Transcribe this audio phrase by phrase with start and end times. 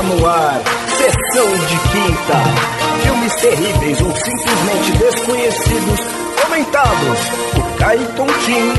[0.00, 0.62] Está no ar,
[0.96, 3.02] sessão de quinta.
[3.02, 6.00] Filmes terríveis ou simplesmente desconhecidos,
[6.42, 7.18] comentados
[7.52, 8.72] por Caio Tontim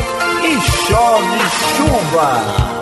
[0.44, 1.40] e Chove
[1.78, 2.82] Chuva.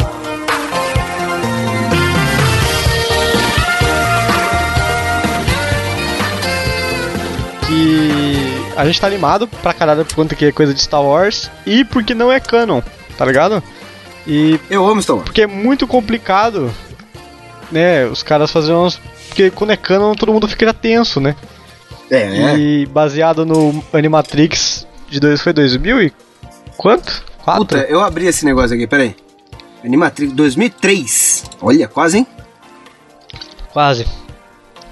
[7.68, 11.52] que a gente tá animado pra caralho por conta que é coisa de Star Wars
[11.66, 12.82] e porque não é canon,
[13.18, 13.62] tá ligado?
[14.26, 15.26] E Eu amo Star Wars.
[15.26, 16.74] porque é muito complicado,
[17.72, 19.00] né, os caras fazerem umas...
[19.28, 21.36] Porque quando é canon todo mundo fica tenso, né?
[22.10, 22.58] É, né?
[22.58, 26.14] E baseado no Animatrix de dois, foi 2000 e
[26.78, 27.24] quanto?
[27.44, 27.66] Quatro?
[27.66, 29.16] Puta, eu abri esse negócio aqui, peraí.
[29.84, 31.44] Animatrix 2003.
[31.62, 32.28] Olha, quase, hein?
[33.72, 34.06] Quase.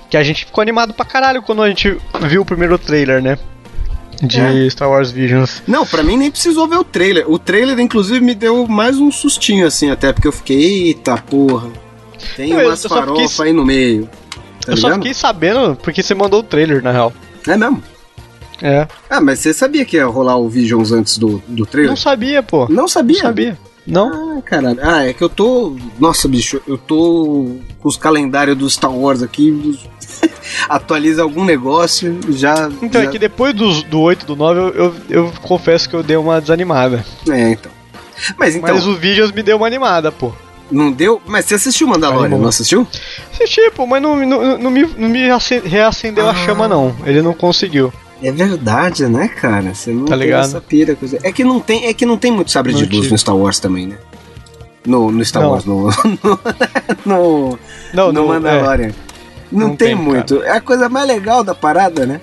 [0.09, 3.37] Que a gente ficou animado pra caralho quando a gente viu o primeiro trailer, né?
[4.21, 4.69] De É.
[4.69, 5.61] Star Wars Visions.
[5.67, 7.29] Não, pra mim nem precisou ver o trailer.
[7.29, 11.69] O trailer, inclusive, me deu mais um sustinho, assim, até porque eu fiquei, eita porra.
[12.35, 14.09] Tem eu umas farofas fiquei- aí no meio.
[14.65, 17.13] Tá eu só fiquei sabendo porque você mandou o trailer, na real.
[17.47, 17.81] É mesmo?
[18.61, 18.87] É.
[19.09, 21.91] Ah, mas você sabia que ia rolar o Visions antes do, do trailer?
[21.91, 22.67] Não sabia, pô.
[22.69, 23.17] Não sabia?
[23.17, 23.57] Não sabia.
[23.85, 24.37] Não?
[24.37, 24.79] Ah, caralho.
[24.81, 25.77] Ah, é que eu tô.
[25.97, 29.79] Nossa, bicho, eu tô com os calendários do Star Wars aqui.
[30.67, 32.69] Atualiza algum negócio, já.
[32.81, 33.07] Então, já...
[33.07, 36.17] é que depois do, do 8 do 9, eu, eu, eu confesso que eu dei
[36.17, 37.05] uma desanimada.
[37.29, 37.71] É, então.
[38.37, 40.33] Mas então, Mas o Visions me deu uma animada, pô.
[40.71, 41.21] Não deu.
[41.25, 42.41] Mas você assistiu Mandalorian, Animou.
[42.41, 42.87] não assistiu?
[43.33, 46.35] Assisti, pô, mas não, não, não me, não me ace- reacendeu a Ah.
[46.35, 46.95] chama, não.
[47.05, 47.91] Ele não conseguiu.
[48.21, 49.73] É verdade, né, cara?
[49.75, 50.45] Você não Tá tem ligado?
[50.45, 50.95] essa pira.
[50.95, 51.19] Coisa...
[51.23, 53.11] É que não tem, é que não tem muito sabre Não de luz tive.
[53.11, 53.97] no Star Wars também, né?
[54.85, 55.51] No, no Star Não.
[55.51, 55.83] Wars, no,
[56.23, 56.39] no,
[57.05, 57.59] no,
[57.93, 58.91] Não, no não, Mandalorian.
[59.51, 60.41] Não, Não tem, tem, muito.
[60.43, 62.19] É a coisa mais legal da parada, né?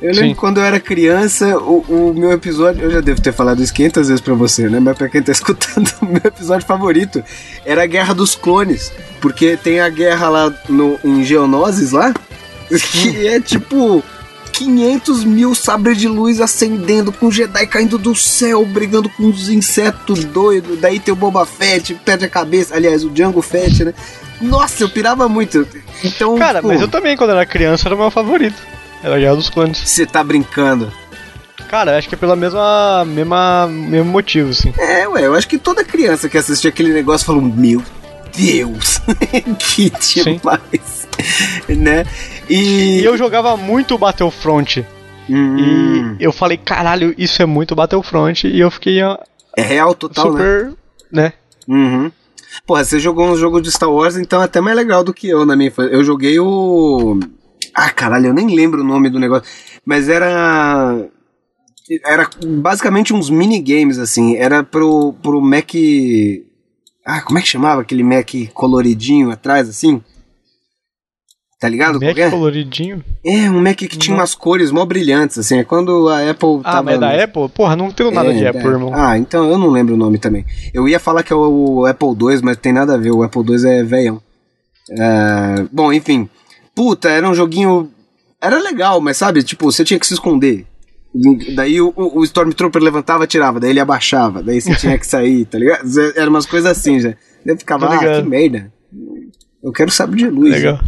[0.00, 0.34] Eu lembro Sim.
[0.34, 4.08] quando eu era criança, o, o meu episódio, eu já devo ter falado isso 500
[4.08, 4.78] vezes pra você, né?
[4.78, 7.24] Mas pra quem tá escutando, o meu episódio favorito
[7.64, 8.92] era a Guerra dos Clones.
[9.20, 12.12] Porque tem a guerra lá no, em Geonosis lá,
[12.92, 14.04] que é tipo
[14.52, 20.24] 500 mil sabres de luz acendendo, com Jedi caindo do céu, brigando com uns insetos
[20.24, 20.78] doidos.
[20.78, 22.74] Daí tem o Boba Fett, perde a cabeça.
[22.74, 23.94] Aliás, o Django Fett, né?
[24.40, 25.66] Nossa, eu pirava muito.
[26.04, 28.75] Então, Cara, tipo, mas eu também, quando era criança, era o meu favorito.
[29.02, 29.78] Era a Guerra dos Clones.
[29.78, 30.92] você tá brincando.
[31.68, 34.72] Cara, acho que é pela mesma, mesma mesmo motivo, assim.
[34.78, 37.82] É, ué, eu acho que toda criança que assistia aquele negócio falou: Meu
[38.36, 39.00] Deus,
[39.58, 41.08] que demais,
[41.68, 42.04] né?
[42.48, 44.86] E, E eu jogava muito Battlefront.
[45.28, 48.46] Hum, E eu falei, caralho, isso é muito Battlefront.
[48.46, 49.18] E eu fiquei ó,
[49.56, 50.38] é real total, né?
[50.38, 50.72] super,
[51.10, 51.32] né?
[51.66, 52.12] Uhum.
[52.64, 55.28] Porra, você jogou um jogo de Star Wars, então é até mais legal do que
[55.28, 55.92] eu na minha infância.
[55.92, 57.18] Eu joguei o.
[57.76, 59.44] Ah, caralho, eu nem lembro o nome do negócio.
[59.84, 61.06] Mas era.
[62.04, 62.28] Era
[62.58, 64.36] basicamente uns minigames, assim.
[64.36, 65.70] Era pro, pro Mac.
[67.04, 70.02] Ah, como é que chamava aquele Mac coloridinho atrás, assim?
[71.60, 72.00] Tá ligado?
[72.00, 72.28] Mac é?
[72.30, 73.04] coloridinho.
[73.24, 74.20] É, um Mac que tinha Não.
[74.20, 75.58] umas cores mó brilhantes, assim.
[75.58, 76.82] É quando a Apple Ah, tava.
[76.82, 77.48] mas é da Apple?
[77.50, 78.90] Porra, não tenho nada É, de da Apple, irmão.
[78.94, 80.44] Ah, então eu não lembro o nome também.
[80.74, 83.10] Eu ia falar que é o Apple II, mas tem nada a ver.
[83.12, 84.20] O Apple II é velhão.
[84.90, 86.28] É, Bom, enfim.
[86.76, 87.90] Puta, era um joguinho.
[88.40, 89.42] Era legal, mas sabe?
[89.42, 90.64] Tipo, você tinha que se esconder.
[91.54, 95.58] Daí o, o Stormtrooper levantava, tirava, daí ele abaixava, daí você tinha que sair, tá
[95.58, 95.82] ligado?
[96.14, 97.08] Eram umas coisas assim já.
[97.44, 98.72] Daí eu ficava, ah, que merda.
[99.64, 100.52] Eu quero saber de luz.
[100.52, 100.78] Legal.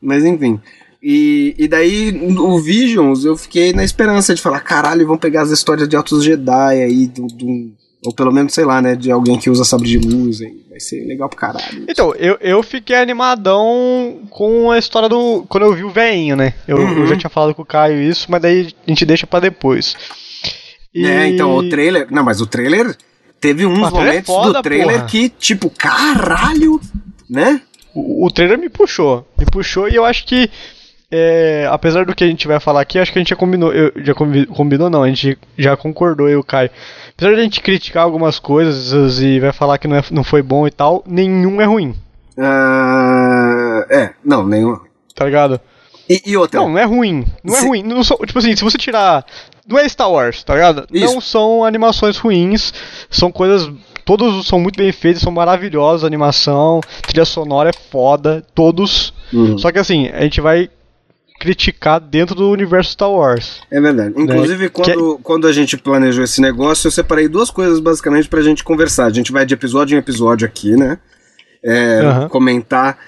[0.00, 0.60] Mas enfim.
[1.02, 5.50] E, e daí, o Visions, eu fiquei na esperança de falar, caralho, vão pegar as
[5.50, 7.72] histórias de Altos Jedi aí, do, do-
[8.04, 10.62] ou pelo menos, sei lá, né, de alguém que usa sabre de luz aí.
[10.70, 11.84] Vai ser legal pro caralho.
[11.88, 15.44] Então, eu, eu fiquei animadão com a história do.
[15.48, 16.54] Quando eu vi o veinho, né?
[16.66, 16.98] Eu, Uhum.
[16.98, 19.96] eu já tinha falado com o Caio isso, mas daí a gente deixa pra depois.
[20.94, 22.08] E- É, então, o trailer.
[22.10, 22.96] Não, mas o trailer
[23.40, 25.06] teve uns é momentos foda, do trailer porra.
[25.06, 26.80] que, tipo, caralho,
[27.30, 27.60] né?
[27.94, 29.26] O, o trailer me puxou.
[29.38, 30.50] Me puxou e eu acho que.
[31.16, 33.72] É, apesar do que a gente vai falar aqui, acho que a gente já combinou.
[33.72, 36.70] Eu, já combi- combinou, não, a gente já concordou, eu e o Caio.
[37.16, 40.42] Apesar de a gente criticar algumas coisas e vai falar que não, é- não foi
[40.42, 41.94] bom e tal, nenhum é ruim,
[42.68, 44.76] Ah, é, não, nenhum.
[45.14, 45.60] tá ligado?
[46.08, 46.60] E, e outra.
[46.60, 47.24] Não, não é ruim.
[47.42, 47.82] Não é Se- ruim.
[47.82, 49.24] Não são- tipo assim, se você tirar.
[49.66, 50.86] Não é Star Wars, tá ligado?
[50.92, 51.14] Isso.
[51.14, 52.74] Não são animações ruins.
[53.08, 53.70] São coisas.
[54.04, 56.04] Todos são muito bem feitos, são maravilhosos.
[56.04, 59.14] A animação, trilha sonora é foda, todos.
[59.32, 59.56] Uhum.
[59.56, 60.68] Só que assim, a gente vai
[61.44, 63.60] criticar dentro do universo Star Wars.
[63.70, 64.14] É verdade.
[64.16, 64.68] Inclusive, Né?
[64.70, 69.04] quando, quando a gente planejou esse negócio, eu separei duas coisas basicamente pra gente conversar.
[69.04, 70.98] A gente vai de episódio em episódio aqui, né?
[71.62, 72.28] É, Aham.
[72.30, 72.98] Comentar,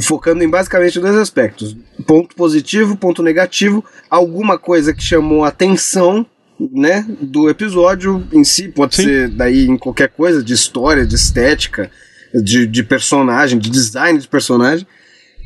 [0.00, 1.76] focando em basicamente dois aspectos:
[2.06, 6.26] ponto positivo, ponto negativo, alguma coisa que chamou a atenção.
[6.72, 9.02] Né, do episódio em si, pode Sim.
[9.02, 11.90] ser daí em qualquer coisa, de história, de estética,
[12.32, 14.86] de, de personagem, de design de personagem.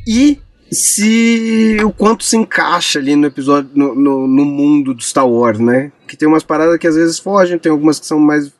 [0.07, 0.37] E
[0.71, 5.59] se o quanto se encaixa ali no episódio, no, no, no, mundo do Star Wars,
[5.59, 5.91] né?
[6.07, 8.51] Que tem umas paradas que às vezes fogem, tem algumas que são mais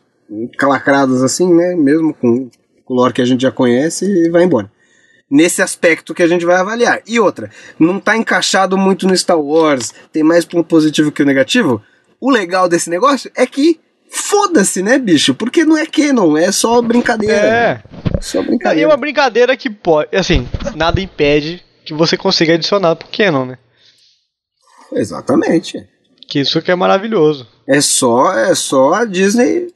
[0.57, 1.75] calacradas assim, né?
[1.75, 2.49] Mesmo com
[2.87, 4.71] o lore que a gente já conhece e vai embora.
[5.29, 7.01] Nesse aspecto que a gente vai avaliar.
[7.05, 11.25] E outra, não tá encaixado muito no Star Wars, tem mais ponto positivo que o
[11.25, 11.81] negativo.
[12.19, 13.79] O legal desse negócio é que
[14.09, 15.35] foda-se, né, bicho?
[15.35, 17.35] Porque não é canon, é só brincadeira.
[17.35, 17.81] É.
[18.19, 18.81] Só brincadeira.
[18.81, 23.45] E é uma brincadeira que pode, assim, nada impede que você consiga adicionar pro canon,
[23.45, 23.57] né?
[24.93, 25.87] Exatamente.
[26.27, 27.47] Que isso que é maravilhoso.
[27.67, 29.73] É só, é só a Disney,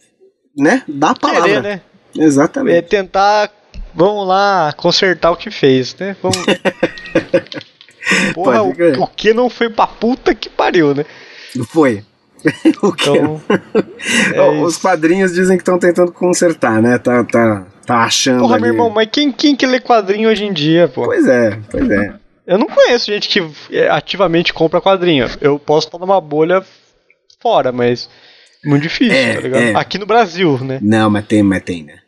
[0.55, 1.41] né, dar a palavra.
[1.47, 1.81] Querer, né?
[2.15, 2.77] Exatamente.
[2.77, 3.51] É tentar,
[3.95, 6.15] vamos lá, consertar o que fez, né?
[6.21, 6.37] Vamos...
[8.35, 8.69] Porra, o,
[9.01, 11.05] o, que não foi pra puta que pariu, né?
[11.69, 12.03] Foi.
[12.83, 13.09] o que?
[13.09, 13.41] Então,
[14.35, 16.99] é Os quadrinhos dizem que estão tentando consertar, né?
[16.99, 18.39] Tá, tá, tá achando.
[18.39, 18.63] Porra, ali...
[18.63, 21.03] meu irmão, mas quem, quem que lê quadrinho hoje em dia, pô?
[21.05, 22.13] Pois é, pois é.
[22.45, 23.41] Eu não conheço gente que
[23.71, 25.27] é, ativamente compra quadrinho.
[25.39, 26.63] Eu posso estar numa bolha
[27.41, 28.09] fora, mas
[28.65, 29.61] muito difícil, é, tá ligado?
[29.61, 29.75] É.
[29.75, 30.79] Aqui no Brasil, né?
[30.81, 31.99] Não, mas tem, mas tem, né?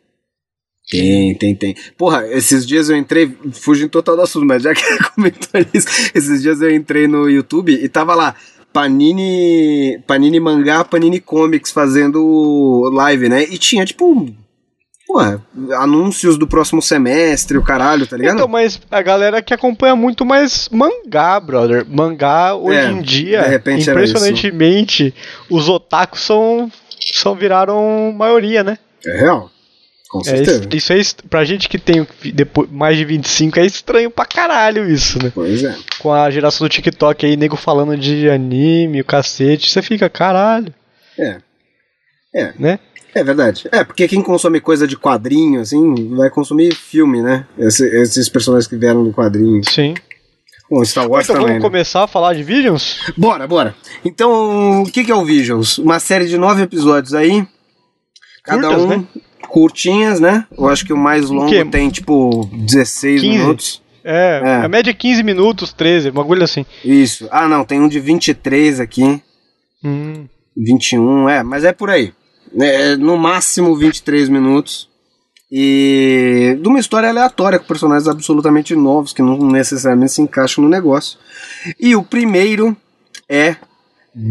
[0.88, 1.74] Tem, tem, tem.
[1.98, 4.82] Porra, esses dias eu entrei, fugindo total do assunto, mas já que
[5.14, 8.36] comentou isso, esses dias eu entrei no YouTube e tava lá,
[8.72, 13.42] Panini, Panini Mangá, Panini Comics fazendo live, né?
[13.44, 14.32] E tinha, tipo,
[15.06, 15.40] Porra,
[15.78, 18.34] anúncios do próximo semestre, o caralho, tá ligado?
[18.34, 21.86] Então, mas a galera que acompanha muito mais mangá, brother.
[21.88, 25.14] Mangá, hoje é, em dia, impressionantemente,
[25.48, 26.70] os otakus são,
[27.14, 28.78] são viraram maioria, né?
[29.06, 29.50] É real.
[30.08, 30.68] Com certeza.
[30.70, 34.88] É, isso é, pra gente que tem depois, mais de 25 é estranho pra caralho
[34.90, 35.30] isso, né?
[35.34, 35.76] Pois é.
[35.98, 40.74] Com a geração do TikTok aí, nego falando de anime, o cacete, você fica, caralho.
[41.18, 41.38] É.
[42.34, 42.52] É.
[42.58, 42.78] Né?
[43.16, 43.66] É verdade.
[43.72, 47.46] É, porque quem consome coisa de quadrinho, assim, vai consumir filme, né?
[47.58, 49.62] Esse, esses personagens que vieram do quadrinho.
[49.64, 49.94] Sim.
[50.70, 51.70] Bom, Star Wars então também, vamos né?
[51.70, 52.98] começar a falar de Visions?
[53.16, 53.74] Bora, bora.
[54.04, 55.78] Então, o que, que é o Visions?
[55.78, 57.46] Uma série de nove episódios aí.
[58.44, 59.04] Cada Curtas, um né?
[59.48, 60.44] curtinhas, né?
[60.56, 63.38] Eu acho que o mais longo o tem, tipo, 16 15.
[63.38, 63.82] minutos.
[64.04, 66.66] É, é, a média é 15 minutos, 13, uma agulha assim.
[66.84, 67.26] Isso.
[67.30, 69.22] Ah, não, tem um de 23 aqui.
[69.82, 70.26] Hum.
[70.54, 72.12] 21, é, mas é por aí.
[72.58, 74.88] É, no máximo 23 minutos.
[75.50, 80.70] E de uma história aleatória com personagens absolutamente novos que não necessariamente se encaixam no
[80.70, 81.18] negócio.
[81.78, 82.76] E o primeiro
[83.28, 83.56] é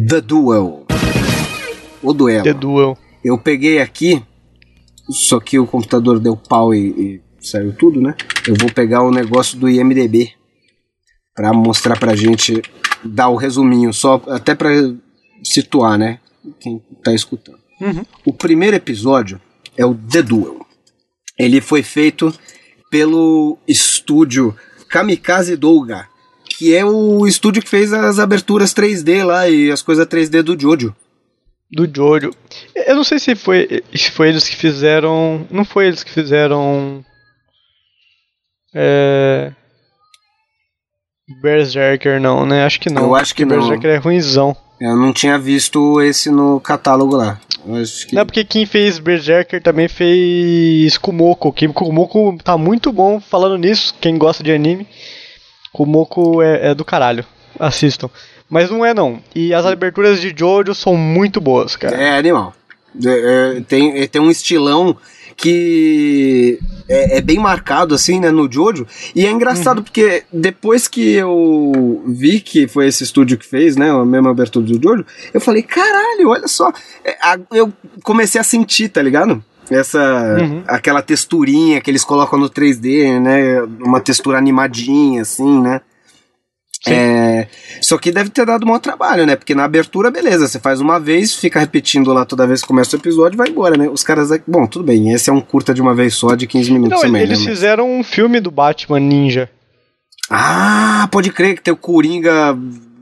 [0.07, 0.85] The Duel.
[2.01, 2.43] O duelo.
[2.43, 2.97] The Duel.
[3.23, 4.21] Eu peguei aqui,
[5.09, 8.15] só que o computador deu pau e, e saiu tudo, né?
[8.47, 10.33] Eu vou pegar o negócio do IMDB
[11.33, 12.61] para mostrar pra gente
[13.03, 14.69] dar o resuminho, só até para
[15.43, 16.19] situar, né?
[16.59, 17.64] Quem tá escutando.
[17.79, 18.05] Uhum.
[18.25, 19.39] O primeiro episódio
[19.77, 20.65] é o The Duel.
[21.37, 22.33] Ele foi feito
[22.89, 24.55] pelo estúdio
[24.89, 26.07] Kamikaze Douga,
[26.45, 30.59] que é o estúdio que fez as aberturas 3D lá e as coisas 3D do
[30.59, 30.95] Jojo.
[31.69, 32.31] Do Jojo.
[32.73, 35.45] Eu não sei se foi, se foi eles que fizeram.
[35.51, 37.03] Não foi eles que fizeram.
[38.73, 39.51] É.
[41.41, 42.63] Berserker não, né?
[42.65, 43.01] Acho que não.
[43.01, 43.57] Eu acho que não.
[43.57, 44.55] Berserker é ruimzão.
[44.79, 47.39] Eu não tinha visto esse no catálogo lá.
[48.07, 48.15] Que...
[48.15, 51.51] Não, porque quem fez Berserker também fez Kumoko.
[51.51, 53.95] Que Kumoko tá muito bom falando nisso.
[53.99, 54.87] Quem gosta de anime,
[55.73, 57.25] Kumoko é, é do caralho.
[57.59, 58.09] Assistam.
[58.49, 59.19] Mas não é não.
[59.33, 61.95] E as aberturas de Jojo são muito boas, cara.
[61.95, 62.53] É animal.
[63.03, 64.95] É, é, tem, tem um estilão
[65.35, 68.87] que é, é, bem marcado, assim, né, no Jojo.
[69.13, 69.83] E é engraçado, uhum.
[69.83, 74.65] porque depois que eu vi que foi esse estúdio que fez, né, a mesma abertura
[74.65, 76.71] do Jojo, eu falei, caralho, olha só.
[77.03, 77.15] É,
[77.51, 77.71] eu
[78.03, 79.43] comecei a sentir, tá ligado?
[79.69, 80.63] Essa, uhum.
[80.67, 85.81] aquela texturinha que eles colocam no 3D, né, uma textura animadinha, assim, né.
[86.91, 87.47] É,
[87.81, 89.35] só que deve ter dado um maior trabalho, né?
[89.35, 92.95] Porque na abertura, beleza, você faz uma vez, fica repetindo lá toda vez que começa
[92.95, 93.89] o episódio e vai embora, né?
[93.89, 94.29] Os caras.
[94.47, 97.01] Bom, tudo bem, esse é um curta de uma vez só, de 15 minutos Não,
[97.01, 97.21] também.
[97.21, 97.45] Eles né?
[97.45, 99.49] fizeram um filme do Batman Ninja.
[100.29, 102.57] Ah, pode crer que tem o Coringa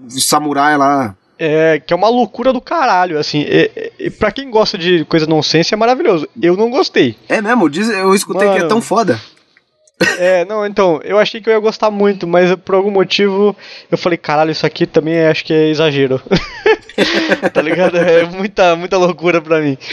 [0.10, 1.16] samurai lá.
[1.40, 3.44] É, que é uma loucura do caralho, assim.
[3.48, 6.28] É, é, pra quem gosta de coisa nonsense é maravilhoso.
[6.42, 7.18] Eu não gostei.
[7.28, 7.70] É mesmo?
[7.70, 9.20] Diz, eu escutei Mano, que é tão foda.
[10.18, 13.56] É, não, então, eu achei que eu ia gostar muito, mas por algum motivo
[13.92, 16.22] eu falei, caralho, isso aqui também acho que é exagero.
[17.54, 17.98] tá ligado?
[17.98, 19.78] É muita, muita loucura pra mim.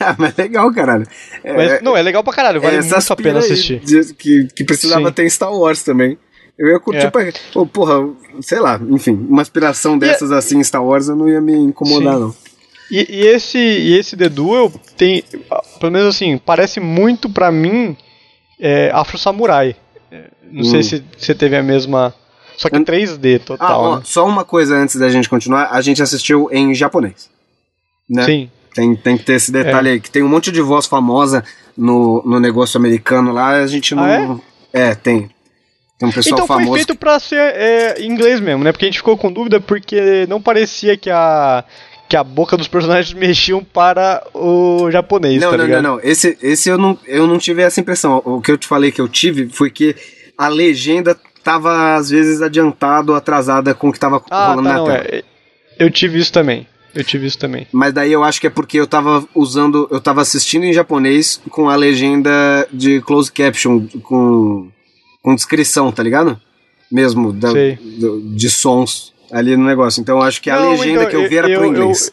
[0.00, 1.04] Ah, mas legal, caralho.
[1.42, 3.80] É, mas, não, é legal pra caralho, vale muito a pena assistir.
[4.16, 5.12] Que, que precisava Sim.
[5.12, 6.16] ter Star Wars também.
[6.56, 7.10] Eu ia curtir é.
[7.10, 7.28] pra.
[7.54, 8.08] Oh, porra,
[8.40, 11.52] sei lá, enfim, uma aspiração é- dessas e, assim, Star Wars, eu não ia me
[11.54, 12.20] incomodar, Sim.
[12.20, 12.34] não.
[12.90, 15.22] E, e, esse, e esse The Duel tem,
[15.78, 17.96] pelo menos assim, parece muito pra mim
[18.60, 19.76] é, Afro Samurai.
[20.50, 22.14] Não sei se você teve a mesma.
[22.56, 24.02] Só que Eu- 3D Ah, total, ó, né?
[24.04, 25.68] só uma coisa antes da gente continuar.
[25.70, 27.30] A gente assistiu em japonês.
[28.08, 28.24] Né?
[28.24, 28.50] Sim.
[28.74, 31.44] Tem, tem que ter esse detalhe aí, que tem um monte de voz famosa
[31.76, 34.04] no, no negócio americano lá, a gente não.
[34.04, 34.40] Ah,
[34.72, 34.94] é?
[34.94, 35.30] tem.
[35.98, 36.74] Tem um pessoal Então foi famoso.
[36.76, 38.70] feito pra ser é, em inglês mesmo, né?
[38.72, 41.64] Porque a gente ficou com dúvida porque não parecia que a
[42.08, 45.82] que a boca dos personagens mexiam para o japonês, Não, tá não, ligado?
[45.82, 46.00] não, não.
[46.02, 48.22] Esse, esse eu não, eu não tive essa impressão.
[48.24, 49.94] O que eu te falei que eu tive foi que
[50.36, 54.78] a legenda tava, às vezes, adiantado, atrasada com o que tava Ah, rolando tá, na
[54.78, 54.98] não, tela.
[55.08, 55.22] é.
[55.78, 56.66] Eu tive isso também.
[56.94, 57.66] Eu tive isso também.
[57.70, 59.86] Mas daí eu acho que é porque eu tava usando.
[59.90, 64.68] Eu tava assistindo em japonês com a legenda de closed caption, com,
[65.22, 66.40] com descrição, tá ligado?
[66.90, 70.00] Mesmo, da- do- de sons ali no negócio.
[70.00, 71.70] Então eu acho que a Não, legenda então, que eu vi era eu- pro eu-
[71.72, 72.10] inglês.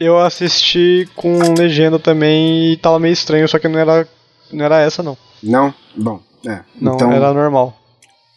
[0.00, 4.08] Eu assisti com legenda também e tava meio estranho, só que não era,
[4.52, 5.18] não era essa, não.
[5.42, 5.74] Não?
[5.96, 6.60] Bom, é.
[6.80, 7.10] Não, então...
[7.12, 7.76] era normal.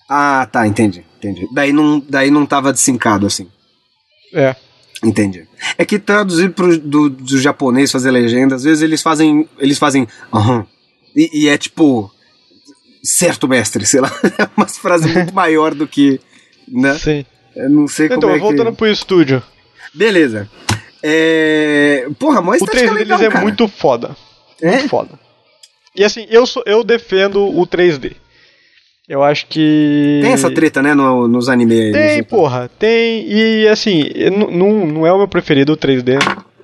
[0.10, 1.48] Ah, tá, entendi, entendi.
[1.54, 3.48] Daí não, daí não tava desincado assim.
[4.34, 4.56] É.
[5.04, 5.48] Entendi.
[5.78, 9.48] É que traduzir pro, do, do japonês fazer legenda, às vezes eles fazem.
[9.60, 10.08] Eles fazem.
[10.34, 10.66] Aham.
[11.16, 12.12] E, e é tipo.
[13.04, 14.12] Certo, mestre, sei lá.
[14.38, 16.20] É umas frases muito maior do que.
[16.68, 16.94] Né?
[16.98, 17.26] Sim.
[17.55, 18.77] Eu não sei como Então, é voltando que.
[18.77, 19.41] pro estúdio.
[19.93, 20.50] Beleza.
[21.03, 22.08] É.
[22.20, 23.41] Porra, mas O 3D legal, deles é cara.
[23.43, 24.15] muito foda.
[24.62, 24.72] É?
[24.77, 25.10] Muito foda.
[25.96, 28.13] E assim, eu, sou, eu defendo o 3D.
[29.10, 30.20] Eu acho que.
[30.24, 31.91] Tem essa treta, né, no- nos animes aí.
[31.91, 32.24] Tem, assim.
[32.24, 33.25] porra, tem.
[33.27, 34.03] E assim,
[34.51, 36.17] não, não é o meu preferido o 3D.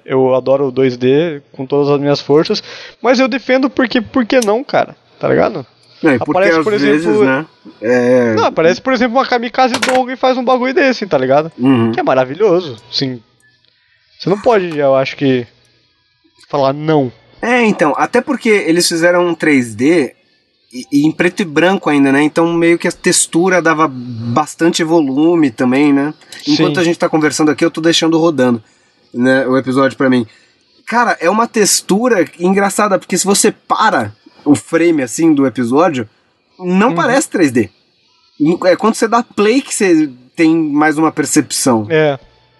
[0.05, 2.63] Eu adoro o 2D com todas as minhas forças.
[3.01, 4.95] Mas eu defendo porque, por que não, cara?
[5.19, 5.65] Tá ligado?
[5.99, 7.45] Porque aparece, às por vezes, exemplo- né?
[7.81, 8.33] É.
[8.35, 11.51] Não, aparece, por exemplo, uma kamikaze Doug e faz um bagulho desse, tá ligado?
[11.57, 11.91] Uhum.
[11.91, 13.21] Que é maravilhoso, sim.
[14.19, 15.45] Você não pode, eu acho que.
[16.49, 17.11] Falar não.
[17.41, 20.13] É, então, até porque eles fizeram um 3D
[20.73, 22.21] e, e em preto e branco ainda, né?
[22.23, 26.13] Então meio que a textura dava bastante volume também, né?
[26.47, 26.81] Enquanto Sim.
[26.81, 28.63] a gente tá conversando aqui, eu tô deixando rodando,
[29.13, 30.25] né, o episódio pra mim.
[30.85, 34.13] Cara, é uma textura engraçada, porque se você para
[34.49, 36.07] o frame assim do episódio,
[36.59, 37.69] não parece 3D.
[38.65, 42.17] É quando você dá play que você tem mais uma percepção, É.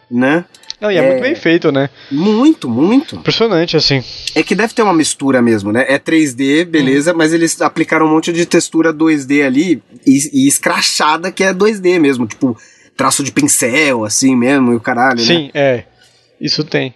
[0.10, 0.46] né?
[0.79, 1.08] Não, e é, É.
[1.10, 1.89] muito bem feito, né?
[2.12, 3.15] Muito, muito.
[3.15, 4.03] Impressionante, assim.
[4.36, 5.86] É que deve ter uma mistura mesmo, né?
[5.88, 11.32] É 3D, beleza, mas eles aplicaram um monte de textura 2D ali e, e escrachada
[11.32, 12.56] que é 2D mesmo, tipo
[12.96, 15.25] traço de pincel, assim mesmo, e o caralho, né?
[15.25, 15.84] Sim, é.
[16.41, 16.94] Isso tem.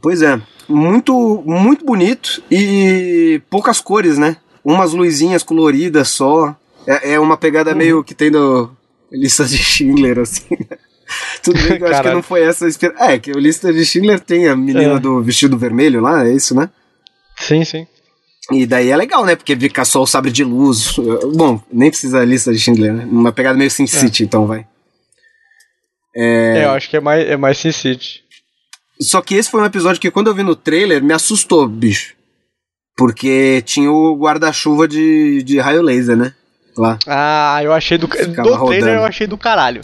[0.00, 0.40] Pois é.
[0.68, 4.36] Muito, muito bonito e poucas cores, né?
[4.64, 6.56] Umas luzinhas coloridas só.
[6.86, 8.70] É, é uma pegada meio que tem do
[9.10, 10.56] lista de Schindler, assim.
[11.42, 13.06] Tudo bem que eu acho que não foi essa inspiração.
[13.06, 14.98] É, que o lista de Schindler tem a menina É.
[14.98, 16.70] do vestido vermelho lá, é isso, né?
[17.36, 17.86] Sim, sim.
[18.50, 19.36] E daí é legal, né?
[19.36, 20.96] Porque fica só o sabre de luz.
[21.34, 23.06] Bom, nem precisa a lista de Schindler, né?
[23.10, 24.66] Uma pegada meio Sin City, então vai.
[26.14, 28.22] É, eu acho que é mais, é mais Sin City.
[29.02, 32.14] Só que esse foi um episódio que quando eu vi no trailer me assustou, bicho.
[32.96, 36.34] Porque tinha o guarda-chuva de, de raio laser, né?
[36.76, 36.98] Lá.
[37.06, 38.06] Ah, eu achei do.
[38.08, 38.90] Ficava do trailer rodando.
[38.90, 39.82] eu achei do caralho.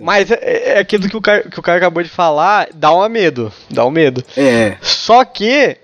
[0.00, 3.06] Mas é, é aquilo que o, cara, que o cara acabou de falar, dá um
[3.08, 3.52] medo.
[3.70, 4.24] Dá um medo.
[4.36, 4.76] É.
[4.80, 5.76] Só que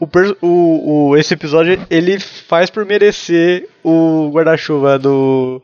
[0.00, 0.06] o,
[0.42, 5.62] o, o- esse episódio ele faz por merecer o guarda-chuva do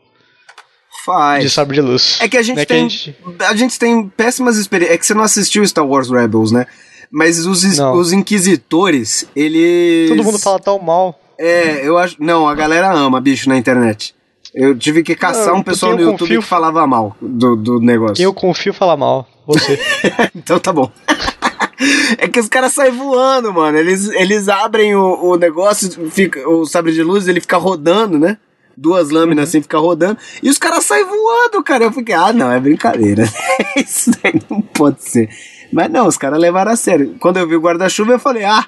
[1.03, 1.53] de Faz.
[1.53, 2.17] sabre de luz.
[2.21, 2.89] É que a gente Né, tem.
[2.89, 4.95] gente- A gente tem péssimas experiências.
[4.95, 6.65] É que você não assistiu Star Wars Rebels, né?
[7.11, 7.93] Mas os, Não.
[7.93, 10.09] os inquisitores, eles.
[10.09, 11.19] Todo mundo fala tão mal.
[11.37, 12.15] É, eu acho.
[12.19, 14.15] Não, a galera ama bicho na internet.
[14.53, 17.79] Eu tive que caçar Não, um pessoal no YouTube confio- que falava mal do, do
[17.79, 18.15] negócio.
[18.15, 19.27] Quem eu confio fala mal.
[19.47, 19.79] Você.
[20.35, 20.91] Então tá bom.
[22.17, 23.77] é que os caras saem voando, mano.
[23.77, 28.37] Eles, eles abrem o, o negócio, fica, o sabre de luz, ele fica rodando, né?
[28.75, 30.17] Duas lâminas assim, fica rodando.
[30.41, 31.83] E os caras saem voando, cara.
[31.85, 33.23] Eu fiquei, ah, não, é brincadeira.
[33.77, 35.29] Isso daí não pode ser.
[35.71, 37.15] Mas não, os caras levaram a sério.
[37.19, 38.65] Quando eu vi o guarda-chuva, eu falei, ah,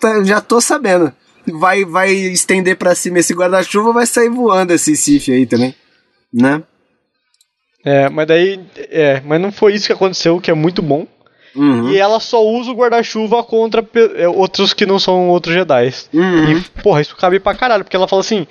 [0.00, 1.12] tá, já tô sabendo.
[1.46, 5.74] Vai, vai estender pra cima esse guarda-chuva, vai sair voando esse Sif aí também.
[6.32, 6.62] Né?
[7.84, 8.60] é, mas daí.
[8.76, 11.06] É, mas não foi isso que aconteceu, que é muito bom.
[11.54, 11.88] Uhum.
[11.90, 13.86] E ela só usa o guarda-chuva contra
[14.16, 15.92] é, outros que não são outros Jedi.
[16.12, 16.50] Uhum.
[16.50, 18.46] E, porra, isso cabe pra caralho, porque ela fala assim: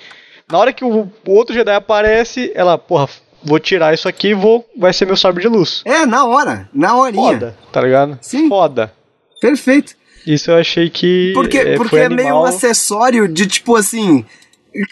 [0.50, 3.08] na hora que o, outro Jedi aparece, ela, porra,
[3.42, 4.68] vou tirar isso aqui e vou.
[4.76, 5.82] Vai ser meu sabre de luz.
[5.84, 6.68] É, na hora.
[6.72, 7.32] Na horinha.
[7.32, 8.18] Foda, tá ligado?
[8.20, 8.48] Sim.
[8.48, 8.92] Foda.
[9.40, 9.94] Perfeito.
[10.26, 11.32] Isso eu achei que.
[11.34, 14.24] Porque, é, porque é meio um acessório de tipo assim.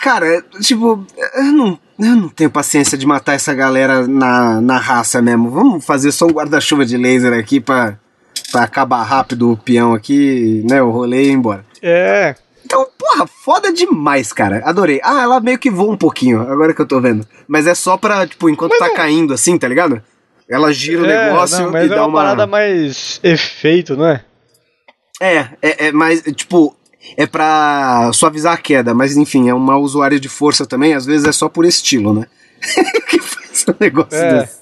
[0.00, 5.20] Cara, tipo, eu não, eu não tenho paciência de matar essa galera na, na raça
[5.20, 5.50] mesmo.
[5.50, 7.98] Vamos fazer só um guarda-chuva de laser aqui pra,
[8.50, 10.82] pra acabar rápido o peão aqui, né?
[10.82, 11.64] O rolê e ir embora.
[11.82, 12.34] É.
[12.66, 14.60] Então, porra, foda demais, cara.
[14.64, 15.00] Adorei.
[15.04, 17.24] Ah, ela meio que voa um pouquinho, agora que eu tô vendo.
[17.46, 20.02] Mas é só pra, tipo, enquanto Mas tá não- caindo assim, tá ligado?
[20.48, 22.18] Ela gira o É, negócio não, mas e é dá uma uma.
[22.20, 24.24] parada mais efeito, não é?
[25.22, 26.76] É, é, é mais, tipo,
[27.16, 31.26] é pra suavizar a queda, mas enfim, é uma usuária de força também, às vezes
[31.26, 32.26] é só por estilo, né?
[33.08, 34.40] que faz um negócio É.
[34.40, 34.56] desse.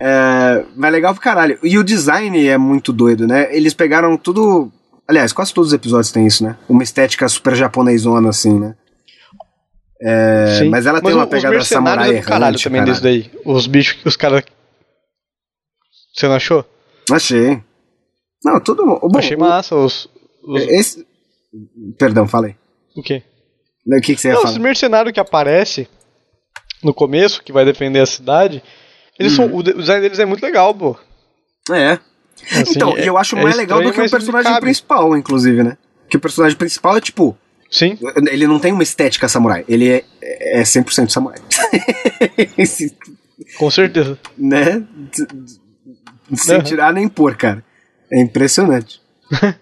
[0.00, 1.58] É, mas legal pro caralho.
[1.62, 3.48] E o design é muito doido, né?
[3.54, 4.72] Eles pegaram tudo.
[5.12, 6.56] Aliás, quase todos os episódios têm isso, né?
[6.66, 8.74] Uma estética super japonesona, assim, né?
[10.00, 12.92] É, mas ela tem uma os pegada mercenários samurai é do caralho errante, também caralho.
[13.02, 13.40] desse daí.
[13.44, 14.42] Os bichos que os caras.
[16.14, 16.64] Você não achou?
[17.10, 17.62] Achei.
[18.42, 19.18] Não, tudo bom.
[19.18, 19.76] Achei massa.
[19.76, 20.08] Os,
[20.42, 21.06] os- Esse...
[21.98, 22.56] Perdão, falei.
[22.96, 23.22] O quê?
[23.86, 24.58] O que, que você ia Não, os falar?
[24.60, 25.86] mercenários que aparece
[26.82, 28.62] no começo, que vai defender a cidade,
[29.18, 29.48] eles Uhum.
[29.50, 30.96] são, o design deles é muito legal, pô.
[31.70, 31.98] É.
[32.50, 35.76] Assim, então, é- eu acho é mais legal do que o personagem principal, inclusive, né?
[36.08, 37.36] Que o personagem principal é tipo.
[37.70, 37.98] Sim,
[38.30, 41.38] Ele não tem uma estética samurai, ele é, é 100% samurai.
[42.58, 42.94] Esse,
[43.56, 44.18] com certeza.
[44.36, 44.82] né?
[46.34, 46.62] Sem Uhum.
[46.62, 47.64] tirar nem pôr, cara.
[48.12, 49.00] É impressionante.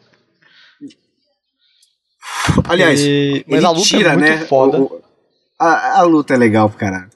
[2.68, 4.38] Aliás, E- mas a luta tira, é muito né?
[4.46, 4.78] foda.
[4.80, 5.02] o- o-
[5.58, 7.10] a, a luta é legal caralho.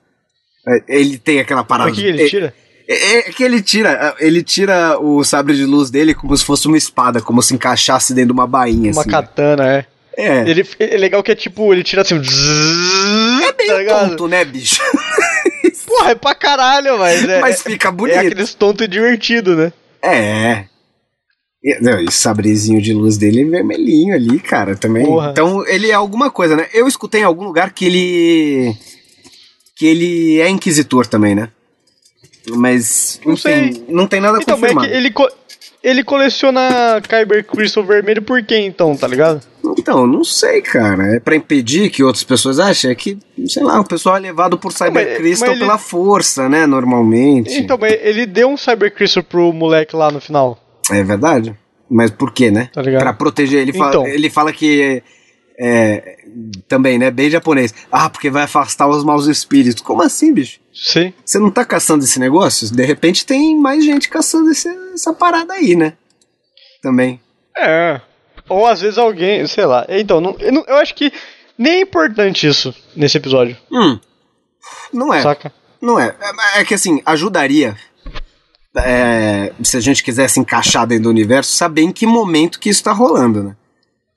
[0.67, 1.91] É, Ele tem aquela parada.
[1.91, 2.55] O que ele é- tira?
[2.87, 6.67] É, é que ele tira, ele tira o sabre de luz dele como se fosse
[6.67, 9.11] uma espada, como se encaixasse dentro de uma bainha, Uma assim.
[9.11, 9.87] katana, é.
[10.17, 12.15] É, Ele, é legal que é tipo, ele tira assim.
[12.15, 14.81] É meio tonto, né, bicho?
[15.87, 17.41] Porra, é pra caralho, mas é.
[17.41, 18.19] Mas fica é bonito.
[18.19, 19.73] aqueles tontos divertido, né?
[20.03, 20.67] É.
[21.63, 25.05] E, não, e o sabrezinho de luz dele é vermelhinho ali, cara, também.
[25.05, 25.31] Porra.
[25.31, 26.69] Então ele é alguma coisa, né?
[26.73, 28.77] Eu escutei em algum lugar que ele.
[29.77, 31.49] que ele é inquisitor também, né?
[32.51, 33.21] Mas.
[33.25, 33.85] Não enfim, sei.
[33.89, 34.89] não tem nada Então, é confirmado.
[34.89, 35.31] que ele, co-
[35.83, 39.41] ele coleciona Kyber Crystal vermelho por quê, então, tá ligado?
[39.79, 41.17] Então, não sei, cara.
[41.17, 44.59] É pra impedir que outras pessoas achem é que, sei lá, o pessoal é levado
[44.59, 46.67] por Cyber mas- Crystal mas ele- pela força, né?
[46.67, 47.55] Normalmente.
[47.55, 50.59] Então, mas ele deu um Cyber Crystal pro moleque lá no final.
[50.91, 51.55] É verdade.
[51.91, 52.69] Mas por quê, né?
[52.73, 53.03] Tá ligado?
[53.03, 53.61] Pra proteger.
[53.61, 54.07] Ele, fala, Então.
[54.07, 55.03] ele fala que.
[55.59, 56.19] É,
[56.67, 57.11] também, né?
[57.11, 57.73] Bem japonês.
[57.91, 59.83] Ah, porque vai afastar os maus espíritos.
[59.83, 60.59] Como assim, bicho?
[60.75, 61.13] Sim.
[61.25, 62.75] Você não tá caçando esse negócio?
[62.75, 65.93] De repente tem mais gente caçando esse- essa parada aí, né?
[66.83, 67.21] Também.
[67.57, 68.01] É.
[68.49, 69.87] Ou às vezes alguém, sei lá.
[69.89, 71.13] Então, não, eu, não- eu acho que
[71.57, 73.99] nem é importante isso nesse episódio, Hum.
[74.93, 75.23] Não é.
[75.23, 75.53] saca?
[75.81, 76.15] Não é.
[76.57, 77.77] É, é que assim, ajudaria.
[78.77, 82.83] é, se a gente quisesse encaixar dentro do universo, saber em que momento que isso
[82.83, 83.57] tá rolando, né?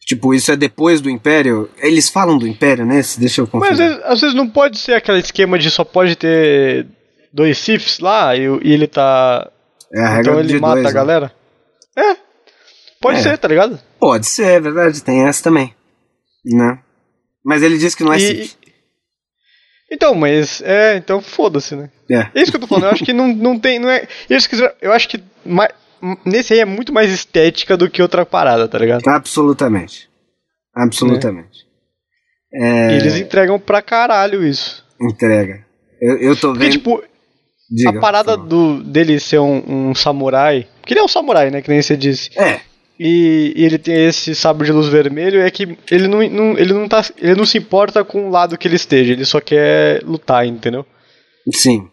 [0.08, 1.70] Tipo, isso é depois do Império.
[1.80, 3.02] Eles falam do Império, né?
[3.17, 3.78] Deixa eu Mas às conferir.
[3.78, 6.88] vezes, às vezes não pode ser aquele esquema de só pode ter
[7.34, 9.52] dois Siths lá e, e ele tá.
[9.93, 10.93] É a regra Então ele mata dois, a né?
[10.93, 11.32] galera?
[11.98, 12.15] É.
[13.02, 13.22] Pode É.
[13.22, 13.78] ser, tá ligado?
[14.00, 15.76] Pode ser, é verdade, tem essa também.
[16.46, 16.80] Né?
[17.43, 18.58] Mas ele disse que não é E- Sith.
[19.91, 20.62] Então, mas.
[20.62, 21.89] É, então foda-se, né?
[22.10, 22.28] É.
[22.34, 22.86] É isso que eu tô falando.
[22.86, 23.78] Eu acho que não, não tem.
[23.80, 25.70] Não é, isso que, eu acho que ma-
[26.26, 29.08] nesse aí é muito mais estética do que outra parada, tá ligado?
[29.08, 30.10] Absolutamente.
[30.76, 31.66] Absolutamente.
[32.54, 34.86] É, E eles entregam pra caralho isso.
[35.02, 35.66] Entrega.
[36.02, 36.72] Eu, eu tô Porque, vendo.
[36.72, 37.04] tipo,
[37.70, 40.68] Diga, a parada do, dele ser um, um samurai.
[40.86, 41.62] Que ele é um samurai, né?
[41.62, 42.30] Que nem você disse.
[42.40, 42.62] É,
[43.00, 46.74] E, e ele tem esse sabre de luz vermelho, é que ele não, não- ele,
[46.74, 50.02] não tá, ele não se importa com o lado que ele esteja, ele só quer
[50.04, 50.86] lutar, entendeu?
[51.54, 51.90] sim.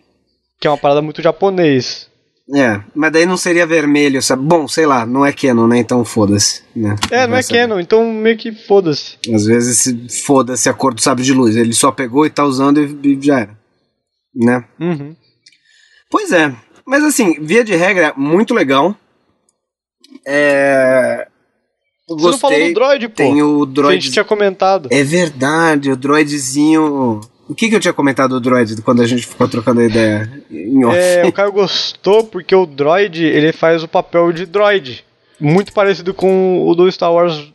[0.60, 2.08] Que é uma parada muito japonês.
[2.54, 4.42] É, mas daí não seria vermelho, sabe?
[4.42, 5.78] Bom, sei lá, não é Canon, né?
[5.78, 6.62] Então foda-se.
[6.76, 6.94] Né?
[7.10, 7.60] É, não Vai é saber.
[7.60, 9.16] canon, então meio que foda-se.
[9.32, 11.56] Às vezes se foda-se a cor do sabre de luz.
[11.56, 13.58] Ele só pegou e tá usando e, e já era.
[14.34, 14.62] Né?
[14.78, 15.16] Uhum.
[16.10, 16.54] Pois é.
[16.86, 18.94] Mas assim, via de regra, muito legal.
[20.26, 21.26] É.
[22.06, 22.68] Você não falou Gostei.
[22.68, 23.14] do droid, pô.
[23.14, 24.04] Tem o Que a droid.
[24.04, 24.88] gente tinha comentado.
[24.92, 27.20] É verdade, o droidzinho.
[27.48, 30.42] O que, que eu tinha comentado do droid quando a gente ficou trocando a ideia
[30.50, 30.96] em off?
[30.96, 35.04] É, o Caio gostou porque o droid, ele faz o papel de droid.
[35.38, 37.52] Muito parecido com o do Star Wars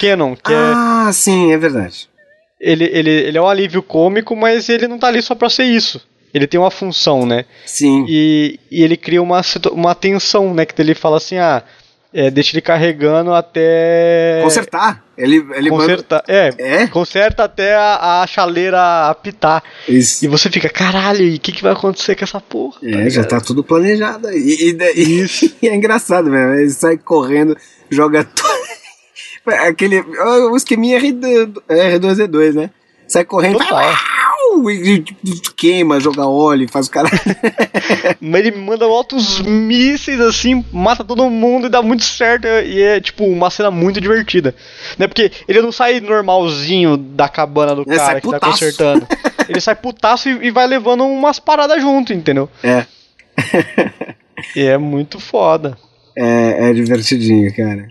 [0.00, 2.08] Canon, que é ah, sim, é verdade.
[2.60, 5.64] ele, ele, ele é um alívio cômico, mas ele não tá ali só pra ser
[5.64, 6.00] isso.
[6.32, 7.44] Ele tem uma função, né?
[7.64, 8.04] Sim.
[8.08, 9.40] E, e ele cria uma,
[9.72, 10.66] uma tensão, né?
[10.66, 11.62] Que ele fala assim, ah,
[12.14, 14.40] é, deixa ele carregando até.
[14.44, 15.02] Consertar.
[15.18, 16.86] Ele, ele manda- Conserta, é, É?
[16.86, 19.62] conserta até a, a chaleira apitar.
[19.88, 20.24] Isso.
[20.24, 22.78] E você fica, caralho, e o que, que vai acontecer com essa porra?
[22.82, 24.30] É, já tá tudo planejado.
[24.32, 25.52] E, e, Isso.
[25.62, 26.54] e é engraçado mesmo.
[26.54, 27.56] Ele sai correndo,
[27.90, 28.64] joga tudo.
[29.68, 30.00] Aquele.
[30.00, 32.70] O esqueminha R2, R2D2, né?
[33.06, 33.58] Sai correndo.
[33.58, 33.78] Total.
[33.84, 33.94] Uau!
[34.56, 37.08] uh, e, e queima, joga óleo, faz o cara.
[38.20, 42.46] Mas ele manda altos mísseis assim, mata todo mundo e dá muito certo.
[42.46, 44.54] E é tipo uma cena muito divertida.
[44.98, 45.06] Né?
[45.06, 49.06] Porque ele não sai normalzinho da cabana do Ele cara que tá consertando.
[49.48, 52.48] ele sai putaço e, e vai levando umas paradas junto, entendeu?
[52.62, 52.86] É.
[54.54, 55.76] E é muito foda.
[56.16, 57.88] É, é divertidinho, cara.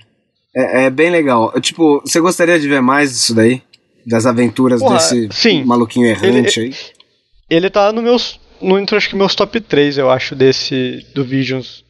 [0.56, 1.52] É, é bem legal.
[1.60, 3.62] Tipo, você gostaria de ver mais disso daí?
[4.06, 5.64] Das aventuras Porra, desse sim.
[5.64, 6.76] maluquinho errante aí?
[7.50, 8.40] Ele tá no meus.
[8.62, 11.06] No acho que meus top 3, eu acho, desse.
[11.14, 11.84] Do Visions.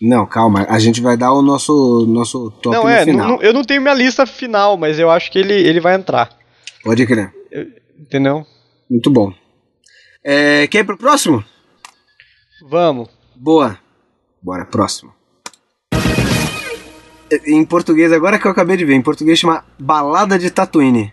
[0.00, 0.66] Não, calma.
[0.68, 3.28] A gente vai dar o nosso, nosso top não, é, final.
[3.28, 6.30] não- eu não tenho minha lista final, mas eu acho que ele, ele vai entrar.
[6.82, 7.32] Pode crer.
[7.98, 8.44] Entendeu?
[8.90, 9.32] Muito bom.
[10.22, 11.44] É, quer ir pro próximo?
[12.68, 13.08] Vamos.
[13.36, 13.78] Boa.
[14.42, 15.12] Bora, próximo.
[17.46, 21.12] Em português, agora que eu acabei de ver, em português chama Balada de Tatooine.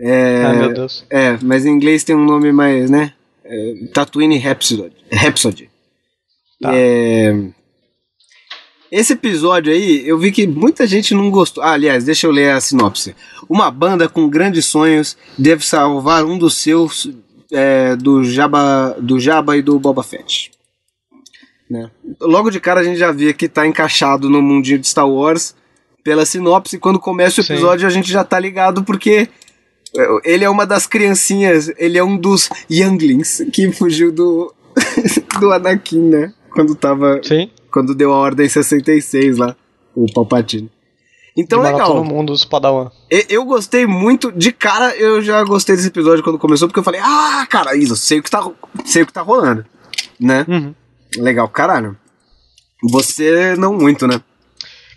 [0.00, 1.04] É, Ai, meu Deus.
[1.10, 3.12] É, mas em inglês tem um nome mais, né?
[3.44, 4.92] É, Tatooine Rhapsody.
[5.10, 5.70] Rhapsody.
[6.60, 6.70] Tá.
[6.74, 7.34] É,
[8.90, 11.62] esse episódio aí, eu vi que muita gente não gostou.
[11.62, 13.14] Ah, aliás, deixa eu ler a sinopse.
[13.48, 17.10] Uma banda com grandes sonhos deve salvar um dos seus
[17.52, 20.50] é, do Jabba, do Jabba e do Boba Fett.
[21.70, 21.90] Né?
[22.18, 25.54] Logo de cara a gente já via que tá encaixado no mundinho de Star Wars
[26.02, 26.78] pela sinopse.
[26.78, 27.52] Quando começa o Sim.
[27.52, 29.28] episódio a gente já tá ligado porque
[30.24, 34.52] ele é uma das criancinhas, ele é um dos younglings que fugiu do
[35.40, 36.32] do Anakin, né?
[36.50, 37.50] Quando tava Sim.
[37.72, 39.56] quando deu a ordem 66 lá,
[39.94, 40.70] o Palpatine.
[41.36, 41.86] Então legal.
[41.86, 42.90] todo mundo dos Padawan.
[43.28, 47.00] Eu gostei muito, de cara eu já gostei desse episódio quando começou, porque eu falei,
[47.02, 48.50] ah, cara, isso, sei o que tá,
[48.84, 49.64] sei o que tá rolando,
[50.18, 50.44] né?
[50.48, 50.74] Uhum.
[51.16, 51.96] Legal, caralho.
[52.90, 54.20] Você não muito, né?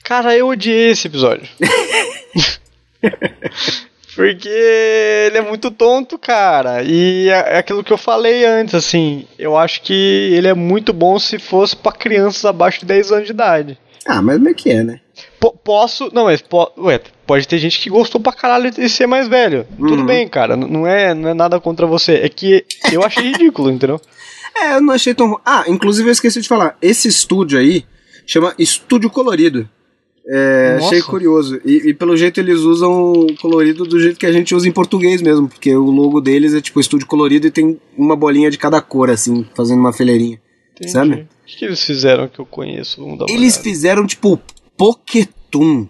[0.04, 1.48] Cara, eu odiei esse episódio.
[4.15, 6.84] Porque ele é muito tonto, cara.
[6.84, 9.26] E é é aquilo que eu falei antes, assim.
[9.39, 9.93] Eu acho que
[10.34, 13.78] ele é muito bom se fosse pra crianças abaixo de 10 anos de idade.
[14.08, 15.00] Ah, mas como é que é, né?
[15.39, 16.10] Po- posso.
[16.13, 19.65] Não, mas po- ué, pode ter gente que gostou pra caralho de ser mais velho.
[19.78, 20.06] Tudo Uhum.
[20.06, 20.56] bem, cara.
[20.58, 22.15] Não é, não é nada contra você.
[22.15, 24.00] É que eu achei ridículo, entendeu?
[24.56, 25.39] É, eu não achei tão.
[25.45, 26.76] Ah, inclusive eu esqueci de falar.
[26.82, 27.86] Esse estúdio aí
[28.26, 29.69] chama Estúdio Colorido.
[30.28, 31.60] É, achei curioso.
[31.66, 34.72] E, e pelo jeito eles usam o colorido do jeito que a gente usa em
[34.72, 38.58] português mesmo, porque o logo deles é tipo Estúdio Colorido e tem uma bolinha de
[38.58, 40.40] cada cor, assim, fazendo uma fileirinha.
[40.74, 40.92] Entendi.
[40.92, 41.14] Sabe?
[41.44, 43.02] O que, eles fizeram que eu conheço?
[43.02, 43.64] Vamos dar uma Eles olhada.
[43.64, 44.40] fizeram, tipo,
[44.78, 45.88] Pokétoon.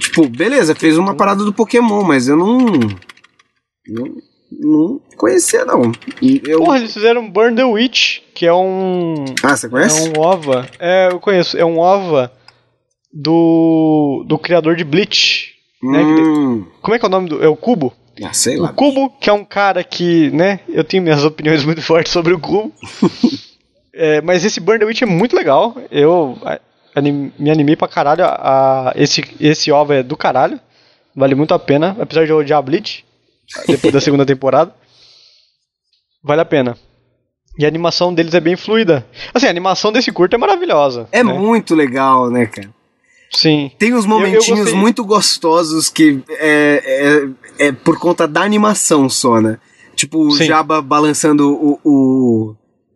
[0.00, 2.58] Tipo, beleza, fez uma parada do Pokémon, mas eu não.
[3.88, 4.04] Não,
[4.50, 5.92] não conhecia, não.
[6.20, 9.24] E Eu, Porra, eles fizeram Burn the Witch, que é um.
[9.42, 10.08] ah, você É conhece?
[10.10, 10.68] um OVA.
[10.78, 11.56] É, eu conheço.
[11.56, 12.30] É um OVA
[13.12, 14.24] do.
[14.26, 15.52] do criador de Bleach.
[15.82, 16.00] né?
[16.02, 17.42] Hum, Como é que é o nome do.
[17.42, 17.92] É o Cubo?
[18.22, 18.72] ah, sei O lá.
[18.72, 20.60] Cubo, que é um cara que, né?
[20.68, 22.72] Eu tenho minhas opiniões muito fortes sobre o Cubo.
[23.92, 25.76] É, mas esse Burn the Witch é muito legal.
[25.90, 26.38] Eu
[26.94, 28.24] anim- me animei pra caralho.
[28.24, 30.58] A, a- esse, esse OVA é do caralho.
[31.14, 31.96] Vale muito a pena.
[32.00, 33.04] Apesar de eu odiar Bleach.
[33.66, 34.72] Depois da segunda temporada.
[36.22, 36.78] Vale a pena.
[37.58, 39.04] E a animação deles é bem fluida.
[39.34, 41.08] Assim, a animação desse curto é maravilhosa.
[41.12, 41.32] É né?
[41.34, 42.70] muito legal, né, cara?
[43.32, 43.70] Sim.
[43.78, 44.74] Tem uns Eu- eu momentinhos gostei.
[44.78, 49.58] muito gostosos que é, é, é por conta da animação só, né?
[49.94, 50.44] Tipo o Sim.
[50.46, 52.54] Jabba balançando o, o,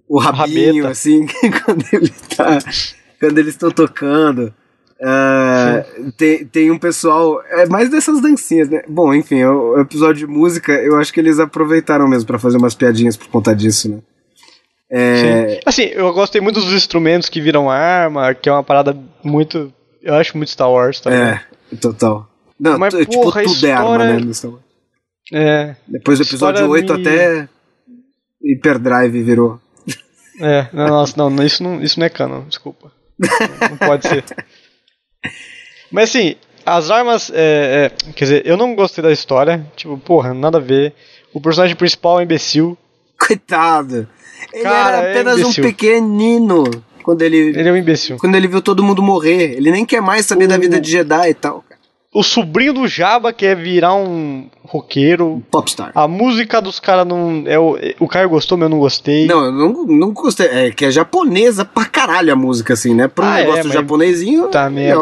[0.09, 1.27] o rabinho, assim,
[1.65, 2.59] quando ele tá.
[3.21, 4.53] Quando eles estão tocando.
[5.03, 5.85] Ah,
[6.17, 7.43] tem, tem um pessoal.
[7.51, 8.83] É mais dessas dancinhas, né?
[8.89, 12.57] Bom, enfim, o, o episódio de música, eu acho que eles aproveitaram mesmo pra fazer
[12.57, 13.99] umas piadinhas por conta disso, né?
[14.91, 15.17] É,
[15.57, 15.61] Sim.
[15.67, 19.73] Assim, eu gostei muito dos instrumentos que viram arma, que é uma parada muito.
[20.05, 21.19] Eu acho muito Star Wars também.
[21.21, 21.41] é,
[21.81, 22.29] total.
[22.61, 24.21] Não, Mas, tipo, porra, tudo é arma, história- né?
[24.21, 24.65] no Star Wars.
[25.33, 27.49] É, Depois do episódio História 8 me- até
[28.43, 29.61] Hyperdrive virou.
[30.41, 32.93] é, não, nossa, não, isso não, isso não é canon, desculpa.
[33.19, 34.25] Não, não pode ser.
[35.91, 36.37] Mas assim,
[36.67, 37.31] as armas.
[37.35, 39.65] é, é, quer dizer, eu não gostei da história.
[39.77, 40.93] Tipo, porra, nada a ver.
[41.33, 42.77] O personagem principal é um imbecil.
[43.19, 44.09] Coitado.
[44.53, 45.65] Ele Cara, era é apenas um imbecil.
[45.65, 46.65] pequenino
[47.05, 48.17] quando ele, Ele é um imbecil.
[48.19, 49.53] quando ele viu todo mundo morrer.
[49.57, 51.63] Ele nem quer mais saber da O- vida de Jedi e tal.
[51.69, 51.81] cara.
[52.13, 55.43] O sobrinho do Jabba quer virar um roqueiro.
[55.51, 55.91] Popstar.
[55.97, 57.43] A música dos caras não.
[57.47, 59.27] É o, o Caio gostou, mas eu não gostei.
[59.27, 60.47] Não, eu não, não gostei.
[60.47, 63.09] É que é japonesa pra caralho a música, assim, né?
[63.09, 64.47] Pra um Ah, é, negócio mas- japonesinho.
[64.49, 64.93] Tá né?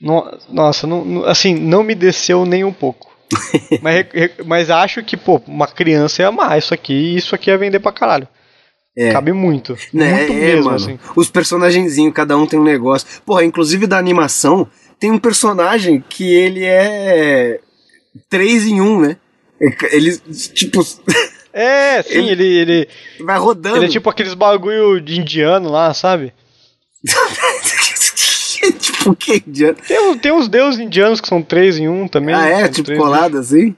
[0.00, 3.10] No- nossa, não- não- assim, não me desceu nem um pouco.
[3.80, 4.06] mas,
[4.44, 7.78] mas acho que, pô, uma criança ia amar isso aqui e isso aqui ia vender
[7.80, 8.28] pra caralho.
[8.96, 9.12] É.
[9.12, 9.76] Cabe muito.
[9.92, 10.76] Né, muito é, mesmo, mano.
[10.76, 10.98] assim.
[11.16, 13.08] Os personagenzinhos, cada um tem um negócio.
[13.24, 17.60] Porra, inclusive da animação, tem um personagem que ele é
[18.28, 19.16] três em um, né?
[19.90, 20.16] Ele,
[20.52, 20.84] tipo,
[21.52, 22.88] É, sim, ele, ele,
[23.20, 23.76] vai rodando.
[23.76, 26.32] ele é tipo aqueles bagulho de indiano lá, sabe?
[28.80, 29.82] tipo, que idiota.
[29.86, 32.34] Tem, tem uns deuses indianos que são três em um também.
[32.34, 32.68] Ah, é?
[32.68, 33.76] Tipo, colado assim?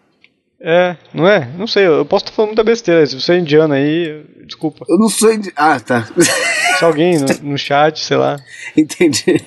[0.66, 1.46] É, não é?
[1.58, 3.06] Não sei, eu posso estar falando muita besteira.
[3.06, 4.86] Se você é indiano aí, desculpa.
[4.88, 5.52] Eu não sou indi...
[5.54, 6.08] Ah, tá.
[6.78, 8.38] Se alguém no, no chat, sei lá.
[8.74, 9.44] Entendi.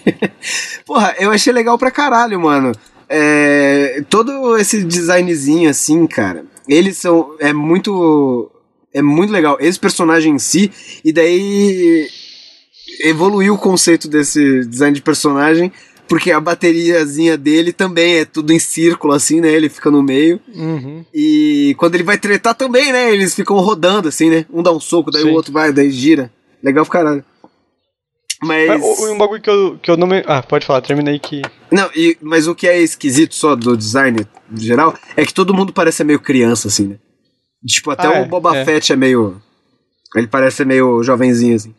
[0.85, 2.71] Porra, eu achei legal pra caralho, mano.
[3.09, 6.45] É, todo esse designzinho assim, cara.
[6.69, 7.35] Eles são.
[7.39, 8.51] É muito.
[8.93, 9.57] É muito legal.
[9.59, 10.71] Esse personagem em si.
[11.03, 12.07] E daí.
[13.01, 15.71] Evoluiu o conceito desse design de personagem.
[16.07, 19.51] Porque a bateriazinha dele também é tudo em círculo, assim, né?
[19.51, 20.39] Ele fica no meio.
[20.55, 21.05] Uhum.
[21.13, 23.11] E quando ele vai tretar também, né?
[23.13, 24.45] Eles ficam rodando, assim, né?
[24.51, 25.29] Um dá um soco, daí Sim.
[25.29, 26.31] o outro vai, daí gira.
[26.63, 27.25] Legal pra caralho.
[28.41, 28.67] Mas.
[28.67, 30.23] Mas o- um bagulho que eu, que eu não me.
[30.27, 31.41] Ah, pode falar, terminei que.
[31.71, 35.53] Não, e, mas o que é esquisito só do design no geral é que todo
[35.53, 36.95] mundo parece meio criança, assim, né?
[37.65, 38.63] Tipo, até Ah, o é, Boba é.
[38.63, 39.41] Fett é meio.
[40.15, 41.73] Ele parece meio jovenzinho, assim.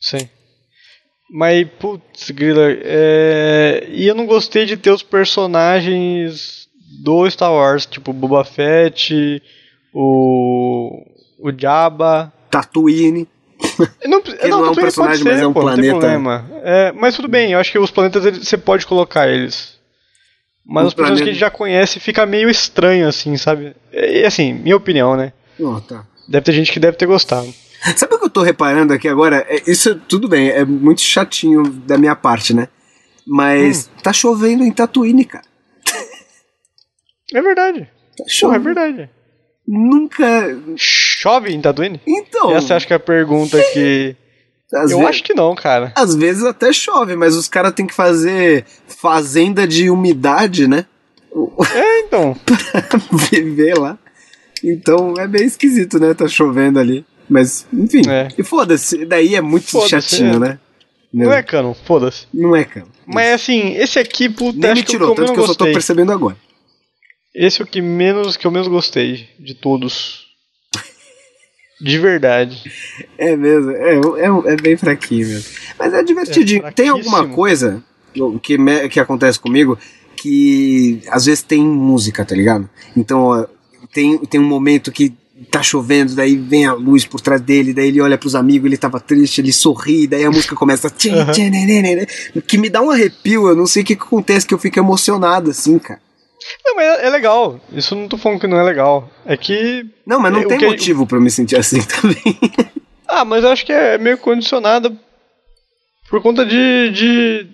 [0.00, 0.28] Sim.
[1.30, 3.86] Mas, putz, Grilla, é...
[3.90, 6.68] e eu não gostei de ter os personagens
[7.02, 9.42] do Star Wars, tipo Boba Fett,
[9.92, 11.04] o.
[11.38, 12.32] o Jabba.
[12.50, 13.28] Tatooine.
[14.06, 15.98] Não, Ele não é um personagem, pode mas é um pô, não tem planeta.
[15.98, 16.50] problema.
[16.62, 19.76] É, mas tudo bem, eu acho que os planetas você pode colocar eles.
[20.64, 23.74] Mas Um os personagens que a gente já conhece fica meio estranho, assim, sabe?
[23.92, 25.32] E assim, minha opinião, né?
[25.60, 26.06] Ó, tá.
[26.28, 27.52] Deve ter gente que deve ter gostado.
[27.96, 29.46] Sabe o que eu tô reparando aqui agora?
[29.48, 32.68] É, isso tudo bem, é muito chatinho da minha parte, né?
[33.26, 34.00] Mas Hum.
[34.02, 35.44] tá chovendo em Tatooine, cara.
[37.34, 37.88] É verdade.
[38.16, 39.10] Tá Porra, é verdade.
[39.66, 40.24] Nunca.
[40.76, 42.00] Chove em Tatooine?
[42.06, 42.50] Então.
[42.56, 44.16] Essa acho que é a pergunta que.
[44.72, 45.92] às Eu acho que não, cara.
[45.94, 50.86] Às vezes até chove, mas os caras têm que fazer fazenda de umidade, né?
[51.74, 52.34] É, então.
[53.30, 53.98] Viver lá.
[54.64, 56.14] Então é bem esquisito, né?
[56.14, 57.04] Tá chovendo ali.
[57.28, 58.02] Mas, enfim.
[58.08, 58.28] É.
[58.38, 60.38] E foda-se, daí é muito Foda-se, chatinho, é.
[60.38, 60.58] né?
[61.12, 62.26] Não é canon, foda-se.
[62.32, 62.86] Não é, cara.
[63.06, 65.64] Mas assim, esse aqui, puta, Nem me que tirou, eu tanto que eu só tô
[65.64, 66.36] percebendo agora.
[67.34, 70.26] Esse é o que menos que eu menos gostei de todos.
[71.80, 72.60] De verdade.
[73.16, 75.54] É mesmo, é, é, é bem fraquinho mesmo.
[75.78, 76.66] Mas é divertidinho.
[76.66, 77.82] É tem alguma coisa
[78.42, 79.78] que, me- que acontece comigo
[80.16, 82.68] que às vezes tem música, tá ligado?
[82.96, 83.46] Então, ó,
[83.92, 85.14] tem, tem um momento que
[85.50, 88.76] tá chovendo, daí vem a luz por trás dele, daí ele olha pros amigos, ele
[88.76, 90.88] tava triste, ele sorri, daí a música começa.
[91.04, 92.06] né, né, né, né,
[92.46, 94.78] que me dá um arrepio, eu não sei o que, que acontece, que eu fico
[94.78, 96.00] emocionado assim, cara.
[96.64, 97.60] Não, mas é, é legal.
[97.72, 99.10] Isso não tô falando que não é legal.
[99.26, 99.84] É que.
[100.06, 102.38] Não, mas não É, tem que- motivo pra eu me sentir assim também.
[103.06, 104.96] Ah, mas eu acho que é meio condicionado
[106.08, 106.90] por conta de.
[106.92, 107.46] de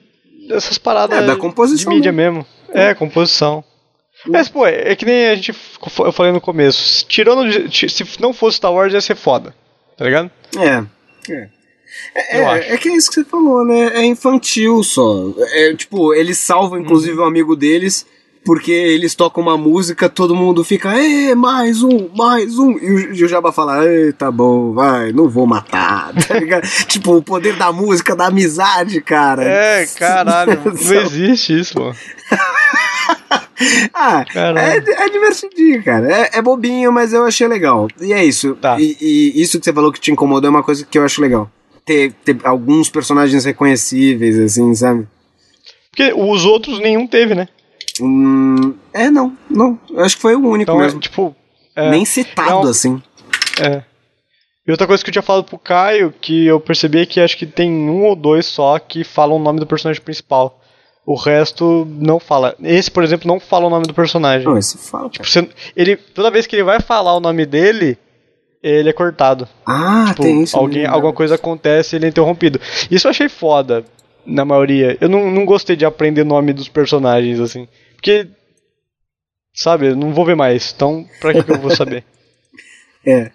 [0.48, 2.46] dessas paradas É, da composição, de mídia mesmo.
[2.68, 3.64] É, composição.
[4.26, 5.54] Mas, pô, é que nem a gente.
[5.98, 7.06] Eu falei no começo.
[7.06, 7.70] Tirando.
[7.72, 9.54] Se não fosse Star Wars, ia ser foda.
[9.96, 10.30] Tá ligado?
[10.58, 10.84] É.
[11.32, 11.48] É.
[12.14, 13.92] É, é, é que é isso que você falou, né?
[13.94, 15.32] É infantil só.
[15.52, 17.24] É, tipo, eles salvam inclusive Uhum.
[17.24, 18.04] o amigo deles,
[18.44, 22.72] porque eles tocam uma música, todo mundo fica, é, mais um, mais um.
[22.72, 26.66] E o, e o Jabba fala, é, tá bom, vai, não vou matar, tá ligado?
[26.88, 29.44] tipo, o poder da música, da amizade, cara.
[29.44, 30.60] É, caralho.
[30.64, 31.92] não existe isso, pô.
[33.94, 36.10] Ah, é, é divertidinho, cara.
[36.12, 37.88] É, é bobinho, mas eu achei legal.
[38.00, 38.54] E é isso.
[38.56, 38.76] Tá.
[38.80, 41.20] E, e isso que você falou que te incomodou é uma coisa que eu acho
[41.20, 41.50] legal.
[41.84, 45.06] Ter, ter alguns personagens reconhecíveis, assim, sabe?
[45.90, 47.46] Porque os outros nenhum teve, né?
[48.00, 49.78] Hum, é, não, não.
[49.90, 51.00] Eu acho que foi o único Então, é, mesmo.
[51.00, 51.34] tipo.
[51.76, 52.70] É, Nem citado, não.
[52.70, 53.02] assim.
[53.60, 53.82] é.
[54.66, 57.36] E outra coisa que eu tinha falado pro Caio, que eu percebi é que acho
[57.36, 60.58] que tem um ou dois só que falam o nome do personagem principal.
[61.06, 62.54] O resto não fala.
[62.62, 64.46] Esse, por exemplo, não fala o nome do personagem.
[64.46, 65.10] Não, esse fala.
[65.10, 65.28] cara.
[65.28, 67.98] Você- ele, toda vez que ele vai falar o nome dele,
[68.62, 69.46] ele é cortado.
[69.66, 70.56] Ah, Tipo, tem isso.
[70.56, 72.58] alguém, alguma coisa acontece e ele é interrompido.
[72.90, 73.84] Isso eu achei foda,
[74.24, 74.96] na maioria.
[74.98, 77.68] Eu não, não gostei de aprender o nome dos personagens, assim.
[77.96, 78.26] Porque,
[79.54, 80.72] sabe, eu não vou ver mais.
[80.74, 82.04] Então, pra que, que eu vou saber?
[83.06, 83.30] É.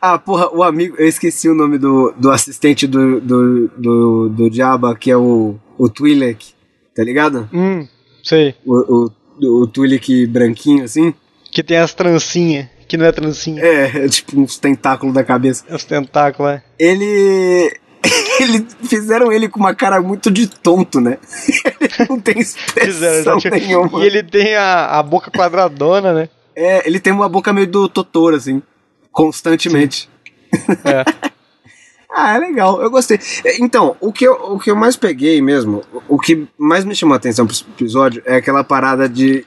[0.00, 0.94] Ah, porra, o amigo.
[0.96, 5.56] Eu esqueci o nome do, do assistente do, do, do, do Jabba, que é o,
[5.76, 6.52] o Twi'lek,
[6.98, 7.48] tá ligado?
[7.52, 7.86] hum,
[8.24, 8.56] sei.
[8.66, 9.06] O,
[9.40, 11.14] o, o Twi'lek branquinho, assim.
[11.52, 13.62] Que tem as trancinhas, que não é trancinha.
[13.62, 15.64] É, é tipo uns tentáculos da cabeça.
[15.68, 16.62] É os tentáculos, é.
[16.76, 17.72] Ele.
[18.40, 21.18] Ele fizeram ele com uma cara muito de tonto, né?
[21.80, 24.00] Ele não tem Fizeram, expressão tinha- nenhuma.
[24.02, 26.28] E ele tem a, a boca quadradona, né?
[26.54, 28.62] É, ele tem uma boca meio do Totoro, assim.
[29.10, 30.08] Constantemente.
[30.84, 31.04] É.
[32.20, 33.18] Ah, é legal, eu gostei.
[33.44, 36.94] É, Então, o que eu, o que eu mais peguei mesmo, o que mais me
[36.94, 39.44] chamou a atenção pro episódio é aquela parada de,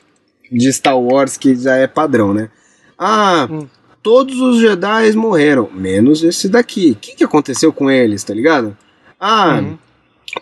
[0.52, 2.50] de Star Wars que já é padrão, né?
[2.98, 3.68] Ah, Hum.
[4.04, 6.92] todos os Jedi morreram, menos esse daqui.
[6.92, 8.78] O que, que aconteceu com eles, tá ligado?
[9.20, 9.78] Ah, Uhum.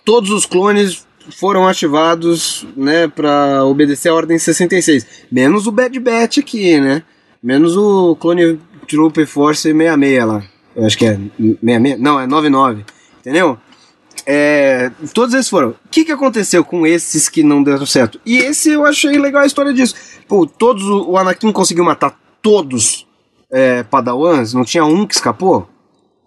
[0.05, 1.05] todos os clones
[1.39, 5.05] foram ativados, né, pra obedecer a Ordem 66.
[5.31, 7.03] Menos o Bad Batch aqui, né?
[7.41, 10.43] Menos o Clone Trooper Force 66 lá.
[10.75, 11.99] Eu acho que é 66.
[11.99, 12.85] Não, é 99.
[13.19, 13.57] Entendeu?
[14.25, 15.69] É, todos esses foram.
[15.69, 18.19] O que, que aconteceu com esses que não deram certo?
[18.25, 19.95] E esse eu achei legal a história disso.
[20.27, 20.83] Pô, todos.
[20.83, 23.07] O Anakin conseguiu matar todos
[23.51, 24.53] é, Padawans?
[24.53, 25.67] Não tinha um que escapou?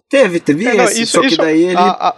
[0.09, 1.03] Teve, teve É, não, esse.
[1.03, 2.15] isso, só que isso- daí ele a, a,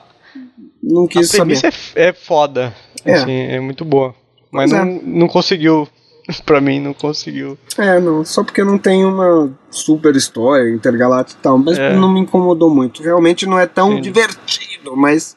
[0.82, 1.60] não a quis saber.
[1.60, 2.76] premissa é, é foda.
[3.06, 3.14] É.
[3.14, 4.16] Assim, é muito boa.
[4.52, 4.86] Mas Pois é.
[4.86, 5.88] não, não conseguiu.
[6.46, 7.58] pra mim, não conseguiu.
[7.78, 11.96] É, não, só porque não tem uma super história intergaláctica e tal, mas É.
[11.96, 13.04] não me incomodou muito.
[13.04, 14.12] Realmente não é tão Entendi.
[14.12, 15.36] divertido, mas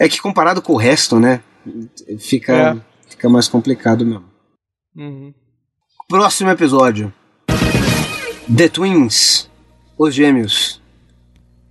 [0.00, 1.42] é que comparado com o resto, né,
[2.18, 3.10] fica, É.
[3.10, 4.24] fica mais complicado mesmo.
[4.96, 5.32] Uhum.
[6.08, 7.12] Próximo episódio.
[8.54, 9.48] The Twins,
[9.96, 10.80] os gêmeos.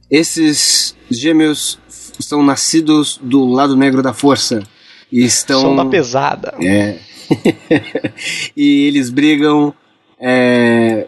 [0.10, 1.78] Esses gêmeos
[2.20, 4.64] são nascidos do lado negro da força
[5.12, 6.54] e estão Som da pesada.
[6.62, 6.98] é.
[8.56, 9.74] e eles brigam
[10.20, 11.08] é,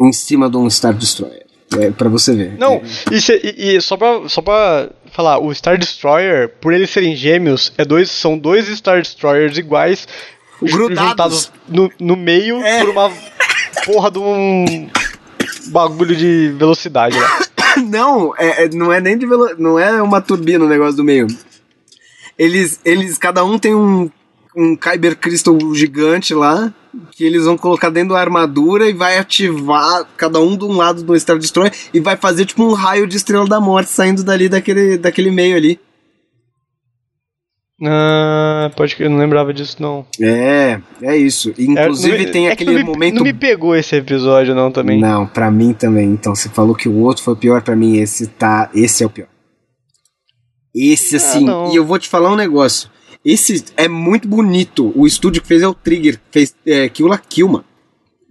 [0.00, 1.44] em cima de um Star Destroyer.
[1.78, 2.58] É, pra você ver.
[2.58, 6.72] Não, É, e, se- e- e só, pra, só pra falar, o Star Destroyer, por
[6.72, 10.08] eles serem gêmeos, é dois, são dois Star Destroyers iguais,
[10.60, 11.08] Grudados.
[11.10, 12.80] juntados no, no meio É.
[12.80, 13.12] por uma
[13.86, 14.88] porra de um
[15.68, 17.38] bagulho de velocidade lá.
[17.86, 19.54] Não, é, é- não é nem de velo...
[19.56, 21.28] não é uma turbina o negócio do meio.
[22.36, 24.10] Eles, eles cada um tem um,
[24.56, 26.72] um Kyber Crystal gigante lá
[27.12, 31.02] que eles vão colocar dentro da armadura e vai ativar cada um de um lado
[31.02, 34.48] do Star Destroyer e vai fazer tipo um raio de estrela da morte saindo dali
[34.48, 35.78] daquele, daquele meio ali.
[37.82, 40.04] Ah, pode que eu não lembrava disso não.
[40.20, 41.50] É, é isso.
[41.50, 43.96] É, Inclusive não me- tem é que aquele não me, momento Não me pegou esse
[43.96, 45.00] episódio não também.
[45.00, 46.10] Não, pra mim também.
[46.10, 49.10] Então você falou que o outro foi pior pra mim, esse tá, esse é o
[49.10, 49.28] pior.
[50.74, 51.72] Esse assim, não.
[51.72, 52.90] e eu vou te falar um negócio.
[53.24, 54.92] Esse é muito bonito.
[54.94, 57.64] O estúdio que fez é o Trigger, fez é, Kill la Kill, mano.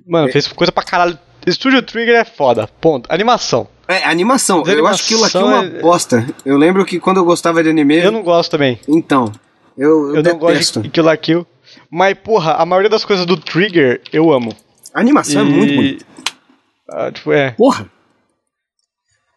[0.08, 1.18] Mano, fez coisa pra caralho.
[1.48, 2.68] Studio Trigger é foda.
[2.82, 3.12] Ponto.
[3.12, 3.68] Animação.
[3.88, 4.64] É, animação.
[4.66, 6.28] Mas eu acho Kill la Kill uma animação é- bosta.
[6.46, 8.80] Eu lembro que quando eu gostava de anime, Eu não gosto também.
[8.88, 9.32] então,
[9.78, 11.46] eu, eu, Eu, não gosto de Kill la Kill.
[11.90, 14.56] Mas, porra, a maioria das coisas do Trigger eu amo.
[14.94, 16.06] A animação é muito bonita.
[16.90, 17.52] Ah, tipo, é.
[17.52, 17.88] Porra!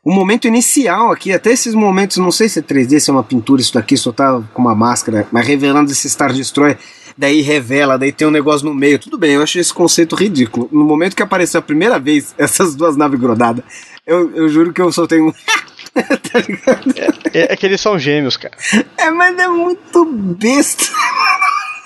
[0.04, 3.22] O momento inicial aqui, até esses momentos, não sei se é 3D, se é uma
[3.22, 6.76] pintura, isso daqui só tá com uma máscara, mas revelando esse Star Destroyer,
[7.16, 8.98] daí revela, daí tem um negócio no meio.
[8.98, 10.68] Tudo bem, eu achei esse conceito ridículo.
[10.72, 13.64] No momento que apareceu a primeira vez essas duas naves grudadas,
[14.04, 15.30] eu, eu juro que eu soltei um.
[15.94, 16.94] tá ligado?
[17.32, 18.56] É, é que eles são gêmeos, cara.
[18.98, 20.84] É, mas é muito besta.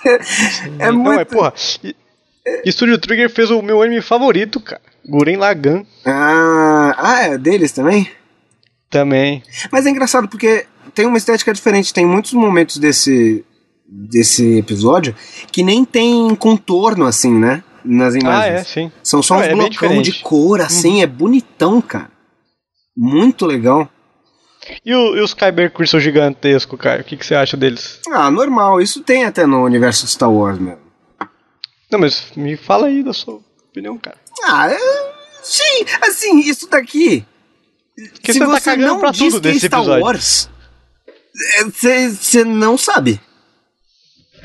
[0.79, 1.20] é Não, muito.
[1.20, 1.52] é, porra.
[1.85, 1.94] E,
[2.71, 4.81] Studio Trigger fez o meu anime favorito, cara.
[5.09, 8.09] Guren Lagan Ah, ah, é deles também?
[8.91, 9.43] também.
[9.71, 11.93] Mas é engraçado porque tem uma estética diferente.
[11.93, 13.45] Tem muitos momentos desse,
[13.87, 15.15] desse episódio
[15.53, 17.63] que nem tem contorno assim, né?
[17.85, 18.57] Nas imagens.
[18.57, 18.93] Ah, é, sim.
[19.03, 22.11] São só Não, uns é blocão de cor assim, é bonitão, cara.
[22.97, 23.89] Muito legal.
[24.85, 27.03] E, o- e os Kyber Crystal gigantesco, cara?
[27.03, 28.01] O que, que você acha deles?
[28.11, 28.81] Ah, normal.
[28.81, 30.81] Isso tem até no universo Star Wars mesmo.
[31.90, 34.16] Não, mas me fala aí da sua opinião, cara.
[34.44, 34.79] Ah, é...
[35.42, 35.85] sim.
[36.03, 37.25] Assim, isso daqui.
[38.12, 40.05] Porque se você tá você cagando não pra diz tudo que é desse Star episódio.
[40.05, 40.51] Wars,
[42.20, 43.20] você não sabe.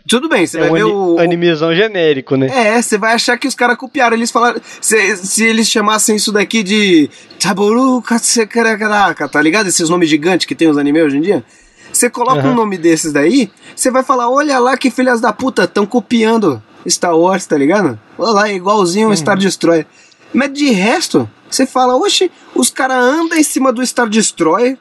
[0.10, 2.48] Tudo bem, você É vai um ver o, o- animezão genérico, né?
[2.50, 4.16] É, você vai achar que os caras copiaram.
[4.16, 4.60] Eles falaram.
[4.82, 9.68] Se, se eles chamassem isso daqui de Taboru Katsekarakaraka, tá ligado?
[9.68, 11.44] Esses nomes gigantes que tem os animes hoje em dia.
[11.94, 12.52] Você coloca Aham.
[12.52, 16.62] um nome desses daí, você vai falar: olha lá que filhas da puta, estão copiando
[16.88, 18.00] Star Wars, tá ligado?
[18.18, 19.86] Olha lá, é igualzinho o Star Destroyer.
[20.34, 24.78] Mas de resto, você fala: oxe, os caras andam em cima do Star Destroyer.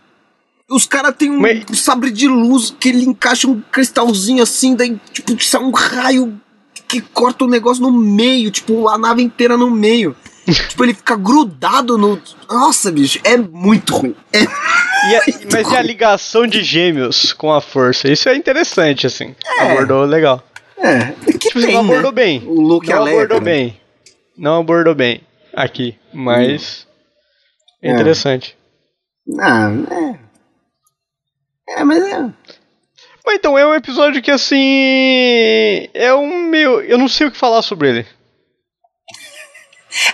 [0.68, 4.96] Os caras têm um Mas- sabre de luz que ele encaixa um cristalzinho assim, daí,
[5.12, 6.40] tipo, sai um raio
[6.86, 10.14] que corta o negócio no meio, tipo, a nave inteira no meio.
[10.46, 12.20] tipo, ele fica grudado no.
[12.48, 14.14] Nossa, bicho, é muito ruim.
[14.32, 14.42] É...
[14.42, 18.06] E a- mas e a ligação de gêmeos com a força?
[18.08, 19.34] Isso é interessante, assim.
[19.58, 19.72] É.
[19.72, 20.40] Abordou legal.
[20.82, 21.90] É, que Tipo, assim, tem, não né?
[21.90, 22.42] abordou bem.
[22.46, 23.50] O Luke a não Leia, abordou cara.
[23.50, 23.80] bem.
[24.36, 25.20] Não abordou bem
[25.54, 26.86] aqui, mas
[27.82, 27.92] é É.
[27.94, 28.56] interessante.
[29.38, 29.70] Ah,
[31.68, 31.80] é.
[31.80, 32.18] É, mas é.
[33.24, 35.86] Mas então, é um episódio que assim.
[35.92, 36.80] É um meio.
[36.80, 38.06] Eu não sei o que falar sobre ele.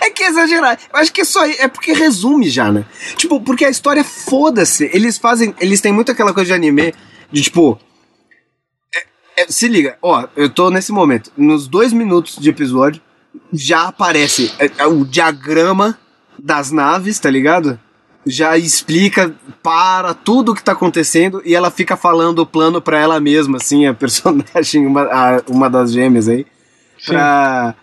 [0.01, 0.77] É que é exagerar.
[0.91, 1.45] Eu acho que é só.
[1.45, 2.83] É porque resume já, né?
[3.15, 4.85] Tipo, porque a história, foda-se.
[4.93, 5.55] Eles fazem.
[5.59, 6.93] Eles têm muito aquela coisa de anime
[7.31, 7.79] de tipo.
[9.37, 11.31] É- é- se liga, ó, eu tô nesse momento.
[11.37, 13.01] Nos dois minutos de episódio,
[13.53, 15.97] já aparece é, é, o diagrama
[16.37, 17.79] das naves, tá ligado?
[18.25, 19.33] Já explica
[19.63, 23.57] para tudo o que tá acontecendo e ela fica falando o plano pra ela mesma,
[23.57, 26.45] assim, a personagem, uma, a- uma das gêmeas aí.
[27.05, 27.73] Pra...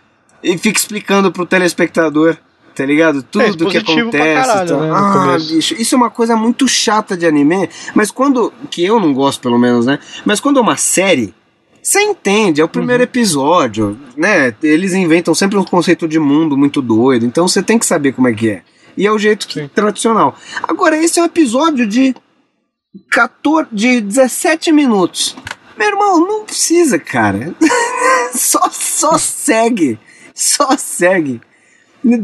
[0.43, 2.37] E fica explicando pro telespectador,
[2.75, 3.23] tá ligado?
[3.23, 4.47] Tudo que expositivo pra acontece.
[4.49, 4.81] caralho, tal.
[4.81, 8.53] né, ah, bicho, isso é uma coisa muito chata de anime, mas quando.
[8.71, 9.99] Que eu não gosto, pelo menos, né?
[10.25, 11.35] Mas quando é uma série.
[11.85, 13.05] Você entende, é o primeiro Uhum.
[13.05, 14.55] episódio, né?
[14.63, 18.27] Eles inventam sempre um conceito de mundo muito doido, então você tem que saber como
[18.27, 18.63] é que é.
[18.97, 20.35] E é o jeito que- tradicional.
[20.63, 22.15] Agora, esse é um episódio de
[23.11, 25.37] 14, de 17 minutos.
[25.77, 27.55] Meu irmão, não precisa, cara.
[28.35, 29.99] só, só segue.
[30.35, 31.41] Só segue.
[32.05, 32.19] Um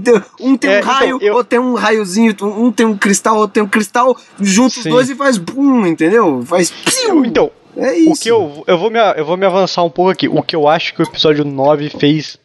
[0.56, 3.54] tem um É, então, raio, eu- outro tem um raiozinho, um tem um cristal, outro
[3.54, 6.42] tem um cristal, junta os dois e faz bum, entendeu?
[6.46, 7.24] Faz piu.
[7.24, 7.50] Então,
[7.80, 8.10] É isso.
[8.12, 10.28] o que eu, eu, vou me, eu vou me avançar um pouco aqui.
[10.28, 12.38] O que eu acho que o episódio 9 fez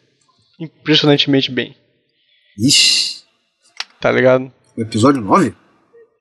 [0.58, 1.76] impressionantemente bem.
[2.58, 3.22] Ixi,
[4.00, 4.50] Tá ligado?
[4.76, 5.54] o episódio 9?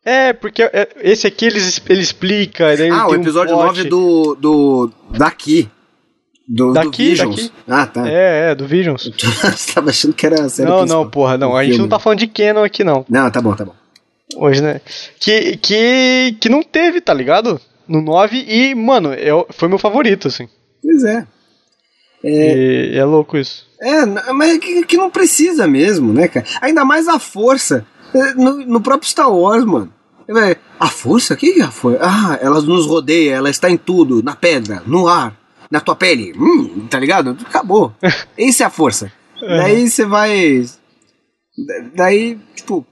[0.03, 1.59] É, porque é, esse aqui ele,
[1.89, 2.75] ele explica.
[2.77, 3.65] daí Ah, o um episódio plot.
[3.67, 4.35] 9 do.
[4.35, 4.91] do.
[5.11, 5.69] daqui.
[6.47, 7.35] Do, do Daqui, Visions.
[7.35, 7.51] daqui.
[7.67, 8.07] Ah, tá.
[8.07, 9.09] É, é, do Visions.
[9.17, 11.03] Você tava achando que era a série Não, principal.
[11.03, 11.51] não, porra, não.
[11.53, 13.03] O A gente não tá falando de Canon aqui, não.
[13.09, 13.73] Não, tá bom, tá bom.
[14.35, 14.79] Hoje, né?
[15.19, 17.59] Que, que, que não teve, tá ligado?
[17.87, 20.47] No 9 e, mano, eu, foi meu favorito, assim.
[20.81, 21.25] Pois é.
[22.23, 23.67] E é louco isso.
[23.81, 26.45] É, mas é que, que não precisa mesmo, né, cara?
[26.61, 27.85] Ainda mais a força.
[28.13, 29.93] é, No, no próprio Star Wars, mano.
[30.27, 31.35] É, A força?
[31.35, 31.99] O que é a força?
[32.01, 35.37] Ah, ela nos rodeia, ela está em tudo, na pedra, no ar,
[35.69, 36.33] na tua pele.
[36.35, 37.37] Hum, tá ligado?
[37.45, 37.93] Acabou.
[38.37, 39.11] Essa é a força.
[39.39, 40.65] Daí você vai.
[41.67, 42.83] da- Daí, tipo.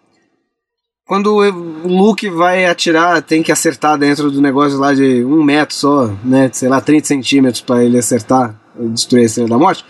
[1.06, 5.76] Quando o Luke vai atirar, tem que acertar dentro do negócio lá de um metro
[5.76, 6.49] só, né?
[6.54, 9.84] Sei lá, 30 centímetros pra ele acertar, destruir a Estrela da Morte.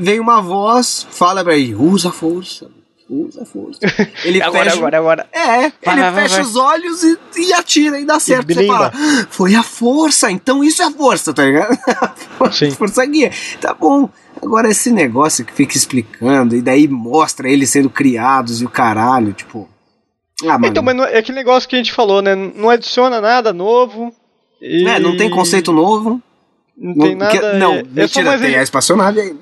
[0.00, 2.68] Vem uma voz, fala pra ele, usa a força,
[3.08, 3.78] usa a força.
[4.24, 5.26] Ele Agora, fecha, agora, agora.
[5.32, 6.44] É, ele vai, vai, fecha vai.
[6.44, 8.46] os olhos e, e atira e dá certo.
[8.46, 8.72] Você blinda.
[8.72, 11.76] fala, "Ah, foi a força, então isso é força, tá ligado?
[12.52, 12.70] Sim.
[12.72, 13.32] força guia.
[13.60, 14.08] Tá bom.
[14.42, 19.32] Agora esse negócio que fica explicando e daí mostra eles sendo criados e o caralho,
[19.32, 19.68] tipo.
[20.48, 20.58] Ah.
[20.64, 22.34] Então, mas não- é aquele negócio que a gente falou, né?
[22.34, 24.14] Não adiciona nada novo.
[24.60, 24.86] E...
[24.88, 26.20] É, não tem conceito novo.
[26.76, 27.30] Não tem nada.
[27.32, 29.36] que- não, é, é mentira, mais tem a espaçonave aí.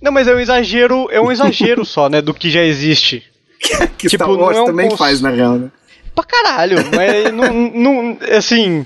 [0.00, 2.20] Não, mas é um exagero, é um exagero só, né?
[2.20, 3.22] Do que já existe.
[3.96, 5.70] Que Tipo, Star Wars é um também cons- faz, na real, né?
[6.14, 8.18] Pra caralho, mas não, não.
[8.36, 8.84] Assim.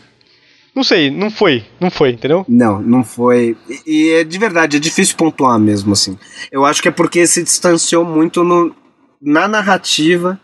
[0.74, 2.44] Não sei, não foi, não foi, entendeu?
[2.46, 3.56] Não, não foi.
[3.66, 6.18] E, e é de verdade, é difícil pontuar mesmo, assim.
[6.52, 8.76] Eu acho que é porque se distanciou muito no,
[9.22, 10.38] na narrativa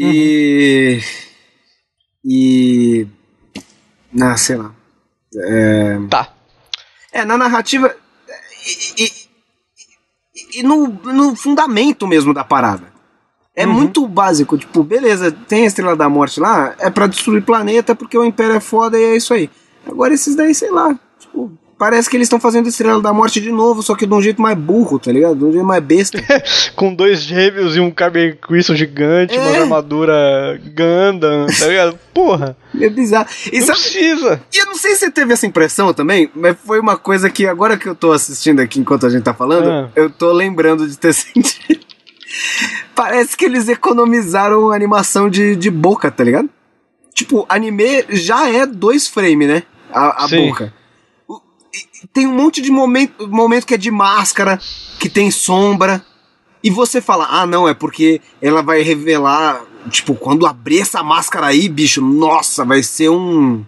[0.00, 1.00] e.
[2.24, 3.06] E.
[4.20, 4.74] Ah, sei lá.
[6.10, 6.32] Tá.
[7.12, 7.94] É, na narrativa.
[8.98, 9.28] E, e-
[10.60, 12.92] e no, no fundamento mesmo da parada.
[13.54, 13.72] É Uhum.
[13.72, 18.16] muito básico, tipo, beleza, tem a Estrela da Morte lá, é pra destruir planeta porque
[18.16, 19.50] o Império é foda e é isso aí.
[19.84, 23.52] Agora esses daí, sei lá, tipo, parece que eles estão fazendo Estrela da Morte de
[23.52, 25.36] novo, só que de um jeito mais burro, tá ligado?
[25.36, 26.18] De um jeito mais besta.
[26.74, 29.40] Com dois gêmeos e um Kyber Crystal gigante, É.
[29.40, 31.98] uma armadura Gundam, tá ligado?
[32.12, 33.28] Porra, É bizarro.
[33.52, 34.42] E não sabe, precisa.
[34.52, 37.46] E eu não sei se você teve essa impressão também, mas foi uma coisa que
[37.46, 39.88] agora que eu tô assistindo aqui enquanto a gente tá falando, Ah.
[39.94, 41.80] eu tô lembrando de ter sentido.
[42.94, 46.48] Parece que eles economizaram animação de, de boca, tá ligado?
[47.14, 49.62] Tipo, anime já é dois frames, né?
[49.92, 50.72] A, a boca.
[52.04, 54.58] O- Tem um monte de momento, momento que é de máscara,
[54.98, 56.04] que tem sombra.
[56.62, 59.60] E você fala, ah, não, é porque ela vai revelar.
[59.90, 63.64] Tipo, quando abrir essa máscara aí, bicho, nossa, vai ser um.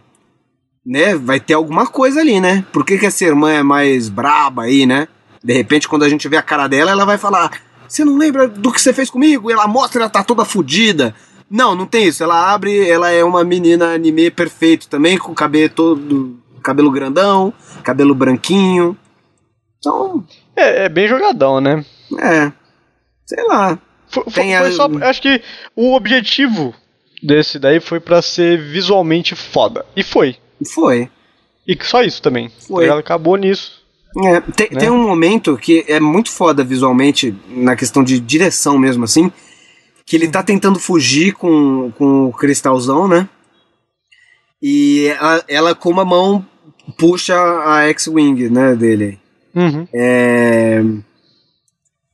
[0.85, 1.14] Né?
[1.14, 2.64] Vai ter alguma coisa ali, né?
[2.72, 5.07] Por que, que essa irmã é mais braba aí, né?
[5.43, 7.53] De repente, quando a gente vê a cara dela, ela vai falar:
[7.87, 9.51] Você não lembra do que você fez comigo?
[9.51, 11.14] E ela mostra, ela tá toda fodida.
[11.51, 12.22] Não, não tem isso.
[12.22, 16.37] Ela abre, ela é uma menina anime perfeito também, com cabelo todo.
[16.63, 17.53] Cabelo grandão,
[17.83, 18.97] cabelo branquinho.
[19.79, 20.25] Então,
[20.57, 21.85] É, é bem jogadão, né?
[22.19, 22.53] é.
[23.27, 23.79] Sei lá.
[24.09, 24.89] Foi, foi- a- só.
[25.03, 25.41] Acho que
[25.77, 26.75] o objetivo
[27.23, 29.87] desse daí foi pra ser visualmente foda.
[29.97, 30.37] E foi.
[30.75, 31.09] Foi.
[31.67, 32.51] E só isso também.
[32.67, 32.87] Foi.
[32.87, 33.81] Ela acabou nisso.
[34.25, 34.81] É, tem, Né?
[34.81, 39.31] tem um momento que é muito foda visualmente, na questão de direção mesmo, assim,
[40.05, 43.29] que ele tá tentando fugir com, com o cristalzão, né?
[44.63, 46.45] E ela, ela com uma mão
[46.99, 49.19] puxa a X-Wing, né, dele.
[49.55, 49.87] Uhum.
[49.93, 50.83] É,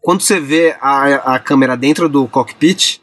[0.00, 3.00] Quando você vê a, a câmera dentro do cockpit,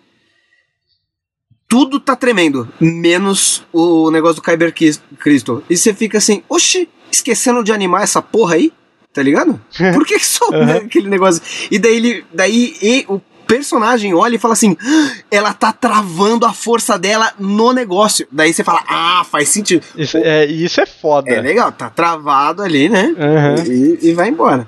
[1.67, 4.73] tudo tá tremendo, menos o negócio do Kyber
[5.19, 5.63] Crystal.
[5.69, 8.71] E você fica assim, oxi, esquecendo de animar essa porra aí?
[9.11, 9.59] Tá ligado?
[9.93, 11.41] Por que só né, aquele negócio?
[11.69, 12.25] E daí ele.
[12.33, 17.31] Daí e, o personagem olha e fala assim: "Ah, ela tá travando a força dela
[17.39, 18.27] no negócio.
[18.31, 19.85] Daí você fala, ah, faz sentido.
[19.95, 21.29] Isso é, isso é foda.
[21.29, 23.13] É legal, tá travado ali, né?
[23.17, 23.63] Uhum.
[23.71, 24.67] E, e vai embora.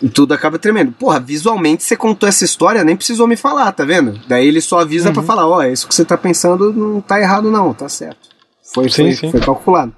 [0.00, 0.92] E tudo acaba tremendo.
[0.92, 4.20] Porra, visualmente você contou essa história, nem precisou me falar, tá vendo?
[4.28, 7.50] Daí ele só avisa pra falar, ó, isso que você tá pensando não tá errado
[7.50, 8.28] não, tá certo.
[8.72, 9.30] Foi, Sim, foi, sim.
[9.32, 9.92] foi calculado.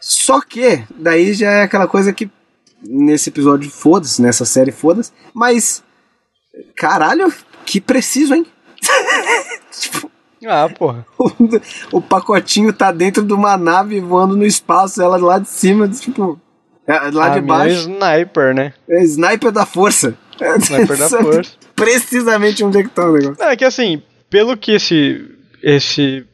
[0.00, 2.30] Só que, daí já é aquela coisa que
[2.82, 5.82] nesse episódio foda-se, nessa série foda-se, mas
[6.76, 7.32] caralho,
[7.64, 8.46] que preciso, hein?
[9.72, 10.10] tipo,
[10.46, 11.04] Ah, porra.
[11.18, 11.30] o,
[11.98, 16.40] o pacotinho tá dentro de uma nave voando no espaço, ela lá de cima, tipo,
[16.86, 17.74] é, lá a de minha baixo.
[17.90, 18.72] sniper, né?
[18.88, 20.14] É sniper da força.
[20.60, 21.52] Sniper da força.
[21.76, 23.42] Precisamente onde é que tá o negócio.
[23.44, 25.24] É que assim, pelo que esse,
[25.62, 26.26] esse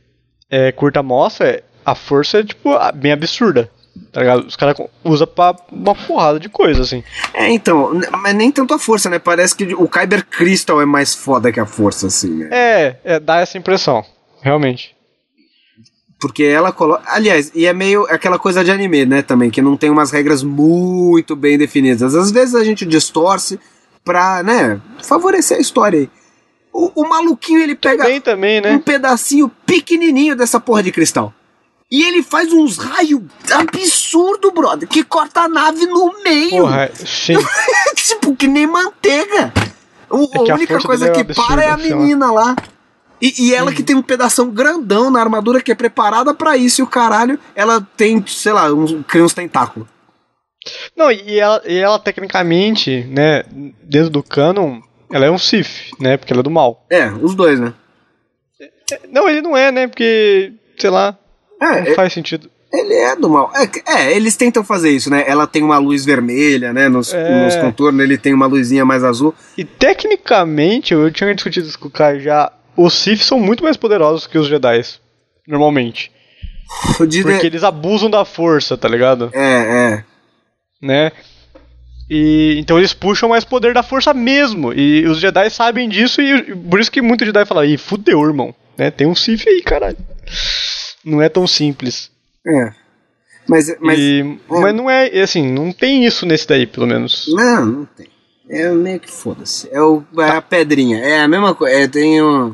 [0.51, 3.71] é, curta mostra, a força é, tipo, bem absurda.
[4.13, 4.47] Tá ligado?
[4.47, 7.03] Os caras usam pra uma porrada de coisa, assim.
[7.35, 9.19] É, então, mas nem tanto a força, né?
[9.19, 12.49] Parece que o Kyber Crystal é mais foda que a força, assim, né?
[12.51, 14.05] É, é, dá essa impressão.
[14.43, 14.95] Realmente.
[16.19, 17.03] Porque ela coloca.
[17.07, 19.23] Aliás, e é meio aquela coisa de anime, né?
[19.23, 22.15] Também, que não tem umas regras muito bem definidas.
[22.15, 23.61] Às vezes a gente distorce
[24.05, 24.81] pra, né?
[25.03, 26.11] Favorecer a história aí.
[26.73, 28.83] O, o maluquinho, ele pega também, um né?
[28.85, 31.33] pedacinho pequenininho dessa porra de cristal.
[31.91, 33.23] E ele faz uns raios
[33.53, 36.63] absurdo, brother, que corta a nave no meio.
[36.65, 37.35] Porra, sim.
[37.95, 39.53] tipo, que nem manteiga.
[40.11, 41.77] O- É a única coisa é que absurda, para é a lá.
[41.77, 42.57] menina lá.
[43.23, 46.81] E, e ela que tem um pedação grandão na armadura que é preparada pra isso
[46.81, 49.89] e o caralho, ela tem, sei lá, uns, cria uns tentáculos.
[50.97, 53.45] Não, e ela, e ela tecnicamente, né,
[53.83, 54.81] dentro do canon,
[55.11, 56.17] ela é um Sith, né?
[56.17, 56.85] Porque ela é do mal.
[56.91, 57.73] É, os dois, né?
[59.11, 59.87] Não, ele não é, né?
[59.87, 61.17] Porque, sei lá,
[61.61, 62.51] não É, faz sentido.
[62.73, 63.51] ele é do mal.
[63.55, 65.25] É, é, eles tentam fazer isso, né?
[65.27, 66.89] Ela tem uma luz vermelha, né?
[66.89, 67.45] Nos, É.
[67.45, 69.35] nos contornos, ele tem uma luzinha mais azul.
[69.57, 73.77] E tecnicamente, eu tinha discutido isso com o Kai já, os Sith são muito mais
[73.77, 74.83] poderosos que os Jedi,
[75.49, 76.11] normalmente.
[77.09, 79.31] De- Porque eles abusam da força, tá ligado?
[79.33, 79.41] É,
[80.03, 80.05] é.
[80.83, 81.13] Né?
[82.11, 84.73] E então eles puxam mais poder da força mesmo.
[84.73, 88.55] E os Jedi sabem disso e, por isso que muito Jedi fala, ih, fudeu, irmão.
[88.77, 88.91] Né?
[88.91, 89.97] Tem um Sith aí, caralho.
[91.07, 92.11] Não é tão simples.
[92.47, 92.73] É.
[93.49, 97.27] Mas, mas E- mas não é, assim, não tem isso nesse daí, pelo menos.
[97.29, 98.09] Não, não tem.
[98.51, 99.69] É meio que foda-se.
[99.73, 100.99] É, o, é a pedrinha.
[100.99, 101.75] É a mesma coisa.
[101.77, 102.51] É, tem um.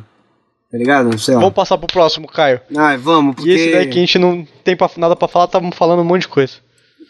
[0.70, 1.18] Tá ligado?
[1.18, 1.40] Sei lá.
[1.40, 2.61] Vamos passar pro próximo, Caio.
[2.76, 3.50] Ai, vamos, porque.
[3.50, 6.05] E esse daí que a gente não tem pra- nada pra falar, estamos falando um
[6.05, 6.55] monte de coisa.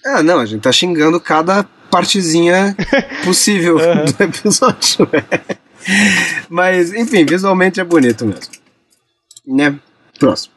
[0.04, 2.76] Ah, não, a gente tá xingando cada partezinha
[3.24, 5.08] possível do episódio.
[6.48, 8.52] Mas, enfim, visualmente é bonito mesmo.
[9.46, 9.78] Né?
[10.18, 10.54] Próximo.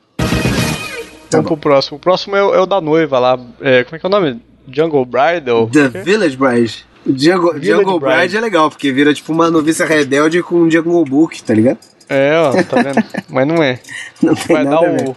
[1.35, 1.97] Vamos pro próximo.
[1.97, 3.39] O próximo é, o- é o da noiva lá.
[3.61, 4.41] É, como é que é o nome?
[4.71, 5.67] Jungle Bridal?
[5.69, 6.85] The Village Bride.
[7.05, 8.17] Jungle, Village Bride.
[8.17, 11.77] Bride é legal, porque vira tipo uma noviça rebelde com um Jungle Book, tá ligado?
[12.09, 13.03] É, ó, tá vendo?
[13.29, 13.79] Mas não é.
[14.21, 15.15] Não tem Vai nada dar o.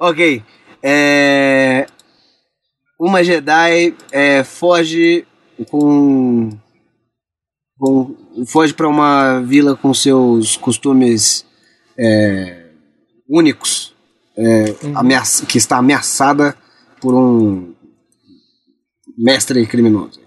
[0.00, 0.42] Ok.
[0.82, 1.86] É...
[2.98, 5.26] Uma Jedi é, foge
[5.70, 6.50] com...
[7.78, 8.14] com.
[8.46, 11.44] Foge pra uma vila com seus costumes
[11.98, 12.66] é,
[13.28, 13.94] únicos.
[14.36, 14.64] É,
[14.94, 16.56] ameaça- que está ameaçada
[17.00, 17.74] por um
[19.16, 20.20] mestre criminoso.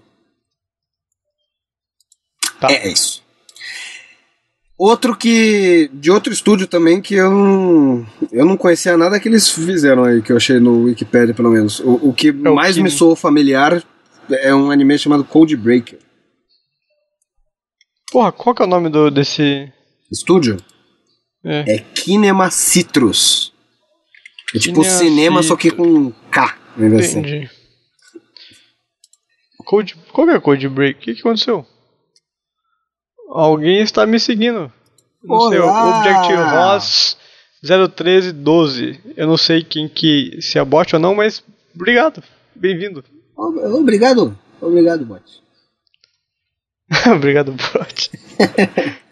[2.60, 2.70] Tá.
[2.72, 3.22] É isso.
[4.78, 5.90] Outro que.
[5.92, 8.06] De outro estúdio também que eu não.
[8.32, 11.80] Eu não conhecia nada que eles fizeram aí, que eu achei no Wikipedia, pelo menos.
[11.80, 13.82] O, o que o mais que- me soou familiar
[14.30, 15.98] é um anime chamado Code Breaker.
[18.10, 19.70] Porra, qual que é o nome do, desse.
[20.10, 20.56] Estúdio?
[21.44, 21.76] É.
[21.76, 23.52] É Kinema Citrus.
[24.54, 26.58] É tipo Kinema cinema, só que com K.
[26.76, 27.18] Né, assim.
[27.20, 27.50] Entendi.
[29.64, 29.94] Code.
[30.12, 30.98] Qual é Code Break?
[30.98, 31.64] O que, que aconteceu?
[33.28, 34.72] Alguém está me seguindo.
[35.22, 35.98] Não sei, o Olá!
[36.00, 37.16] Objective Ross
[37.62, 39.00] 01312.
[39.16, 40.40] Eu não sei quem que.
[40.40, 41.44] se é bot ou não, mas
[41.74, 42.22] obrigado.
[42.56, 43.04] Bem-vindo.
[43.36, 44.36] Ob- Obrigado.
[44.60, 45.22] Obrigado, bot.
[47.14, 48.10] Obrigado, bot.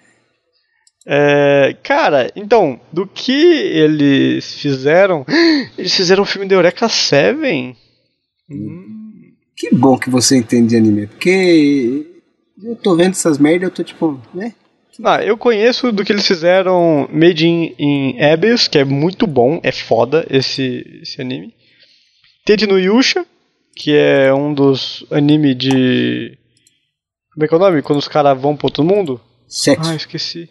[1.10, 5.24] É, cara, então, do que eles fizeram?
[5.78, 7.74] Eles fizeram o filme de Eureka 7?
[9.56, 12.06] Que bom que você entende de anime, porque
[12.62, 14.52] eu tô vendo essas merda eu tô tipo, né?
[15.02, 19.60] Ah, eu conheço do que eles fizeram Made in, in Abyss, que é muito bom,
[19.62, 21.54] é foda esse, esse anime.
[22.44, 23.24] Ted no Yusha,
[23.74, 26.36] que é um dos anime de.
[27.32, 27.80] Como é que é o nome?
[27.80, 29.20] Quando os caras vão pro outro mundo?
[29.46, 29.90] Sexo.
[29.90, 30.50] Ah, esqueci.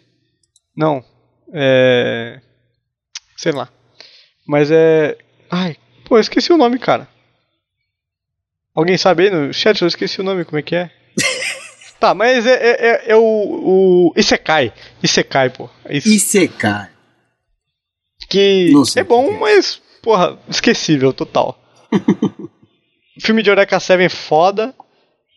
[0.78, 1.04] Não.
[1.52, 2.40] É.
[3.36, 3.68] Sei lá.
[4.46, 5.18] Mas é.
[5.50, 7.08] Ai, pô, eu esqueci o nome, cara.
[8.72, 9.82] Alguém sabe aí no chat?
[9.82, 10.88] Eu esqueci o nome, como é que é?
[11.98, 14.12] tá, mas é, é, é, é o, o.
[14.16, 14.72] Isekai.
[15.02, 15.68] Isekai, pô.
[15.90, 16.08] Isso.
[16.08, 16.90] Isekai.
[18.30, 19.38] Que é bom, é.
[19.38, 21.60] mas, porra, esquecível, total.
[23.20, 24.72] Filme de Eureka 7 é foda.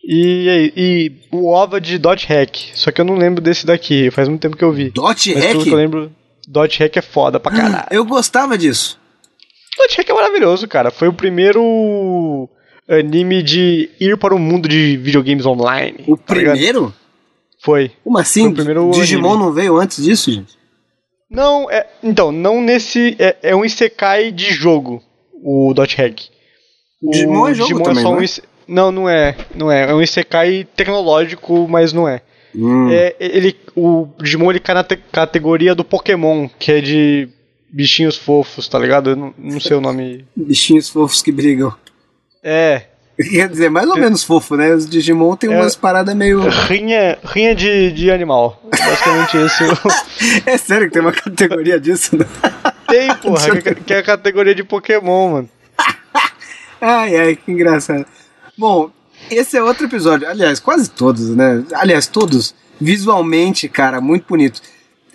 [0.04, 2.56] E, e o OVA de Dot Hack.
[2.74, 4.90] Só que eu não lembro desse daqui, faz muito tempo que eu vi.
[4.90, 5.52] Dot Mas Hack?
[5.52, 6.12] pelo que eu lembro,
[6.48, 7.86] Dot Hack é foda pra caralho.
[7.90, 8.98] Eu gostava disso.
[9.78, 10.90] Dot Hack é maravilhoso, cara.
[10.90, 12.48] Foi o primeiro
[12.88, 16.04] anime de ir para o mundo de videogames online.
[16.08, 16.54] O tá ligado?
[16.54, 16.94] primeiro?
[17.60, 17.92] Foi.
[18.02, 18.42] Como assim?
[18.42, 19.44] Foi o primeiro Digimon anime.
[19.44, 20.60] não veio antes disso, gente?
[21.30, 23.16] Não, é, então, não nesse.
[23.18, 25.00] É, é um Isekai de jogo,
[25.32, 26.24] o Dot Hack.
[27.00, 28.24] O Digimon é jogo também, só não um é?
[28.24, 29.36] ise- Não, não é.
[29.54, 29.90] Não é.
[29.90, 32.20] É um Isekai tecnológico, mas não é.
[32.54, 32.90] Hum.
[32.90, 37.28] É, ele, o Digimon ele cai na te- categoria do Pokémon, que é de
[37.70, 39.10] bichinhos fofos, tá ligado?
[39.10, 40.26] Eu não, não sei o nome.
[40.36, 41.74] Bichinhos fofos que brigam.
[42.42, 42.82] É.
[43.30, 44.72] Quer dizer, mais ou menos fofo, né?
[44.74, 45.56] Os Digimon tem É.
[45.56, 46.40] umas paradas meio.
[46.48, 48.60] Rinha, rinha de, de animal.
[48.70, 49.64] Basicamente esse.
[49.64, 52.16] o- É sério que tem uma categoria disso?
[52.16, 52.26] né?
[52.88, 55.48] Tem, porra, que, que é a categoria de Pokémon, mano.
[56.80, 58.04] Ai, ai, que engraçado.
[58.62, 58.92] Bom,
[59.28, 60.28] esse é outro episódio.
[60.28, 61.64] Aliás, quase todos, né?
[61.74, 62.54] Aliás, todos.
[62.80, 64.62] Visualmente, cara, muito bonito.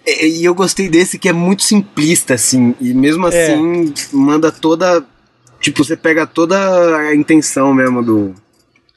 [0.06, 2.76] E, eu gostei desse que é muito simplista, assim.
[2.82, 3.30] E mesmo É.
[3.54, 5.02] assim, manda toda.
[5.62, 6.58] Tipo, você pega toda
[6.98, 8.36] a intenção mesmo do,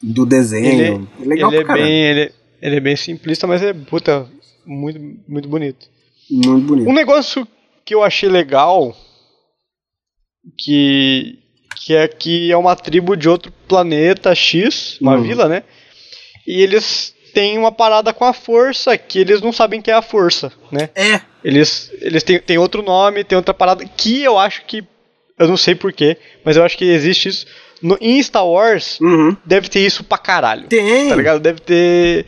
[0.02, 1.06] do desenho.
[1.20, 4.28] Ele, Legal ele pra é bem, ele, ele é bem simplista, mas é puta,
[4.66, 4.98] muito,
[5.28, 5.86] muito bonito.
[6.28, 6.90] Muito bonito.
[6.90, 7.46] Um negócio
[7.84, 8.96] que eu achei legal,
[10.58, 11.38] que,
[11.90, 15.22] que é que é uma tribo de outro planeta X, uma Hum.
[15.22, 15.64] vila, né?
[16.46, 20.02] E eles têm uma parada com a força, que eles não sabem que é a
[20.02, 20.88] força, né?
[20.94, 24.84] É, Eles, eles têm, têm outro nome, tem outra parada, que eu acho que,
[25.36, 27.46] eu não sei porquê, mas eu acho que existe isso.
[27.82, 29.36] No, em Star Wars, uhum.
[29.44, 30.68] deve ter isso pra caralho.
[30.68, 31.08] tem.
[31.08, 31.40] Tá ligado?
[31.40, 32.26] Deve ter.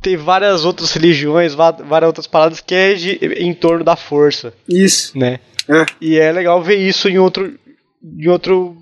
[0.00, 5.18] Tem várias outras religiões, várias outras paradas que é de- em torno da força, Isso.
[5.18, 5.38] né?
[5.68, 5.84] É.
[6.00, 7.58] E é legal ver isso em outro.
[8.04, 8.76] Em outro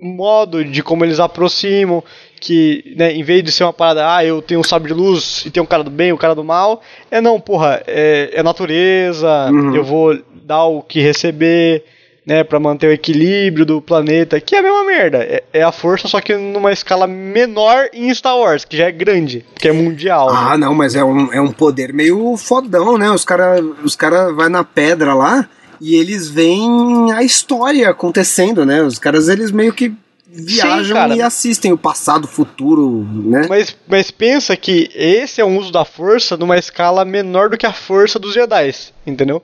[0.00, 2.02] modo de como eles aproximam.
[2.40, 5.44] Que, né, em vez de ser uma parada, ah, eu tenho um sabre de luz
[5.44, 6.80] e tem um cara do bem e um cara do mal,
[7.10, 9.74] é não, porra, é, é natureza, Uhum.
[9.74, 11.82] eu vou dar o que receber,
[12.24, 15.18] né, pra manter o equilíbrio do planeta, que é a mesma merda.
[15.18, 18.92] É, é a força, só que numa escala menor em Star Wars, que já é
[18.92, 20.32] grande, que é mundial.
[20.32, 20.38] né?
[20.40, 23.10] Ah, não, mas é um, é um poder meio fodão, né?
[23.10, 25.48] Os caras os cara vai na pedra lá
[25.80, 28.82] e eles veem a história acontecendo, né?
[28.82, 29.92] Os caras, eles meio que
[30.30, 31.16] viajam cara.
[31.16, 33.46] e assistem o passado, o futuro, né?
[33.48, 37.66] Mas, mas pensa que esse é um uso da força numa escala menor do que
[37.66, 38.74] a força dos Jedi,
[39.06, 39.42] entendeu?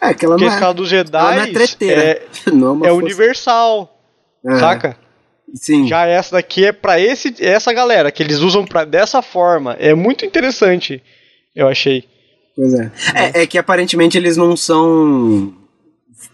[0.00, 2.02] É, que ela Porque não a é, escala dos Jedi não é treteira.
[2.02, 2.22] é,
[2.52, 4.00] não é é universal,
[4.46, 4.96] É, saca?
[5.52, 5.86] Sim.
[5.88, 9.76] Já essa daqui é pra esse, essa galera, que eles usam pra, dessa forma.
[9.80, 11.02] É muito interessante,
[11.56, 12.04] eu achei.
[12.60, 12.92] Pois é.
[13.14, 13.42] é.
[13.42, 15.54] é que aparentemente eles não são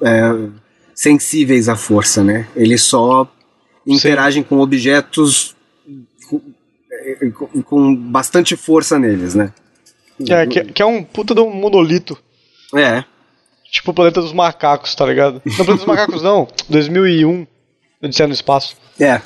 [0.02, 0.48] é,
[0.92, 2.48] sensíveis à força, né?
[2.56, 3.30] Eles só
[3.86, 5.54] interagem com objetos
[6.28, 6.40] com,
[6.90, 9.52] é, com- com bastante força neles, né?
[10.28, 12.18] É, que, que é um puta de um monolito.
[12.74, 13.04] É.
[13.70, 15.40] Tipo o Planeta dos Macacos, tá ligado?
[15.44, 17.46] Não, Planeta dos Macacos não, 2001,
[18.02, 18.76] Odisseia no Espaço.
[18.98, 19.20] É.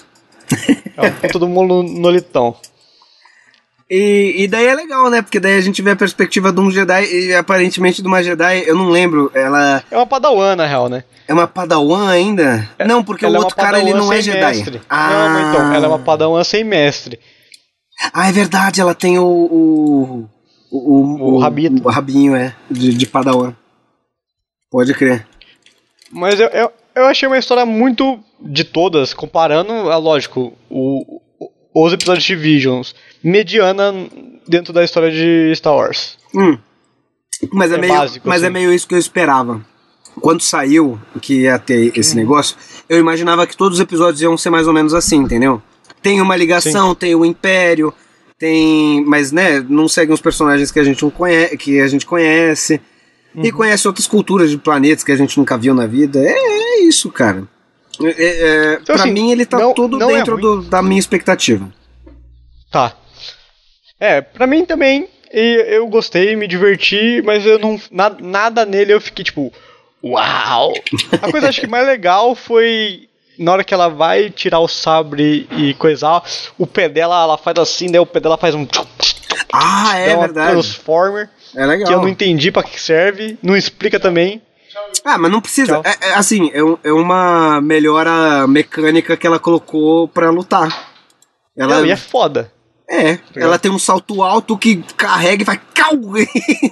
[0.96, 2.56] É um puta de um monolitão.
[3.90, 5.20] E, e daí é legal, né?
[5.20, 8.62] Porque daí a gente vê a perspectiva de um Jedi e aparentemente de uma Jedi,
[8.66, 11.02] eu não lembro, ela É uma padawan, na real, né?
[11.26, 12.68] é uma Padawan ainda?
[12.86, 14.40] não, porque o é outro cara ele não é Jedi.
[14.58, 14.80] mestre.
[14.88, 17.18] Ah, Não, então, ela é uma padawan sem mestre.
[18.12, 19.24] ah, é verdade, ela tem o.
[19.24, 20.28] O,
[20.72, 21.82] o, O rabito.
[21.86, 23.52] O rabinho, é, de, de Padawan.
[24.70, 25.26] Pode crer.
[26.12, 31.20] Mas eu, eu, eu achei uma história muito de todas, comparando, é lógico, o,
[31.74, 33.92] o- os episódios de Visions, mediana
[34.46, 36.16] dentro da história de Star Wars.
[36.34, 36.58] Hum.
[37.52, 38.52] Mas é, É meio, básico, mas é assim.
[38.52, 39.60] meio isso que eu esperava.
[40.20, 42.56] Quando saiu que ia ter esse negócio,
[42.88, 45.62] eu imaginava que todos os episódios iam ser mais ou menos assim, entendeu?
[46.02, 47.94] Tem uma ligação, tem o Império,
[48.38, 49.04] tem.
[49.06, 52.80] Mas, né, não seguem os personagens que a gente, não conhece, que a gente conhece.
[53.34, 53.44] Uhum.
[53.44, 56.18] E conhece outras culturas de planetas que a gente nunca viu na vida.
[56.20, 57.44] É, é isso, cara.
[58.02, 60.42] É, é, Então, pra assim, mim, ele tá não- tudo não é dentro ruim.
[60.42, 61.70] do- da minha expectativa.
[62.72, 62.94] Tá.
[64.00, 67.78] É, pra mim também, e eu gostei, me diverti, mas eu não.
[67.90, 69.52] na- nada nele eu fiquei tipo.
[70.02, 70.72] Uau!
[71.20, 73.06] A coisa acho que mais legal foi.
[73.38, 76.22] Na hora que ela vai tirar o sabre e coisar,
[76.58, 78.66] o pé dela, ela faz assim, daí o pé dela faz um.
[79.52, 80.52] Ah, é verdade.
[80.52, 81.28] Transformer.
[81.54, 81.86] É legal.
[81.88, 84.40] que eu não entendi pra que serve, não explica também.
[85.04, 85.80] Ah, mas não precisa.
[85.84, 90.68] É, é, assim, é, é uma melhora mecânica que ela colocou pra lutar.
[91.56, 92.52] Ela, Não, e é foda.
[92.90, 95.60] É, ela tem um salto alto que carrega e vai.
[95.72, 95.94] Cau,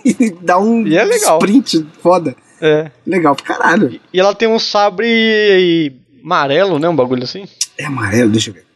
[0.05, 2.35] e dá um E é sprint foda.
[2.61, 2.91] É.
[3.07, 4.01] Legal pra caralho.
[4.13, 6.89] E ela tem um sabre amarelo, né?
[6.89, 7.47] Um bagulho assim.
[7.79, 8.67] É amarelo, deixa eu ver.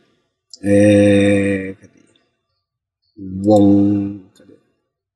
[0.62, 1.74] É.
[1.80, 1.92] Cadê?
[3.44, 4.20] Won.
[4.38, 4.54] Cadê?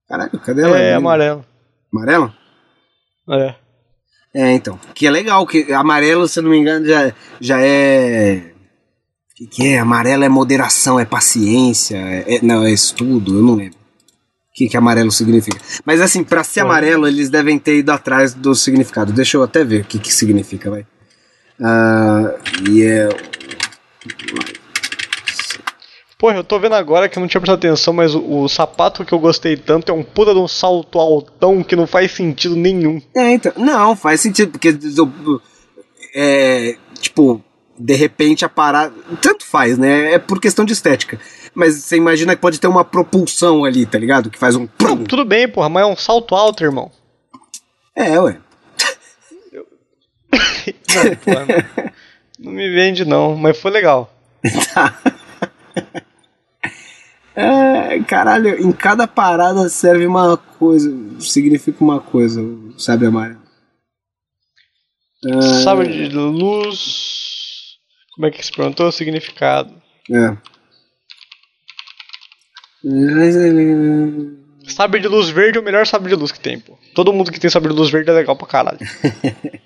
[0.08, 0.78] Caralho, cadê ela?
[0.80, 1.44] É, amarelo.
[1.94, 2.34] Amarelo?
[3.30, 3.54] É.
[4.34, 4.80] É, então.
[4.94, 8.55] Que é legal, que amarelo, se eu não me engano, já, já é.
[9.36, 9.78] O que, que é?
[9.78, 13.76] Amarelo é moderação, é paciência, é, não, é estudo, eu não lembro.
[13.76, 15.60] O que, que amarelo significa.
[15.84, 19.12] Mas assim, pra ser amarelo, eles devem ter ido atrás do significado.
[19.12, 20.86] Deixa eu até ver o que, que significa, vai.
[21.62, 22.34] Ah,
[22.66, 23.10] e é.
[26.16, 29.04] Porra, eu tô vendo agora que eu não tinha prestado atenção, mas o, o sapato
[29.04, 32.56] que eu gostei tanto é um puta de um salto altão que não faz sentido
[32.56, 33.02] nenhum.
[33.14, 33.52] É, então.
[33.58, 34.74] Não, faz sentido, porque.
[36.14, 36.78] É.
[36.98, 37.44] Tipo,
[37.78, 38.94] de repente a parada.
[39.20, 40.12] Tanto faz, né?
[40.14, 41.20] É por questão de estética.
[41.54, 44.30] Mas você imagina que pode ter uma propulsão ali, tá ligado?
[44.30, 44.66] Que faz um.
[45.08, 46.90] Tudo bem, porra, mas é um salto alto, irmão.
[47.94, 48.38] É, ué.
[50.94, 51.90] Não, porra, não,
[52.40, 54.12] não me vende não, mas foi legal.
[57.38, 60.90] É, caralho, em cada parada serve uma coisa.
[61.20, 62.42] Significa uma coisa,
[62.78, 63.42] sabe, amarelo?
[65.22, 67.35] Ah, Sabre de luz.
[68.16, 69.70] Como é que se perguntou o significado?
[70.10, 70.36] É.
[74.68, 76.78] Sabre de luz verde é o melhor sabre de luz que tem, pô.
[76.94, 78.78] Todo mundo que tem sabre de luz verde é legal pra caralho.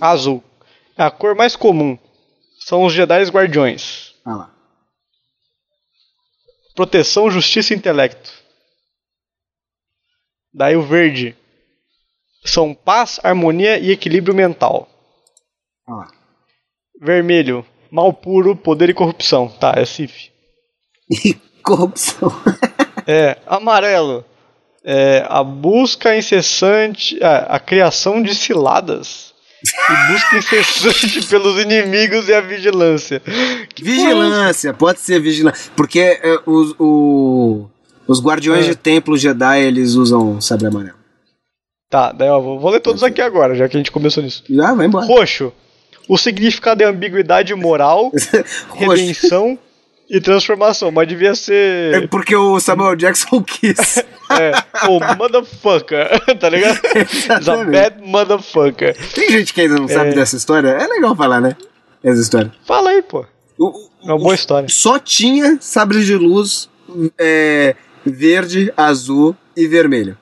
[0.00, 0.42] Azul.
[0.98, 1.96] É a cor mais comum.
[2.58, 4.16] São os Jedi Guardiões.
[4.24, 4.52] Ah lá.
[6.74, 8.32] Proteção, justiça e intelecto.
[10.52, 11.36] Daí o verde.
[12.44, 14.89] São paz, harmonia e equilíbrio mental.
[15.90, 16.06] Ah.
[17.00, 17.64] Vermelho.
[17.90, 19.48] Mal puro, poder e corrupção.
[19.48, 20.30] Tá, é Sif.
[21.24, 22.30] E corrupção.
[23.06, 24.24] É, amarelo.
[24.84, 27.18] É, a busca incessante.
[27.22, 29.34] A, a criação de ciladas.
[29.64, 33.20] E busca incessante pelos inimigos e a vigilância.
[33.74, 35.72] Que Vigilância, pode ser vigilância.
[35.74, 37.68] Porque é, os, o-
[38.06, 38.68] os guardiões É.
[38.68, 40.98] de templo Jedi, eles usam sabre amarelo.
[41.90, 44.44] Tá, daí ó, vou, vou ler todos aqui agora, já que a gente começou nisso.
[44.48, 45.06] Já, vai embora.
[45.06, 45.52] Roxo.
[46.12, 48.10] O significado é ambiguidade moral,
[48.74, 49.58] redenção
[50.08, 52.08] e transformação, mas devia É ser.
[52.08, 54.02] porque o Samuel Jackson quis.
[54.32, 54.52] É,
[54.88, 56.08] o motherfucker,
[56.38, 56.78] tá ligado?
[56.94, 57.72] Exatamente.
[57.72, 58.96] bad motherfucker.
[59.12, 60.14] Tem gente que ainda não sabe É.
[60.14, 60.68] dessa história.
[60.68, 61.56] É legal falar, né?
[62.00, 62.52] Essa história.
[62.64, 63.26] Fala aí, pô.
[63.58, 64.68] O- o- É uma boa história.
[64.68, 66.70] Só tinha sabre de luz
[67.18, 67.74] é,
[68.06, 70.16] verde, azul e vermelho.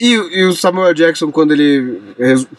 [0.00, 2.00] E, e o Samuel Jackson, quando ele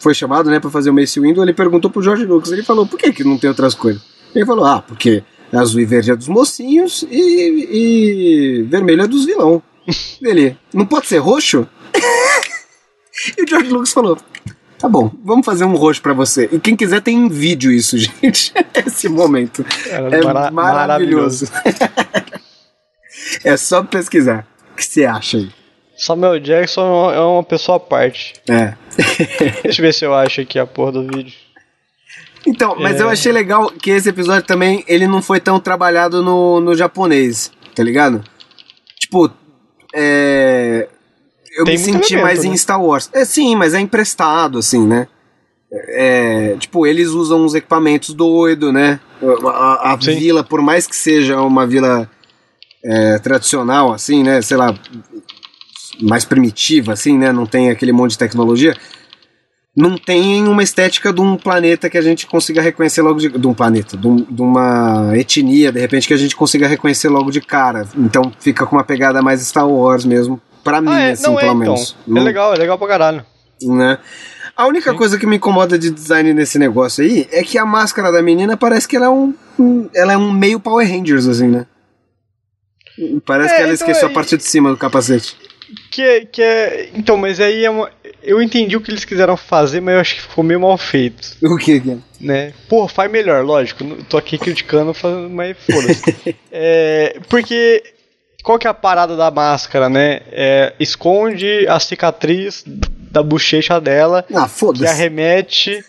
[0.00, 2.50] foi chamado né, para fazer o Mace Windu, ele perguntou pro George Lucas.
[2.50, 4.00] Ele falou: por que, que não tem outras cores?
[4.34, 5.22] Ele falou: ah, porque
[5.52, 7.68] azul e verde é dos mocinhos e,
[8.60, 9.62] e vermelho é dos vilão.
[10.20, 11.66] Ele, não pode ser roxo?
[13.38, 14.18] e o George Lucas falou:
[14.76, 16.48] tá bom, vamos fazer um roxo pra você.
[16.50, 18.52] E quem quiser tem em vídeo isso, gente.
[18.84, 19.64] Esse momento.
[19.86, 21.46] É mara- maravilhoso.
[23.44, 24.44] é só pesquisar.
[24.72, 25.50] O que você acha aí?
[25.98, 28.34] Samuel Jackson é uma pessoa à parte.
[28.48, 28.74] É.
[29.64, 31.34] Deixa eu ver se eu acho aqui a porra do vídeo.
[32.46, 33.02] Então, mas É.
[33.02, 37.50] eu achei legal que esse episódio também ele não foi tão trabalhado no, no japonês,
[37.74, 38.22] tá ligado?
[38.98, 39.30] Tipo,
[39.94, 40.88] é.
[41.56, 42.50] Eu Tem me senti elemento, mais né?
[42.50, 43.10] em Star Wars.
[43.12, 45.08] É sim, mas é emprestado, assim, né?
[45.72, 49.00] É, tipo, eles usam uns equipamentos doido, né?
[49.52, 52.08] A, a- vila, por mais que seja uma vila
[52.84, 54.40] é, tradicional, assim, né?
[54.40, 54.72] Sei lá,
[56.00, 57.32] mais primitiva, assim, né?
[57.32, 58.76] Não tem aquele monte de tecnologia.
[59.76, 63.46] Não tem uma estética de um planeta que a gente consiga reconhecer logo de, de
[63.46, 67.30] um planeta, de, um- de uma etnia, de repente, que a gente consiga reconhecer logo
[67.30, 67.86] de cara.
[67.96, 71.26] Então fica com uma pegada mais Star Wars mesmo, pra mim, Ah, é, assim, é
[71.26, 71.54] pelo então.
[71.54, 71.96] menos.
[72.06, 73.24] É Não- legal, é legal pra caralho.
[73.62, 73.98] né?
[74.56, 74.96] A única Sim.
[74.96, 78.56] coisa que me incomoda de design nesse negócio aí é que a máscara da menina
[78.56, 81.66] parece que ela é um, um- ela é um meio Power Rangers, assim, né?
[83.24, 85.36] Parece É, que ela então esqueceu é- a parte de cima do capacete.
[85.90, 86.90] Que, é- que é.
[86.94, 87.90] Então, mas aí é uma.
[88.22, 91.36] Eu entendi o que eles quiseram fazer, mas eu acho que ficou meio mal feito.
[91.42, 91.96] O que que é?
[92.20, 92.52] né?
[92.68, 93.84] Pô, faz melhor, lógico.
[94.08, 94.94] Tô aqui criticando,
[95.30, 96.34] mas foda-se.
[96.50, 97.82] é, porque
[98.42, 100.20] qual que é a parada da máscara, né?
[100.32, 104.86] É, esconde a cicatriz da bochecha dela Ah, que foda-se.
[104.86, 105.84] arremete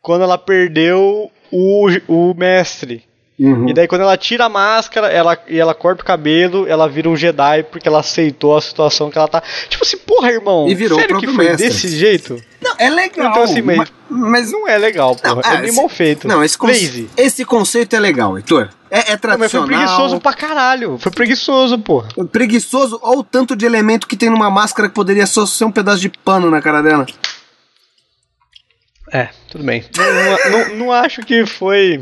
[0.00, 3.02] quando ela perdeu o, o mestre.
[3.38, 3.68] Uhum.
[3.68, 7.06] E daí quando ela tira a máscara, ela, e ela corta o cabelo, ela vira
[7.10, 9.42] um Jedi porque ela aceitou a situação que ela tá.
[9.68, 10.66] Tipo assim, porra, irmão.
[10.66, 11.68] E virou sério que foi mestre.
[11.68, 12.42] desse jeito?
[12.62, 13.30] Não, é legal.
[13.30, 15.34] Então, assim, mas- ma- mas Não é legal, porra.
[15.34, 16.26] Não, é ah, bem esse- mal feito.
[16.26, 18.70] Não, esse, conce- esse conceito é legal, Heitor.
[18.90, 19.66] É, é Não, mas foi tradicional.
[19.66, 20.96] preguiçoso pra caralho.
[20.98, 22.08] Foi preguiçoso, porra.
[22.32, 25.72] Preguiçoso, olha o tanto de elemento que tem numa máscara que poderia só ser um
[25.72, 27.04] pedaço de pano na cara dela.
[29.12, 29.84] É, tudo bem.
[29.96, 32.00] Não- não- não acho que foi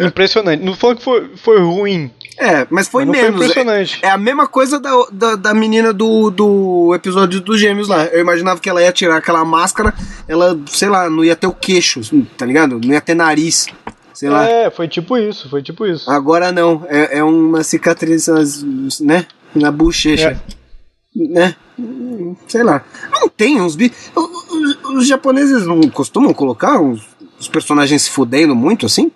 [0.00, 0.64] impressionante.
[0.64, 2.10] Não foi que foi, foi ruim.
[2.38, 3.40] É, mas foi Mas não foi menos.
[3.40, 3.98] impressionante.
[4.02, 8.04] É, é a mesma coisa da, da, da menina do, do episódio dos gêmeos lá.
[8.06, 9.92] Eu imaginava que ela ia tirar aquela máscara,
[10.26, 12.00] ela, sei lá, não ia ter o queixo,
[12.36, 12.80] tá ligado?
[12.82, 13.66] Não ia ter nariz.
[14.14, 14.48] Sei lá.
[14.48, 16.10] É, foi tipo isso, foi tipo isso.
[16.10, 18.26] Agora não, é, é uma cicatriz,
[19.00, 19.26] né?
[19.54, 20.30] Na bochecha.
[20.30, 20.58] É.
[21.14, 21.56] Né?
[22.46, 22.84] Sei lá.
[23.12, 24.10] Não tem uns bichos.
[24.14, 27.02] Os, os japoneses não costumam colocar os,
[27.38, 29.10] os personagens se fudendo muito assim?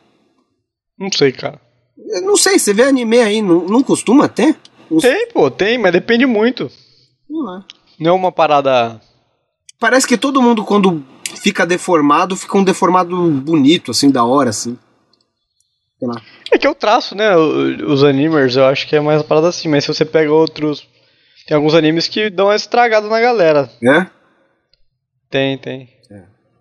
[0.99, 1.61] Não sei, cara.
[2.09, 4.57] Eu não sei, você vê anime aí, não, não costuma ter?
[4.91, 6.69] Uns- Tem, pô, tem, mas depende muito.
[6.69, 7.65] Sei lá.
[7.99, 9.01] Não é uma parada.
[9.79, 11.05] Parece que todo mundo, quando
[11.43, 14.79] fica deformado, fica um deformado bonito, assim, da hora, assim.
[15.99, 16.21] Sei lá.
[16.53, 17.37] É que eu traço, né?
[17.37, 20.33] o- Os animers, eu acho que é mais uma parada assim, mas se você pega
[20.33, 20.87] outros.
[21.47, 23.71] Tem alguns animes que dão uma estragada na galera.
[23.83, 24.07] É?
[25.31, 25.89] Tem, tem.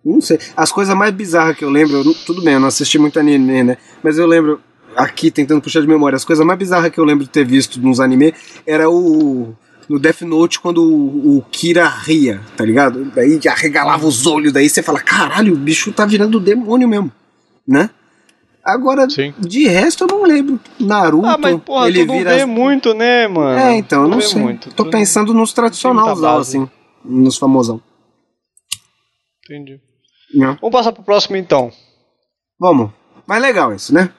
[0.04, 0.38] Não sei.
[0.56, 3.62] As coisas mais bizarras que eu lembro, eu tudo bem, eu não assisti muito anime,
[3.62, 3.76] né?
[4.02, 4.60] Mas eu lembro,
[4.96, 7.80] aqui tentando puxar de memória, as coisas mais bizarras que eu lembro de ter visto
[7.80, 8.34] nos anime
[8.66, 9.54] era o.
[9.88, 13.04] No Death Note, quando o, o Kira ria, tá ligado?
[13.14, 17.12] Daí arregalava os olhos, daí você fala, caralho, o bicho tá virando demônio mesmo,
[17.66, 17.90] né?
[18.64, 19.34] Agora, Sim.
[19.40, 20.58] de resto eu não lembro.
[20.78, 22.36] Naruto, Ah, mas porra, ele tu não vira.
[22.36, 23.58] vê muito, né, mano?
[23.58, 24.40] É, então, eu não sei.
[24.40, 24.70] Muito.
[24.72, 26.68] Tô tu- pensando nos tradicionais, assim,
[27.04, 27.82] nos famosão.
[29.44, 29.80] Entendi.
[30.34, 30.56] Né?
[30.60, 31.70] Vamos passar pro próximo então.
[32.58, 32.90] Vamos.
[33.26, 34.10] Mas legal isso, né?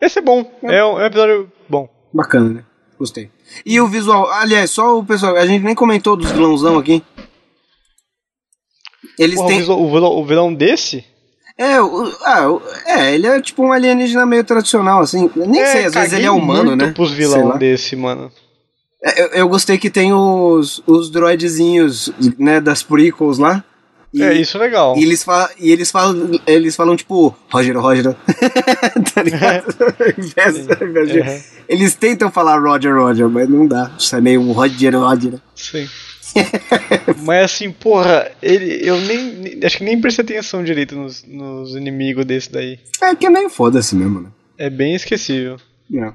[0.00, 0.50] Esse é bom.
[0.62, 1.88] É um, é um episódio bom.
[2.12, 2.64] Bacana, né?
[2.98, 3.30] Gostei.
[3.64, 7.02] E o visual, aliás, só o pessoal, a gente nem comentou dos vilãozão aqui.
[9.18, 9.60] Eles Porra, o, têm.
[9.60, 11.04] vilão, o, vilão, o vilão desse?
[11.56, 15.30] É, o- ah, o- é, ele é tipo um alienígena meio tradicional, assim.
[15.36, 16.92] Nem É, sei, às vezes ele é humano, muito né?
[16.92, 18.30] Pros Sei vilão desse, mano.
[19.02, 23.62] É, Eu, eu gostei que tem os, os droidzinhos, né, das prequels lá.
[24.14, 24.96] E, é, isso é legal.
[24.96, 25.26] E eles,
[25.58, 28.14] e eles falam, eles falam tipo, Roger, Roger.
[29.14, 29.74] tá ligado?
[31.06, 31.40] De- Uhum.
[31.68, 33.90] Eles tentam falar Roger, Roger, mas não dá.
[33.98, 35.40] Isso é meio um Roger, Roger.
[35.54, 35.88] Sim.
[37.24, 42.24] Mas assim, porra, ele, eu nem, Acho que nem prestei atenção direito nos, nos inimigos
[42.24, 42.78] desse daí.
[43.00, 44.30] É que é meio foda-se mesmo, né?
[44.58, 45.56] É bem esquecível.
[45.94, 46.12] É.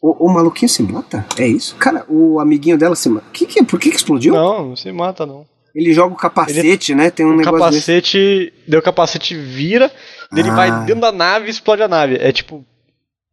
[0.00, 1.26] O, o maluquinho se mata?
[1.36, 1.74] É isso?
[1.76, 3.26] Cara, o amiguinho dela se mata.
[3.32, 4.32] Que que, por que, que explodiu?
[4.34, 5.44] Não, não se mata, não.
[5.78, 7.08] Ele joga o capacete, né?
[7.08, 7.86] Tem um O negócio desse.
[7.86, 8.52] capacete.
[8.66, 9.92] Deu o capacete vira,
[10.32, 10.54] Ah.
[10.54, 12.16] vai dentro da nave e explode a nave.
[12.20, 12.64] É tipo.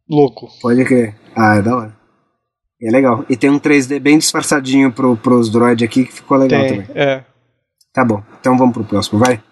[0.08, 0.48] Louco.
[0.62, 1.16] Pode crer.
[1.34, 1.96] Ah, é da hora.
[2.80, 3.24] É legal.
[3.28, 6.82] E tem um 3D bem disfarçadinho pro, pros droids aqui que ficou legal Tem.
[6.82, 6.86] também.
[6.94, 7.24] É.
[7.92, 8.22] Tá bom.
[8.40, 9.42] Então vamos pro próximo, vai.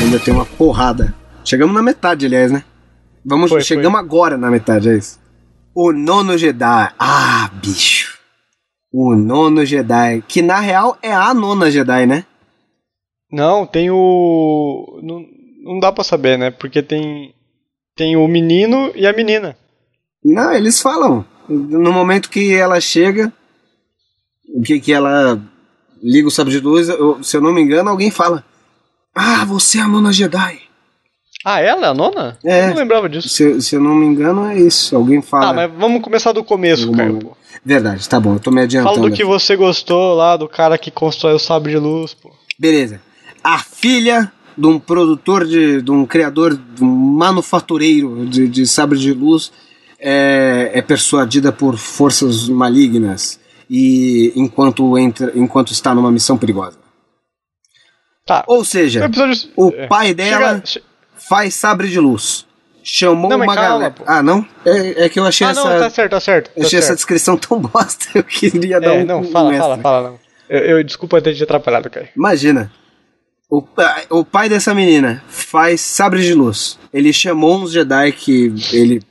[0.00, 1.14] Ainda tem uma porrada.
[1.44, 2.64] Chegamos na metade, aliás, né?
[3.24, 5.20] Vamos, Foi, chegamos agora na metade, é isso.
[5.74, 6.90] O nono Jedi.
[6.98, 8.05] Ah, bicho.
[8.92, 10.22] O nono Jedi.
[10.26, 12.24] Que na real é a nona Jedi, né?
[13.30, 15.00] Não, tem o.
[15.02, 15.24] Não,
[15.64, 16.50] não dá pra saber, né?
[16.50, 17.34] Porque tem.
[17.96, 19.56] Tem o menino e a menina.
[20.24, 21.24] Não, eles falam.
[21.48, 23.32] No momento que ela chega,
[24.64, 25.40] que, que ela
[26.02, 28.44] liga o sabre de luz, eu- se eu não me engano, alguém fala:
[29.14, 30.60] Ah, você é a nona Jedi.
[31.44, 32.38] Ah, ela é a nona?
[32.44, 32.64] É.
[32.64, 33.28] Eu não lembrava disso.
[33.28, 34.94] Se, se eu não me engano, é isso.
[34.96, 35.50] Alguém fala.
[35.50, 37.36] Ah, mas vamos começar do começo, pô.
[37.64, 38.94] Verdade, tá bom, eu tô me adiantando.
[38.96, 42.30] Fala do que você gostou lá, do cara que constrói o sabre de luz, pô.
[42.58, 43.00] Beleza.
[43.42, 48.98] A filha de um produtor, de, de um criador, de um manufatureiro de, de sabre
[48.98, 49.52] de luz
[49.98, 53.38] é, é persuadida por forças malignas
[53.68, 56.78] e enquanto, entra, enquanto está numa missão perigosa.
[58.24, 58.44] Tá.
[58.46, 59.50] Ou O seja, episódio.
[59.56, 59.86] o é.
[59.86, 60.82] pai dela Chega- che-
[61.28, 62.45] faz sabre de luz.
[62.88, 63.90] Chamou Não, uma calma, galera.
[63.90, 64.04] pô.
[64.06, 64.46] Ah, não?
[64.64, 65.64] É, é que eu achei Ah, essa.
[65.64, 66.50] não, tá certo, tá certo.
[66.56, 66.98] eu tá achei essa certo.
[66.98, 68.06] descrição tão bosta.
[68.14, 69.04] Eu queria dar É, um.
[69.04, 69.66] não, um fala, extra.
[69.70, 70.18] fala, fala, não.
[70.48, 72.08] Eu, eu desculpa ter te atrapalhado, Caio.
[72.16, 72.70] Imagina.
[73.50, 73.60] O,
[74.10, 76.78] o pai dessa menina faz sabre de luz.
[76.92, 79.02] Ele chamou uns Jedi que ele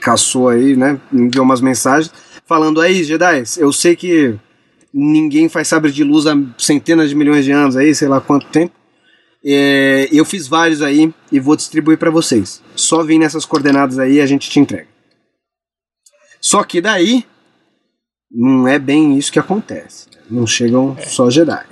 [0.00, 1.00] caçou aí, né?
[1.12, 2.12] Enviou umas mensagens
[2.46, 4.36] falando: aí, Jedi, eu sei que
[4.94, 8.46] ninguém faz sabre de luz há centenas de milhões de anos aí, sei lá quanto
[8.46, 8.72] tempo.
[9.48, 12.60] É, eu fiz vários aí e vou distribuir pra vocês.
[12.74, 14.88] Só vem nessas coordenadas aí e a gente te entrega.
[16.40, 17.24] Só que daí
[18.30, 20.08] não é bem isso que acontece.
[20.28, 21.64] Não chegam só Jedi.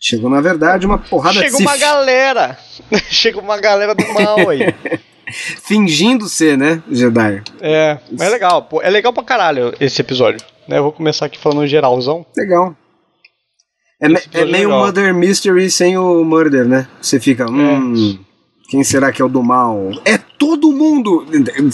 [0.00, 2.58] Chegou, na verdade, uma porrada Chega de uma galera!
[3.10, 4.60] Chega uma galera do mal aí.
[5.62, 7.42] Fingindo ser, né, Jedi.
[7.60, 10.40] É, mas é legal, pô, é legal pra caralho esse episódio.
[10.66, 10.78] Né?
[10.78, 12.24] Eu vou começar aqui falando geralzão.
[12.36, 12.76] Legal.
[14.00, 14.80] É, me- é é meio legal.
[14.84, 16.86] Murder Mystery sem o Murder, né?
[17.00, 18.18] Você fica, hum,
[18.68, 19.90] quem será que é o do mal?
[20.04, 21.26] É todo mundo!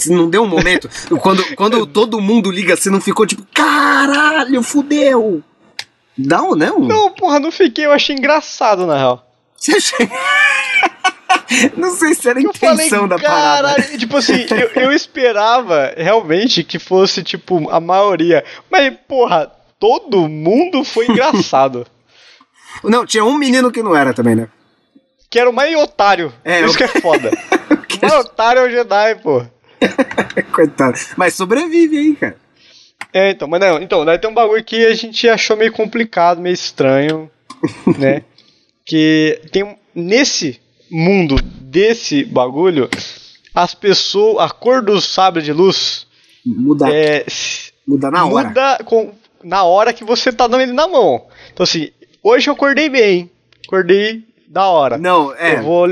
[0.09, 0.89] Não deu um momento?
[1.21, 5.43] quando, quando todo mundo liga, você não ficou tipo, caralho, fudeu!
[6.17, 6.71] Dá um, né?
[6.71, 9.27] Um, Não, porra, não fiquei, eu achei engraçado na real.
[9.57, 9.95] Você acha...
[11.77, 13.75] não sei se era a Eu falei, intenção da parada.
[13.75, 14.45] caralho, tipo assim,
[14.75, 18.43] eu, eu esperava realmente que fosse, tipo, a maioria.
[18.71, 21.85] Mas, porra, todo mundo foi engraçado.
[22.83, 24.47] Não, tinha um menino que não era também, né?
[25.29, 26.31] que era o mais otário.
[26.45, 27.29] É, Isso eu- que é foda.
[28.01, 29.45] o mais otário é o Jedi, pô.
[30.53, 30.97] Coitado.
[31.17, 32.37] Mas sobrevive aí, cara.
[33.11, 36.39] É, então, mas não, então, daí tem um bagulho que a gente achou meio complicado,
[36.41, 37.29] meio estranho,
[37.97, 38.23] né?
[38.85, 42.89] Que tem nesse mundo desse bagulho,
[43.53, 46.05] as pessoas, a cor do sabre de luz
[46.45, 47.25] Muda, é
[47.87, 48.47] muda na hora.
[48.49, 49.13] muda com,
[49.43, 51.25] na hora que você tá dando ele na mão.
[51.51, 51.89] Então assim,
[52.25, 53.29] hoje eu acordei bem,
[53.67, 54.97] acordei da hora.
[54.97, 55.55] Não, é.
[55.57, 55.87] Eu vou,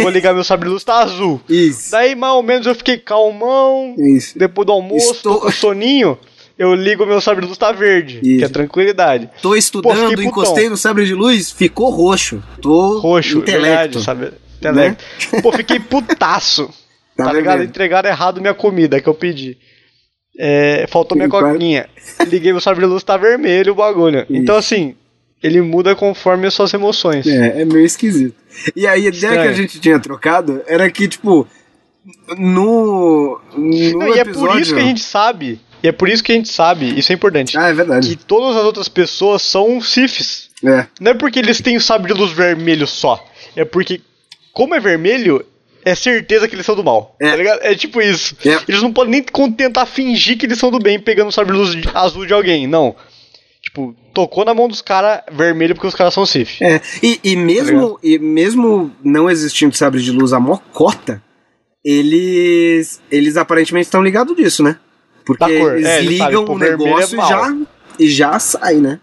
[0.00, 1.40] vou ligar meu sabre de luz, tá azul.
[1.48, 1.90] Isso.
[1.90, 4.38] Daí mais ou menos eu fiquei calmão, Isso.
[4.38, 6.18] depois do almoço, Estou- com soninho,
[6.58, 8.38] eu ligo meu sabre de luz tá verde, Isso.
[8.38, 9.30] que é tranquilidade.
[9.40, 12.42] Tô estudando, Pô, encostei no sabre de luz, ficou roxo.
[12.60, 13.62] Tô Roxo, intelecto.
[13.98, 14.32] verdade, sabe?
[14.58, 15.04] Intelecto.
[15.42, 16.68] Pô, fiquei putaço.
[17.16, 17.62] Tá Tá, ligado?
[17.62, 19.56] Entregaram errado minha comida que eu pedi.
[20.38, 21.86] É, faltou minha Igual- coquinha.
[22.26, 24.24] Liguei meu sabre de luz, tá vermelho o bagulho.
[24.30, 24.94] Então, assim,
[25.42, 27.26] ele muda conforme as suas emoções.
[27.26, 28.34] É, é meio esquisito.
[28.76, 31.46] E aí, a ideia que a gente tinha trocado era que, tipo,
[32.36, 33.40] no.
[33.56, 34.34] no Não, e é episódio...
[34.34, 35.60] por isso que a gente sabe.
[35.82, 37.56] E é por isso que a gente sabe, isso é importante.
[37.56, 38.08] Ah, é verdade.
[38.08, 40.50] Que todas as outras pessoas são Siths.
[40.62, 40.86] É.
[41.00, 43.24] Não é porque eles têm o sabre de luz vermelho só.
[43.56, 44.00] É porque,
[44.52, 45.42] como é vermelho,
[45.82, 47.16] é certeza que eles são do mal.
[47.18, 47.30] É.
[47.30, 47.60] Tá ligado?
[47.62, 48.36] É tipo isso.
[48.44, 48.58] É.
[48.68, 51.58] Eles não podem nem tentar fingir que eles são do bem pegando o sabre de
[51.58, 52.66] luz azul de alguém.
[52.66, 52.94] Não.
[53.70, 56.60] Tipo, tocou na mão dos caras vermelho porque os caras são Sith.
[56.60, 61.22] É, e, e mesmo, e mesmo não existindo sabre de luz a mocota,
[61.84, 64.76] eles, eles aparentemente estão ligados disso, né?
[65.24, 65.44] Porque
[65.76, 67.56] eles é, ligam pô, o vermelho negócio é e, já,
[68.00, 69.00] e já sai, né?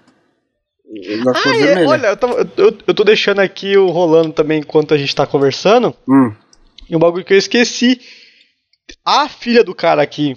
[1.36, 4.98] Ah, é, olha, eu, tava- eu- eu tô deixando aqui o rolando também enquanto a
[4.98, 5.94] gente tá conversando.
[6.08, 6.34] Hum,
[6.90, 8.00] E um bagulho que eu esqueci.
[9.06, 10.36] A filha do cara que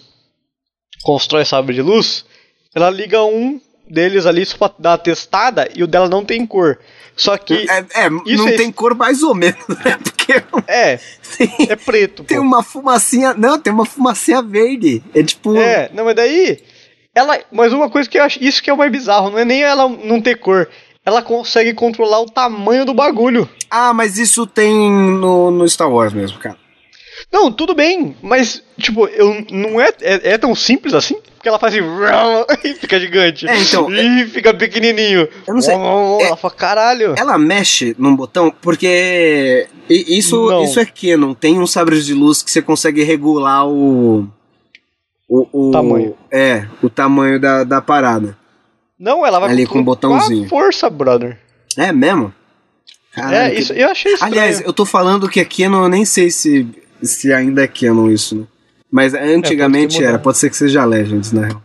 [1.03, 2.25] constrói sabre de luz,
[2.75, 3.61] ela liga um
[3.91, 6.79] deles ali só pra dar uma testada e o dela não tem cor.
[7.17, 7.67] Só que.
[7.71, 9.99] é, é, não é- tem cor mais ou menos, né?
[10.03, 10.99] Porque É,
[11.37, 12.25] tem, é preto.
[12.25, 12.43] tem pô.
[12.45, 13.35] uma fumacinha.
[13.35, 15.03] Não, tem uma fumacinha verde.
[15.15, 15.57] É tipo.
[15.57, 16.59] É, não, mas daí.
[17.15, 17.39] Ela.
[17.51, 18.43] Mas uma coisa que eu acho.
[18.43, 20.69] Isso que é o mais bizarro, não é nem ela não ter cor.
[21.05, 23.49] Ela consegue controlar o tamanho do bagulho.
[23.71, 26.57] Ah, mas isso tem no, no Star Wars mesmo, cara.
[27.33, 31.17] Não, tudo bem, mas, tipo, eu, não é, é, é tão simples assim?
[31.41, 31.83] Porque ela faz assim,
[32.69, 33.49] e fica gigante.
[33.49, 35.27] É, então, E fica pequenininho.
[35.47, 37.15] Eu não sei, é- Ela fala, caralho.
[37.17, 40.63] Ela mexe num botão porque isso, Não.
[40.65, 41.33] isso é canon.
[41.33, 44.29] Tem um sabre de luz que você consegue regular o.
[45.27, 46.15] O, o Tamanho.
[46.31, 48.37] É, o tamanho da, da parada.
[48.99, 50.47] Não, ela vai Ali com um botãozinho.
[50.47, 51.39] força, brother.
[51.75, 52.35] É mesmo?
[53.13, 54.33] Caralho, é, que- isso, eu achei estranho.
[54.35, 56.67] Aliás, eu tô falando que é canon, eu nem sei se,
[57.03, 58.45] se ainda é canon isso, né?
[58.91, 60.09] Mas antigamente mudar.
[60.09, 61.63] era, pode ser que seja Legends, na real.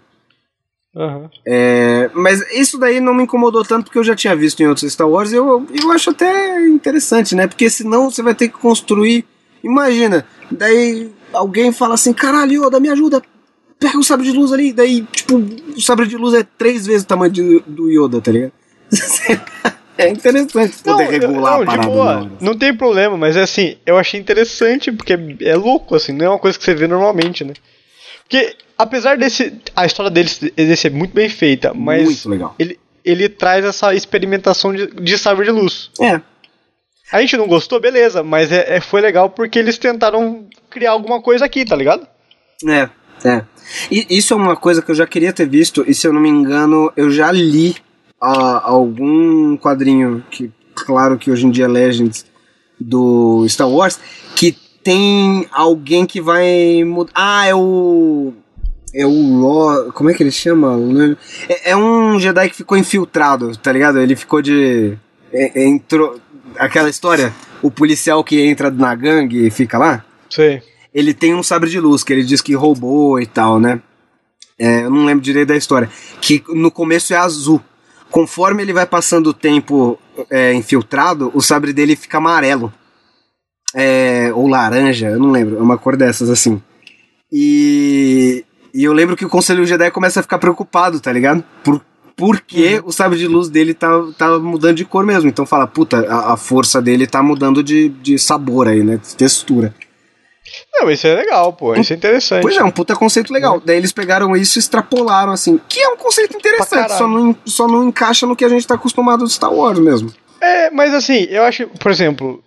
[0.96, 1.30] Aham.
[1.46, 4.90] É, mas isso daí não me incomodou tanto porque eu já tinha visto em outros
[4.94, 7.48] Star Wars e eu, eu acho até interessante, né?
[7.48, 9.26] Porque senão você vai ter que construir.
[9.64, 13.22] Imagina, daí alguém fala assim: caralho, Yoda, me ajuda,
[13.78, 14.72] pega o sabre de luz ali.
[14.72, 18.32] Daí, tipo, o sabre de luz é três vezes o tamanho de- do Yoda, tá
[18.32, 18.54] ligado?
[19.98, 21.89] é interessante Não, poder regular eu- a não, de parada.
[21.89, 26.12] boa, não tem problema, mas é assim, eu achei interessante, porque é, é louco, assim,
[26.14, 27.54] não é uma coisa que você vê normalmente, né?
[28.24, 29.54] Porque, apesar desse.
[29.76, 32.56] A história deles dele ser muito bem feita, mas Muito legal.
[32.58, 35.91] ele, ele traz essa experimentação de, de sabre de luz.
[36.02, 36.20] É,
[37.12, 41.22] A gente não gostou, beleza, mas é, é- foi legal porque eles tentaram criar alguma
[41.22, 42.08] coisa aqui, tá ligado?
[42.68, 42.89] É,
[43.24, 43.43] é.
[43.91, 46.20] E isso é uma coisa que eu já queria ter visto, e se eu não
[46.20, 47.76] me engano, eu já li
[48.22, 52.26] ah, algum quadrinho, que claro que hoje em dia é Legends,
[52.80, 53.99] do Star Wars,
[54.36, 57.11] que tem alguém que vai mudar.
[57.16, 58.34] Ah, é o.
[58.93, 59.91] É o Ro...
[59.91, 60.78] Como é que ele chama?
[61.49, 63.99] É, é um Jedi que ficou infiltrado, tá ligado?
[63.99, 64.97] Ele ficou de.
[65.34, 66.20] é- é, entrou.
[66.57, 70.61] Aquela história, o policial que entra na gangue e fica lá Sei.
[70.93, 73.82] ele tem um sabre de luz que ele diz que roubou e tal, né?
[74.57, 75.89] É, eu não lembro direito da história.
[76.22, 77.61] Que no começo é azul.
[78.16, 79.99] Conforme ele vai passando o tempo
[80.32, 82.74] é, infiltrado, o sabre dele fica amarelo.
[83.74, 86.61] É, ou laranja, eu não lembro, é uma cor dessas assim.
[87.30, 91.43] E, e eu lembro que o Conselho Jedi começa a ficar preocupado, tá ligado?
[91.61, 91.82] Por,
[92.16, 92.84] porque uhum.
[92.86, 95.30] o sabre de luz dele tá, tá mudando de cor mesmo.
[95.30, 98.95] Então fala, puta, a, a força dele tá mudando de, de sabor aí, né?
[98.95, 99.76] De textura.
[100.78, 101.74] Não, isso é legal, pô.
[101.76, 102.42] Isso é interessante.
[102.42, 103.62] Pois é, um puta conceito legal.
[103.64, 105.60] Daí eles pegaram isso e extrapolaram, assim.
[105.70, 108.76] Que é um conceito interessante, só não, só não encaixa no que a gente tá
[108.76, 110.12] acostumado de Star Wars mesmo.
[110.42, 112.44] É, mas assim, eu acho, por exemplo,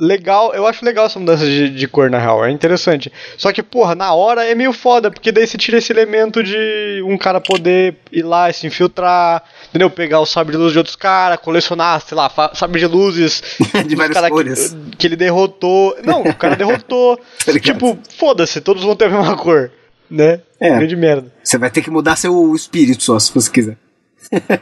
[0.00, 3.12] legal, eu acho legal essa mudança de, de, cor na real, é interessante.
[3.36, 7.02] Só que, porra, na hora é meio foda, porque daí você tira esse elemento de
[7.06, 9.90] um cara poder ir lá e se infiltrar, entendeu?
[9.90, 13.42] Pegar o sabre de luz de outros caras, colecionar, sei lá, sabre de luzes
[13.86, 14.76] de várias cores.
[14.92, 15.94] Que, que, ele derrotou.
[16.02, 17.20] Não, o cara derrotou.
[17.44, 19.70] tá tipo, foda-se, todos vão ter a mesma cor,
[20.10, 20.40] né?
[20.58, 20.70] É.
[20.76, 21.30] Grande merda.
[21.44, 23.76] Você vai ter que mudar seu espírito só, se você quiser.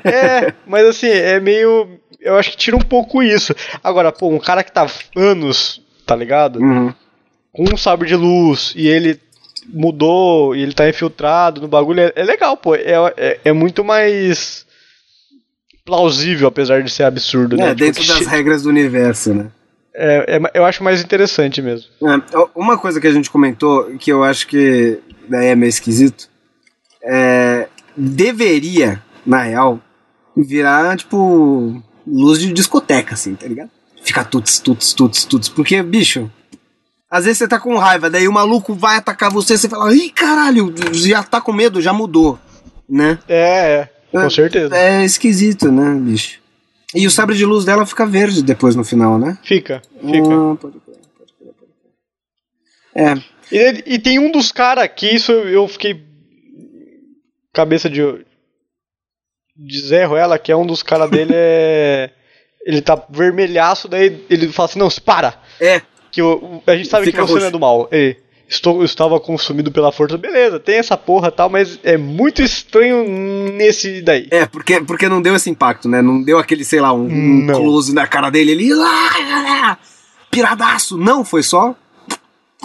[0.04, 3.54] é, mas assim, é meio eu acho que tira um pouco isso.
[3.82, 6.60] Agora, pô, um cara que tá anos, tá ligado?
[6.60, 6.92] Uhum.
[7.52, 9.20] Com um sabre de luz e ele
[9.66, 12.74] mudou e ele tá infiltrado no bagulho, é, é legal, pô.
[12.74, 14.66] É, é, é, muito mais
[15.84, 17.70] plausível, apesar de ser absurdo, é, né?
[17.70, 18.30] É, dentro tipo, das che...
[18.30, 19.50] regras do universo, né?
[19.94, 21.88] É, é, eu acho mais interessante mesmo.
[22.02, 26.28] É, uma coisa que a gente comentou, que eu acho que daí é meio esquisito,
[27.02, 29.80] é, deveria, na real,
[30.36, 33.70] virar, tipo, luz de discoteca, assim, tá ligado?
[34.02, 35.48] Fica tuts, tuts, tuts, tuts.
[35.48, 36.30] Porque, bicho,
[37.10, 40.10] às vezes você tá com raiva, daí o maluco vai atacar você, você fala, ih,
[40.10, 42.38] caralho, já tá com medo, já mudou,
[42.88, 43.18] né?
[43.28, 44.76] É, é, com certeza.
[44.76, 46.40] É, é esquisito, né, bicho?
[46.94, 49.36] E o sabre de luz dela fica verde depois no final, né?
[49.42, 50.34] Fica, fica.
[50.34, 51.72] Ah, pode crer, pode crer, pode
[52.92, 53.06] crer.
[53.06, 53.38] É.
[53.50, 56.08] E, e tem um dos caras que isso eu fiquei
[57.52, 58.00] cabeça de,
[59.58, 62.10] de Zé Ruela, que é um dos caras dele, é.
[62.64, 65.40] Ele tá vermelhaço, daí ele fala assim: não, para!
[65.58, 65.80] É.
[66.10, 67.88] Que o, a gente sabe Fica que você não é do mal.
[67.90, 70.18] Ele, estou, estava consumido pela força.
[70.18, 73.04] Beleza, tem essa porra tal, mas é muito estranho
[73.52, 74.26] nesse daí.
[74.30, 76.02] É, porque, porque não deu esse impacto, né?
[76.02, 78.68] Não deu aquele, sei lá, um, um close na cara dele ali.
[80.30, 80.98] Piradaço!
[80.98, 81.74] Não, foi só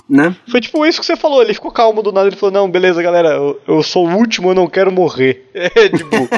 [0.10, 0.36] né?
[0.50, 3.02] Foi tipo isso que você falou, ele ficou calmo do nada, ele falou, não, beleza,
[3.02, 5.50] galera, eu, eu sou o último, eu não quero morrer.
[5.54, 6.30] É tipo.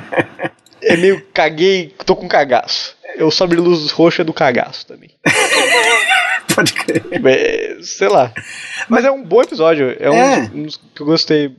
[0.82, 2.96] é meio caguei, tô com cagaço.
[3.16, 5.10] Eu sobre luz roxa é do cagaço também.
[6.54, 7.04] Pode crer.
[7.26, 8.32] É, sei lá.
[8.88, 9.90] Mas é um bom episódio.
[9.98, 10.50] É, é.
[10.54, 11.56] um que eu gostei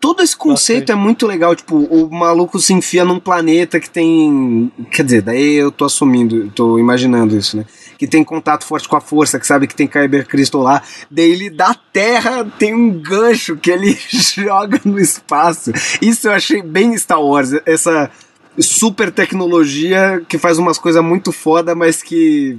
[0.00, 0.98] Todo esse conceito Bastante.
[0.98, 1.54] é muito legal.
[1.54, 4.70] Tipo, o maluco se enfia num planeta que tem.
[4.90, 7.64] Quer dizer, daí eu tô assumindo, tô imaginando isso, né?
[8.00, 10.82] Que tem contato forte com a força, que sabe que tem Kyber Crystal lá.
[11.10, 15.70] Daí ele da Terra tem um gancho que ele joga no espaço.
[16.00, 17.50] Isso eu achei bem Star Wars.
[17.66, 18.10] Essa
[18.58, 22.58] super tecnologia que faz umas coisas muito foda, mas que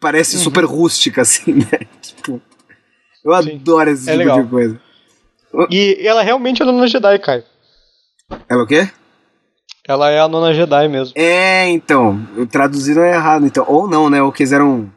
[0.00, 0.42] parece uhum.
[0.42, 1.86] super rústica, assim, né?
[2.02, 2.42] Tipo,
[3.24, 3.60] eu Sim.
[3.60, 4.42] adoro esse é tipo legal.
[4.42, 4.80] de coisa.
[5.70, 7.44] E ela realmente é a Nona Jedi, Caio.
[8.48, 8.90] Ela o quê?
[9.88, 11.14] Ela é a Nona Jedi mesmo.
[11.16, 12.20] É, então.
[12.50, 13.64] Traduziram errado, então.
[13.66, 14.22] Ou não, né?
[14.22, 14.92] Ou quiseram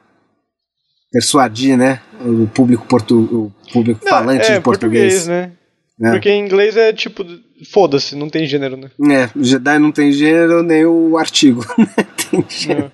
[1.11, 2.01] persuadir, né?
[2.19, 3.19] O público, portu...
[3.19, 5.13] o público não, falante é, de português.
[5.13, 5.53] português né?
[6.01, 6.11] É.
[6.11, 7.23] Porque em inglês é tipo,
[7.71, 8.89] foda-se, não tem gênero, né?
[9.11, 11.63] É, Jedi não tem gênero, nem o artigo
[12.29, 12.91] tem gênero.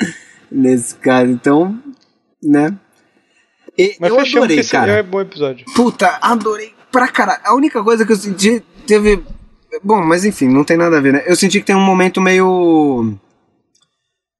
[0.00, 0.06] É.
[0.50, 1.78] Nesse caso, então,
[2.42, 2.74] né?
[3.76, 4.92] E, Mas eu adorei, cara.
[4.92, 5.66] É um bom episódio.
[5.74, 7.40] Puta, adorei pra caralho.
[7.44, 9.22] A única coisa que eu senti teve.
[9.82, 11.22] Bom, mas enfim, não tem nada a ver, né?
[11.26, 13.14] Eu senti que tem um momento meio.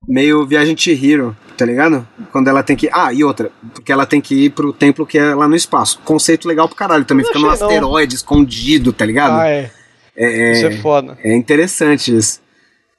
[0.09, 2.07] Meio Viagem de Hero, tá ligado?
[2.31, 2.89] Quando ela tem que.
[2.93, 6.01] Ah, e outra, porque ela tem que ir pro templo que é lá no espaço.
[6.05, 9.41] Conceito legal pro caralho também, fica no asteroide escondido, tá ligado?
[9.41, 9.71] Ah, é.
[10.17, 11.19] É, isso é foda.
[11.23, 12.41] É interessante isso.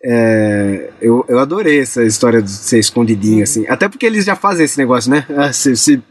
[0.03, 3.65] É, eu, eu adorei essa história de ser escondidinho, assim.
[3.67, 5.25] Até porque eles já fazem esse negócio, né?
[5.35, 6.01] Ah, se, se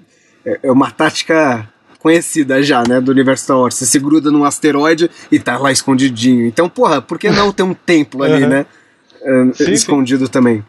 [0.44, 1.68] é, é uma tática
[2.06, 3.74] conhecida já, né, do universo Star Wars.
[3.74, 6.46] Você se gruda num asteroide e tá lá escondidinho.
[6.46, 8.48] Então, porra, por que não ter um templo ali, uhum.
[8.48, 8.66] né?
[9.22, 10.30] Uh, sim, escondido sim.
[10.30, 10.64] também.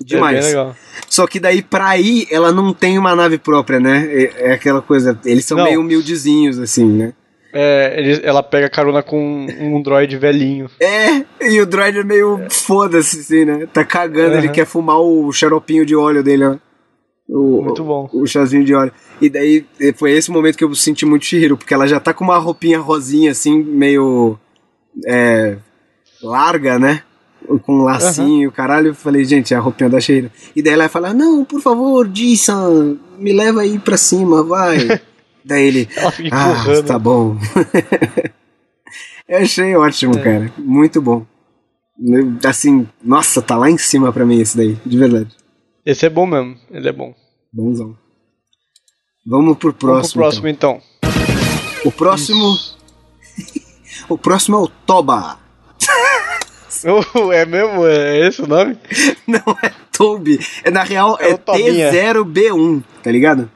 [0.00, 0.46] Demais.
[0.46, 0.70] É
[1.08, 4.08] Só que daí, pra ir, ela não tem uma nave própria, né?
[4.12, 5.18] É, é aquela coisa.
[5.24, 5.64] Eles são não.
[5.64, 7.14] meio humildezinhos, assim, né?
[7.52, 10.70] É, ele, ela pega carona com um droid velhinho.
[10.80, 12.48] É, e o droid é meio é.
[12.48, 13.66] foda-se, assim, né?
[13.72, 14.38] Tá cagando, uhum.
[14.38, 16.56] ele quer fumar o xaropinho de óleo dele, ó.
[17.30, 18.08] O, muito bom.
[18.12, 18.92] O, o chazinho de óleo.
[19.20, 19.64] E daí
[19.96, 22.80] foi esse momento que eu senti muito Shihiro, porque ela já tá com uma roupinha
[22.80, 24.36] rosinha, assim, meio.
[25.06, 25.56] É,
[26.22, 27.02] larga, né?
[27.62, 28.54] Com um lacinho, uhum.
[28.54, 28.88] caralho.
[28.88, 30.30] Eu falei, gente, é a roupinha da Shihiro.
[30.54, 35.00] E daí ela fala: Não, por favor, Jason, me leva aí pra cima, vai.
[35.44, 35.88] daí ele.
[35.96, 37.36] Ela fica ah, tá bom.
[39.28, 40.22] eu achei ótimo, é.
[40.22, 40.52] cara.
[40.58, 41.24] Muito bom.
[42.44, 45.36] Assim, nossa, tá lá em cima pra mim esse daí, de verdade.
[45.84, 47.14] Esse é bom mesmo, ele é bom.
[47.52, 47.96] Bonzão.
[49.26, 49.94] Vamos pro próximo.
[49.94, 50.82] Vamos pro próximo então.
[50.98, 51.12] então.
[51.84, 52.56] O próximo.
[54.08, 55.38] o próximo é o Toba.
[57.14, 57.86] Oh, é mesmo?
[57.86, 58.78] É esse o nome?
[59.28, 60.40] Não é Toby.
[60.64, 63.50] É, na real é, é T0B1, tá ligado?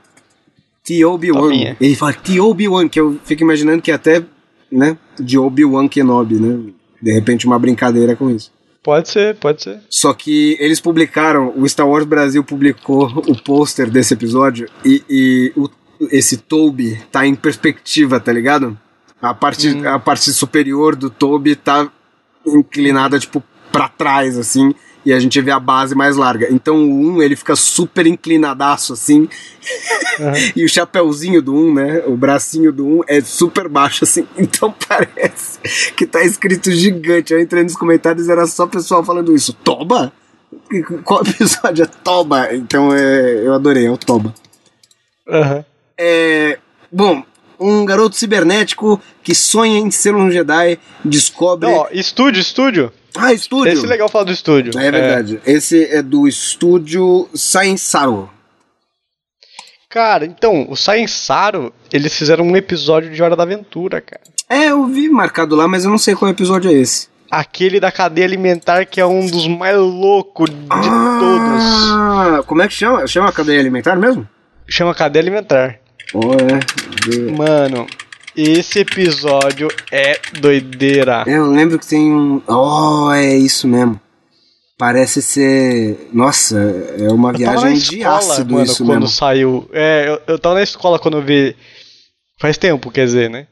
[0.84, 1.76] T-Obi-Wan.
[1.80, 4.22] Ele fala T-Obi-Wan, que eu fico imaginando que é até,
[4.70, 6.72] né, de Obi-Wan Kenobi, né?
[7.00, 8.52] De repente uma brincadeira com isso.
[8.84, 9.80] Pode ser, pode ser.
[9.88, 15.52] Só que eles publicaram, o Star Wars Brasil publicou o pôster desse episódio e, e
[15.56, 15.70] o,
[16.12, 18.78] esse Toby tá em perspectiva, tá ligado?
[19.22, 19.88] A parte, hum.
[19.88, 21.90] a parte superior do Toby tá
[22.46, 23.42] inclinada, tipo,
[23.72, 24.74] pra trás, assim,
[25.04, 26.48] e a gente vê a base mais larga.
[26.50, 29.20] Então o 1 ele fica super inclinadaço assim.
[29.20, 30.32] Uhum.
[30.56, 32.02] e o chapéuzinho do 1, né?
[32.06, 34.26] O bracinho do 1 é super baixo assim.
[34.36, 35.58] Então parece
[35.96, 37.32] que tá escrito gigante.
[37.32, 39.52] Eu entrei nos comentários era só pessoal falando isso.
[39.52, 40.12] Toba?
[41.04, 42.54] Qual episódio é Toba?
[42.54, 44.34] Então é, eu adorei, é o Toba.
[45.26, 45.64] Uhum.
[45.98, 46.58] É,
[46.90, 47.24] bom,
[47.58, 51.70] um garoto cibernético que sonha em ser um Jedi descobre.
[51.70, 52.92] Não, estúdio, estúdio.
[53.16, 53.72] Ah, estúdio.
[53.72, 54.78] Esse é legal falar do estúdio.
[54.78, 55.40] É verdade.
[55.44, 55.52] É.
[55.52, 58.30] Esse é do estúdio Sainsaro.
[59.88, 64.20] Cara, então, o Sainsaro, eles fizeram um episódio de Hora da Aventura, cara.
[64.50, 67.08] É, eu vi marcado lá, mas eu não sei qual episódio é esse.
[67.30, 72.46] Aquele da cadeia alimentar que é um dos mais loucos de ah, todos.
[72.46, 73.06] Como é que chama?
[73.06, 74.28] Chama cadeia alimentar mesmo?
[74.68, 75.78] Chama cadeia alimentar.
[76.12, 77.30] Oh, é.
[77.30, 77.86] Mano,
[78.36, 81.24] esse episódio é doideira.
[81.26, 82.42] Eu lembro que tem um.
[82.46, 84.00] Oh, é isso mesmo.
[84.76, 86.08] Parece ser.
[86.12, 86.58] Nossa,
[86.98, 89.14] é uma eu viagem escola, de ácido mano, isso quando mesmo.
[89.14, 89.70] saiu.
[89.72, 91.56] É, eu, eu tava na escola quando eu vi.
[92.40, 93.46] Faz tempo, quer dizer, né?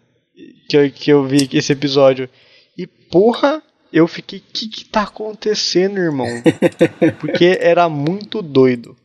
[0.69, 2.29] Que eu, que eu vi esse episódio.
[2.77, 4.41] E porra, eu fiquei.
[4.41, 6.27] O que que tá acontecendo, irmão?
[7.21, 8.97] Porque era muito doido.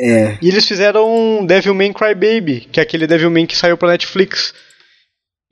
[0.00, 0.38] É.
[0.40, 4.54] E eles fizeram Devilman Crybaby, que é aquele Devilman que saiu pra Netflix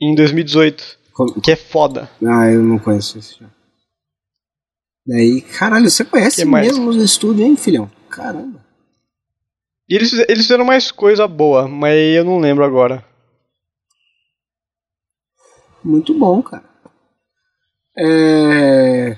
[0.01, 0.98] em 2018.
[1.12, 1.40] Como?
[1.40, 2.09] Que é foda.
[2.24, 3.47] Ah, eu não conheço esse já.
[5.05, 7.90] Daí, caralho, você conhece mesmo os estúdios, hein, filhão?
[8.09, 8.64] Caramba.
[9.89, 13.05] E eles, eles fizeram mais coisa boa, mas eu não lembro agora.
[15.82, 16.64] Muito bom, cara.
[17.98, 19.16] É.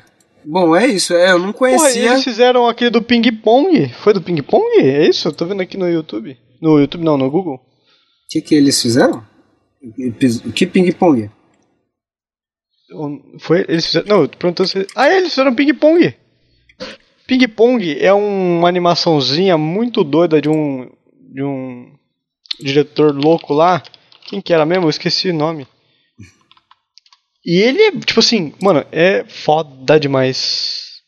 [0.51, 1.12] Bom, é isso.
[1.12, 1.87] É, eu não conhecia.
[1.87, 3.87] Porra, eles fizeram aquele do ping pong.
[4.03, 4.79] Foi do ping pong?
[4.79, 5.29] É isso?
[5.29, 6.39] Eu tô vendo aqui no YouTube.
[6.59, 7.57] No YouTube não, no Google.
[7.57, 7.61] O
[8.31, 9.23] que que eles fizeram?
[10.55, 11.31] Que ping pong?
[13.41, 14.09] Foi, eles fizeram.
[14.09, 14.87] Não, eu perguntando se.
[14.97, 16.15] Ah, eles fizeram ping pong.
[17.27, 20.91] Ping pong é uma animaçãozinha muito doida de um
[21.31, 21.93] de um
[22.59, 23.83] diretor louco lá.
[24.25, 24.87] Quem que era mesmo?
[24.87, 25.69] Eu esqueci o nome.
[27.51, 31.01] E ele é, tipo assim, mano, é foda demais.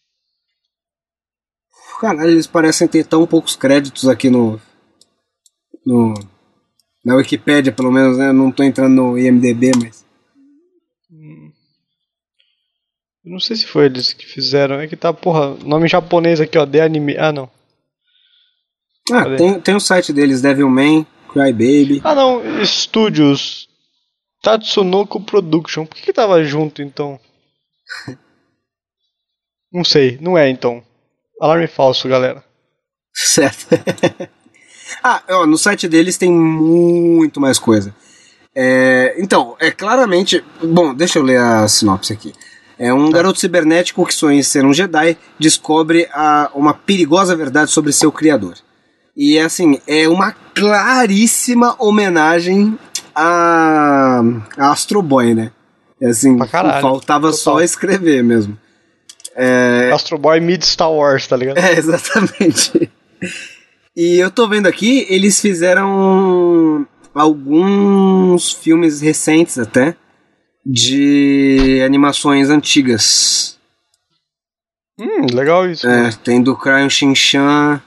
[2.00, 4.58] Caralho, eles parecem ter tão poucos créditos aqui no.
[5.84, 6.14] no
[7.04, 8.28] na Wikipedia, pelo menos, né?
[8.28, 10.02] Eu não tô entrando no IMDB, mas.
[11.12, 11.52] Hum.
[13.22, 14.80] Eu não sei se foi eles que fizeram.
[14.80, 16.64] É que tá, porra, nome japonês aqui, ó.
[16.64, 17.18] The Anime.
[17.18, 17.50] Ah, não.
[19.12, 22.00] Ah, tem, tem o site deles, Devilman, Crybaby.
[22.02, 22.62] Ah, não.
[22.62, 23.68] Estúdios.
[24.42, 25.86] Tatsunoko Production.
[25.86, 27.18] Por que, que tava junto então?
[29.72, 30.82] não sei, não é então.
[31.40, 32.44] Alarme falso, galera.
[33.14, 33.66] Certo.
[35.02, 37.94] ah, ó, no site deles tem muito mais coisa.
[38.54, 40.44] É, então, é claramente.
[40.62, 42.32] Bom, deixa eu ler a sinopse aqui.
[42.78, 43.18] É um tá.
[43.18, 48.10] garoto cibernético que sonha em ser um Jedi descobre a, uma perigosa verdade sobre seu
[48.10, 48.54] criador.
[49.14, 52.78] E assim, é uma claríssima homenagem
[53.14, 54.20] a,
[54.56, 55.52] a Astro Boy, né?
[56.00, 57.32] É assim, faltava Total.
[57.32, 58.58] só escrever mesmo.
[59.34, 59.90] É...
[59.92, 61.58] Astro Boy mid Star Wars, tá ligado?
[61.60, 62.90] É, exatamente.
[63.96, 69.96] E eu tô vendo aqui, eles fizeram alguns filmes recentes até
[70.64, 73.58] de animações antigas.
[74.98, 75.88] Hum, legal isso.
[75.88, 77.82] É, tem do Cryon Shinchan,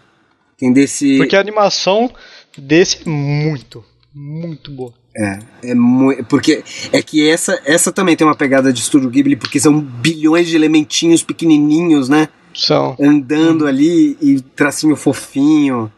[0.58, 1.18] tem desse.
[1.18, 2.12] Porque a animação
[2.58, 3.84] desse é muito,
[4.14, 4.94] muito boa.
[5.15, 6.23] É, é muito.
[6.26, 10.48] Porque é que essa, essa também tem uma pegada de estúdio Ghibli, porque são bilhões
[10.48, 12.30] de elementinhos pequenininhos, né?
[12.53, 12.95] São.
[12.99, 13.68] Andando hum.
[13.68, 15.91] ali e tracinho fofinho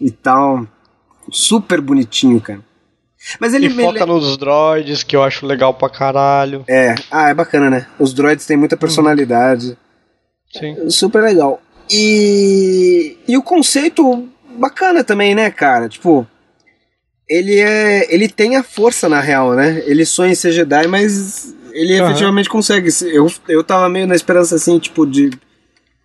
[0.00, 0.66] e tal.
[1.30, 2.60] Super bonitinho, cara.
[3.40, 6.64] Mas ele e foca nos droids, que eu acho legal pra caralho.
[6.68, 7.86] É, ah, é bacana, né?
[7.98, 9.78] Os droids têm muita personalidade.
[10.52, 10.90] Sim.
[10.90, 11.60] Super legal.
[11.90, 14.28] E, e o conceito
[14.58, 15.88] bacana também, né, cara?
[15.88, 16.26] Tipo,
[17.28, 18.12] ele é.
[18.12, 19.82] Ele tem a força na real, né?
[19.86, 22.06] Ele sonha em ser Jedi, mas ele uhum.
[22.06, 22.88] efetivamente consegue.
[23.02, 25.30] Eu, eu tava meio na esperança assim, tipo, de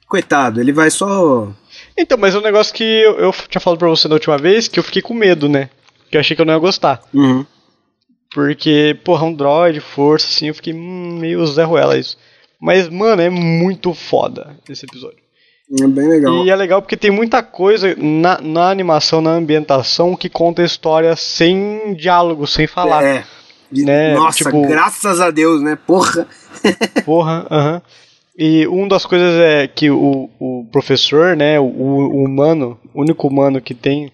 [0.07, 1.51] coitado, ele vai só.
[1.97, 4.67] Então, mas é um negócio que eu, eu tinha falado pra você na última vez
[4.67, 5.69] que eu fiquei com medo, né?
[6.09, 7.01] Que eu achei que eu não ia gostar.
[7.13, 7.45] Uhum.
[8.33, 12.17] Porque, porra, um droid, força, assim, eu fiquei hum, meio Zé Ruela isso.
[12.59, 15.17] Mas, mano, é muito foda esse episódio.
[15.81, 16.45] É bem legal.
[16.45, 20.65] E é legal porque tem muita coisa na, na animação, na ambientação, que conta a
[20.65, 23.03] história sem diálogo, sem falar.
[23.03, 23.23] É.
[23.71, 25.77] Né, Nossa, tipo- graças a Deus, né?
[25.85, 26.27] Porra.
[27.05, 27.81] Porra, aham.
[28.35, 33.27] E uma das coisas é que o, o professor, né, o, o humano, o único
[33.27, 34.11] humano que tem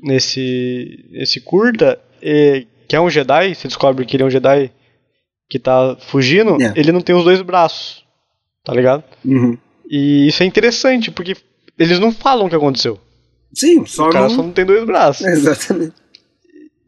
[0.00, 4.70] nesse, nesse curta, é, que é um Jedi, você descobre que ele é um Jedi
[5.48, 6.72] que tá fugindo, É.
[6.76, 8.04] ele não tem os dois braços,
[8.64, 9.02] tá ligado?
[9.24, 9.56] Uhum.
[9.94, 11.36] E isso é interessante, porque
[11.78, 12.98] eles não falam o que aconteceu.
[13.54, 14.34] Sim, só O cara não.
[14.34, 15.26] só não tem dois braços.
[15.26, 15.92] Exatamente.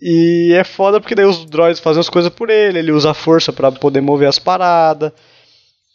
[0.01, 3.14] E é foda porque daí os droids fazem as coisas por ele, ele usa a
[3.14, 5.12] força pra poder mover as paradas.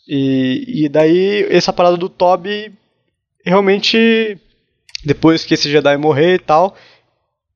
[0.07, 2.71] E, e daí essa parada do Toby
[3.43, 4.37] realmente
[5.03, 6.75] depois que esse Jedi morrer e tal,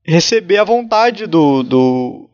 [0.04, 2.28] receber a vontade do do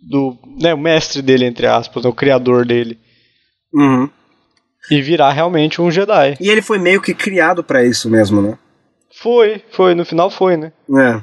[0.00, 2.98] do, né, o mestre dele entre aspas, né, o criador dele
[3.72, 4.08] Uhum.
[4.90, 6.36] E virar realmente um Jedi.
[6.40, 8.58] E ele foi meio que criado pra isso mesmo, né?
[9.22, 10.72] Foi, foi, no final foi, né?
[10.94, 11.20] É.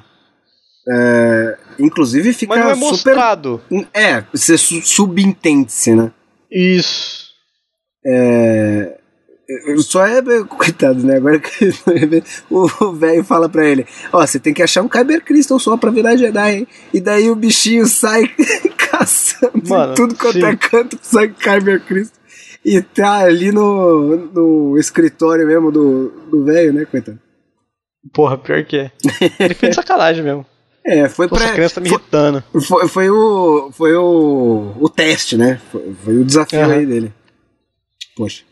[0.90, 2.90] É, inclusive fica Mas não é super.
[2.90, 3.62] mostrado.
[3.94, 6.12] É, você su subentende-se, né?
[6.52, 7.32] Isso.
[8.06, 8.98] É.
[9.78, 10.22] Só é.
[10.44, 11.18] Coitado, né?
[11.18, 11.70] Agora que
[12.50, 15.92] o velho fala pra ele: Ó, você tem que achar um Kyber Crystal só pra
[15.92, 16.68] virar Jedi, hein?
[16.94, 18.24] E daí o bichinho sai
[18.78, 20.46] caçando Mano, tudo quanto sim.
[20.46, 22.23] é canto, sai Kyber Crystal.
[22.66, 27.20] E tá ali no, no escritório mesmo do do velho, né, coitado?
[28.14, 28.92] Porra, pior que é.
[29.40, 30.46] Ele fez de sacanagem mesmo.
[30.86, 31.52] É, foi Nossa, pra.
[31.52, 32.44] a criança tá me foi, irritando.
[32.68, 33.72] foi, foi o.
[33.72, 34.74] Foi o.
[34.80, 35.60] O teste, né?
[35.72, 36.74] Foi, foi o desafio Aham.
[36.74, 37.14] aí dele.
[38.16, 38.44] Poxa.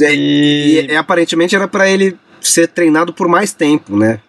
[0.00, 4.20] E, E- e, aparentemente era pra ele ser treinado por mais tempo, né?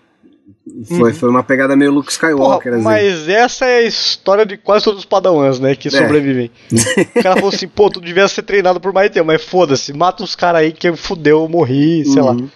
[0.97, 2.83] Foi, foi uma pegada meio Luke Porra, Skywalker, assim.
[2.83, 5.75] mas essa é a história de quase todos os padawans, né?
[5.75, 5.91] Que É.
[5.91, 6.51] sobrevivem.
[7.15, 10.23] O cara falou assim, pô, tu devia ser treinado por mais tempo, mas foda-se, mata
[10.23, 12.31] os caras aí que fudeu, eu morri, sei lá.
[12.31, 12.49] Uhum.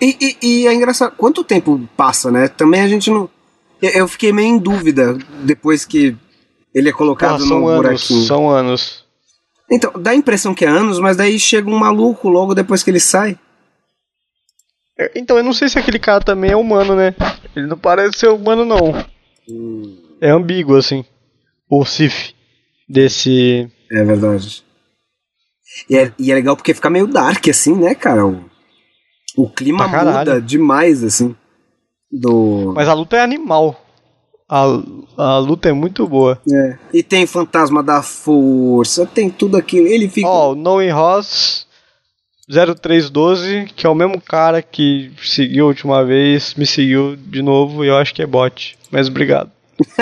[0.00, 2.48] E, e, e é engraçado, quanto tempo passa, né?
[2.48, 3.28] Também a gente não.
[3.80, 6.16] Eu, fiquei meio em dúvida depois que
[6.74, 8.22] ele é colocado Porra, são no anos, buraquinho.
[8.26, 9.04] são anos.
[9.70, 12.90] Então, dá a impressão que é anos, mas daí chega um maluco logo depois que
[12.90, 13.38] ele sai.
[14.98, 17.14] É, Então, eu não sei se aquele cara também é humano, né?
[17.54, 18.92] Ele não parece ser humano, não.
[20.20, 21.04] É ambíguo, assim.
[21.68, 22.32] O Sif
[22.88, 23.70] desse.
[23.90, 24.64] É verdade.
[25.90, 28.26] E é, e é legal porque fica meio dark, assim, né, cara?
[28.26, 28.44] O,
[29.36, 30.18] o clima caralho.
[30.18, 31.34] muda demais, assim.
[32.10, 32.72] Do.
[32.74, 33.82] Mas a luta é animal.
[34.48, 34.62] A,
[35.18, 36.40] a luta é muito boa.
[36.50, 36.78] É.
[36.94, 39.86] E tem fantasma da força, tem tudo aquilo.
[39.88, 40.28] Ele fica.
[40.28, 41.65] Ó, o Noe Ross
[42.48, 47.84] 0312, que é o mesmo cara que seguiu a última vez, me seguiu de novo
[47.84, 48.78] e eu acho que é bot.
[48.90, 49.50] Mas obrigado.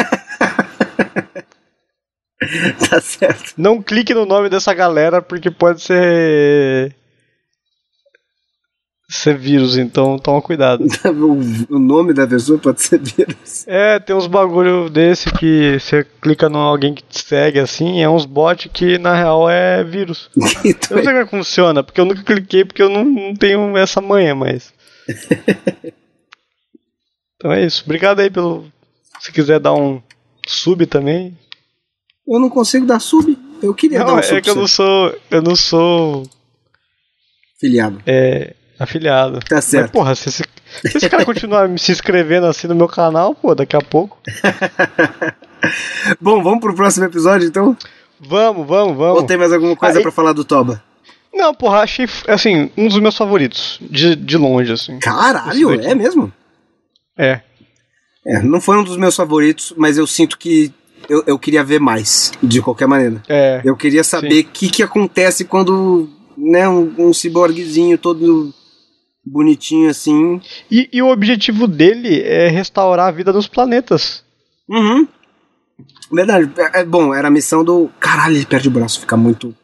[2.88, 3.54] tá certo.
[3.56, 6.94] Não clique no nome dessa galera porque pode ser.
[9.08, 10.84] Ser vírus, então toma cuidado.
[11.70, 13.64] O, nome da pessoa pode ser vírus.
[13.66, 18.08] É, tem uns bagulho desse que você clica no alguém que te segue assim, é
[18.08, 20.30] uns bots que na real é vírus.
[20.36, 23.04] Eu Então, não sei como é que funciona, porque eu nunca cliquei, porque eu não,
[23.04, 24.72] não tenho essa manha, mas.
[27.36, 27.82] então é isso.
[27.84, 28.66] Obrigado aí pelo.
[29.20, 30.02] Se quiser dar um
[30.46, 31.36] sub também.
[32.26, 33.38] eu não consigo dar sub.
[33.62, 35.14] Eu queria dar Não, um é sub que eu não sou.
[35.30, 36.28] Eu não sou
[37.58, 38.02] filiado.
[38.06, 39.40] é, afiliado.
[39.40, 39.84] Tá certo.
[39.84, 40.42] Mas, porra, se esse,
[40.82, 44.18] se esse cara continuar se inscrevendo assim no meu canal, pô, daqui a pouco.
[46.20, 47.76] Bom, vamos pro próximo episódio então?
[48.20, 49.24] Vamos, vamos, Ou vamos.
[49.24, 50.82] tem mais alguma coisa Aí- pra falar do Toba?
[51.32, 53.78] Não, porra, achei, assim, um dos meus favoritos.
[53.80, 55.00] De, de longe, assim.
[55.00, 56.32] Caralho, é mesmo?
[57.18, 57.40] É.
[58.24, 60.72] É, não foi um dos meus favoritos, mas eu sinto que
[61.08, 63.20] eu, eu queria ver mais, de qualquer maneira.
[63.28, 63.60] É.
[63.64, 68.54] Eu queria saber o que, que acontece quando né, um, um ciborguezinho todo
[69.24, 70.40] bonitinho assim.
[70.70, 74.24] E, e o objetivo dele é restaurar a vida nos planetas.
[74.68, 75.06] Uhum.
[76.12, 76.50] Verdade.
[76.56, 77.90] É, é bom, era a missão do.
[77.98, 79.54] Caralho, ele perde o braço, fica muito.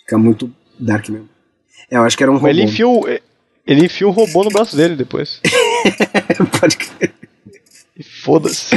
[0.00, 1.28] Fica muito dark mesmo.
[1.90, 2.46] É, eu acho que era um robô.
[2.48, 3.06] Mas ele enfia o,
[3.66, 5.40] ele enfia um robô no braço dele depois.
[6.60, 7.12] Pode crer.
[8.24, 8.74] Foda-se.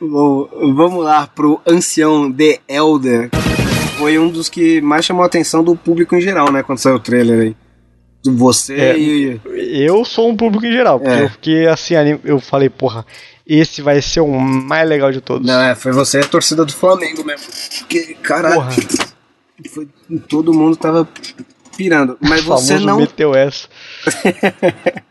[0.00, 3.30] Bom, vamos lá pro Ancião The Elder.
[3.98, 6.62] Foi um dos que mais chamou a atenção do público em geral, né?
[6.62, 7.56] Quando saiu o trailer aí.
[8.24, 8.98] Você É.
[8.98, 9.40] e.
[9.84, 11.24] Eu sou um público em geral, porque É.
[11.24, 11.94] eu fiquei assim,
[12.24, 13.04] eu falei, porra,
[13.46, 15.46] esse vai ser o mais legal de todos.
[15.46, 17.46] Não, é, foi você a torcida do Flamengo mesmo.
[17.78, 18.54] Porque, caralho.
[18.56, 18.70] Porra.
[19.72, 19.88] Foi,
[20.28, 21.08] todo mundo tava
[21.76, 22.16] pirando.
[22.20, 22.98] Mas você não.
[22.98, 23.68] meteu essa.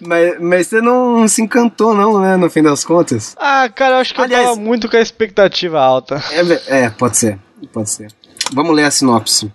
[0.00, 2.34] Mas, mas você não se encantou, não, né?
[2.34, 3.36] No fim das contas.
[3.38, 6.22] Ah, cara, eu acho que Aliás- eu tava muito com a expectativa alta.
[6.68, 7.38] É, é, pode ser.
[7.70, 8.08] Pode ser.
[8.54, 9.52] Vamos ler a sinopse.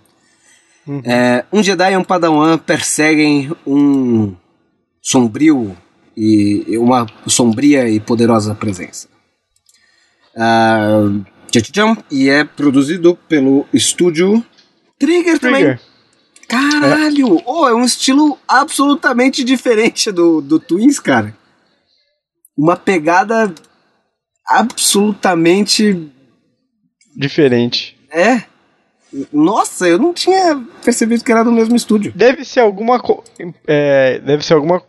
[1.04, 4.34] É, um Jedi e um Padawan perseguem um
[5.00, 5.76] sombrio
[6.16, 9.08] e uma sombria e poderosa presença.
[11.50, 11.96] Tchau.
[12.10, 14.44] e é produzido pelo estúdio
[14.98, 15.64] Trigger, também.
[15.64, 15.80] Trigger.
[16.46, 17.40] Caralho!
[17.46, 21.36] Oh, é um estilo absolutamente diferente do, do Twins, cara.
[22.56, 23.54] Uma pegada
[24.46, 26.10] absolutamente.
[27.16, 27.96] Diferente.
[28.10, 28.49] É.
[29.32, 32.12] Nossa, eu não tinha percebido que era do mesmo estúdio.
[32.14, 33.02] Deve ser alguma.
[33.66, 34.82] É, deve ser alguma.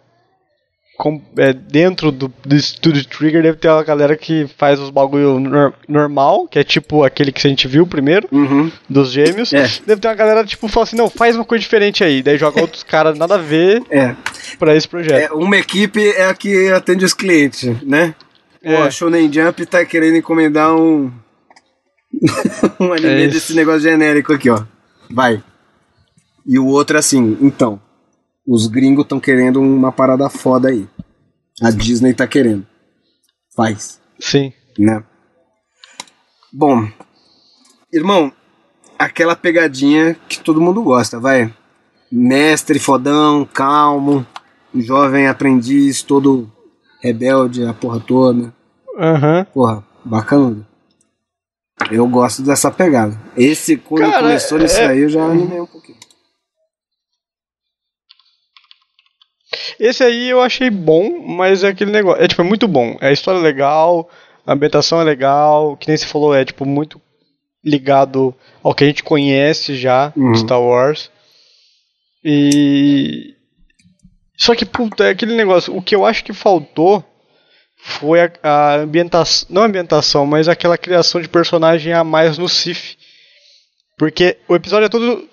[0.98, 5.40] com- é, dentro do, do estúdio Trigger deve ter uma galera que faz os bagulho
[5.40, 8.72] nor- normal, que é tipo aquele que a gente viu primeiro, Uhum.
[8.88, 9.52] dos gêmeos.
[9.52, 9.68] É.
[9.88, 12.22] Deve ter uma galera tipo fala assim: não, faz uma coisa diferente aí.
[12.22, 14.16] Daí joga outros caras nada a ver É.
[14.60, 15.32] pra esse projeto.
[15.32, 15.34] é.
[15.36, 18.14] Uma equipe é a que atende os clientes, né?
[18.64, 18.76] É.
[18.76, 21.12] Ó, Shonen Jump tá querendo encomendar um.
[22.80, 24.64] um anime É desse negócio genérico aqui, ó.
[25.10, 25.44] Vai.
[26.46, 27.80] E o outro assim, então.
[28.46, 30.88] Os gringos estão querendo uma parada foda aí.
[31.62, 32.66] A Disney tá querendo.
[33.56, 34.00] Faz.
[34.20, 34.52] Sim.
[34.78, 35.04] né?
[36.52, 36.88] Bom,
[37.94, 38.32] irmão,
[38.98, 41.54] aquela pegadinha que todo mundo gosta, vai.
[42.12, 44.26] Mestre fodão, calmo,
[44.76, 46.52] jovem aprendiz, todo
[47.02, 48.54] rebelde, a porra toda.
[48.98, 49.46] Aham.
[49.54, 50.68] Porra, bacana.
[51.90, 53.20] Eu gosto dessa pegada.
[53.36, 55.98] Esse, quando Cara, começou nisso é- aí, eu já animei um pouquinho.
[59.80, 62.24] Esse aí eu achei bom, mas é aquele negócio.
[62.24, 62.98] É tipo, é muito bom.
[63.02, 64.10] A história é legal,
[64.46, 67.02] a ambientação é legal, que nem você falou, é tipo muito
[67.64, 68.34] ligado
[68.64, 70.32] ao que a gente conhece já Uhum.
[70.32, 71.10] de Star Wars.
[72.24, 73.36] E.
[74.38, 75.76] Só que, puta, é aquele negócio.
[75.76, 77.04] O que eu acho que faltou
[77.84, 79.48] foi a, a ambientação.
[79.50, 82.96] Não a ambientação, mas aquela criação de personagem a mais no Sif.
[83.98, 85.28] Porque o episódio é todo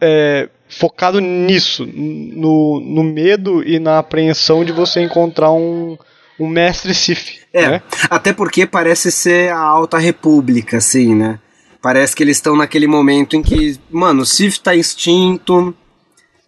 [0.00, 5.96] é, focado nisso, no, no medo e na apreensão de você encontrar um,
[6.40, 7.40] um mestre Sif.
[7.52, 7.82] É, né?
[8.10, 11.38] até porque parece ser a Alta República, assim, né?
[11.80, 15.74] Parece que eles estão naquele momento em que, mano, o Sith tá extinto,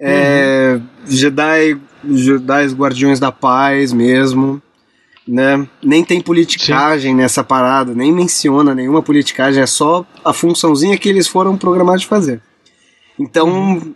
[0.01, 4.61] é, Jedi, Jedi Guardiões da Paz mesmo,
[5.29, 5.69] né?
[5.83, 11.29] Nem tem politicagem nessa parada, nem menciona nenhuma politicagem, é só a funçãozinha que eles
[11.29, 12.41] foram programados de fazer.
[13.21, 13.95] Então,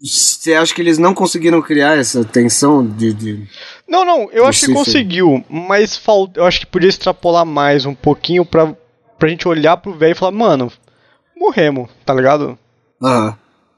[0.00, 3.46] você acha que eles não conseguiram criar essa tensão de- de
[3.88, 7.94] Não, não, eu acho que conseguiu, mas falta, eu acho que podia extrapolar mais um
[7.94, 8.74] pouquinho pra,
[9.18, 10.70] pra gente olhar pro velho e falar, mano,
[11.36, 12.58] morremos, tá ligado?
[13.02, 13.36] Aham.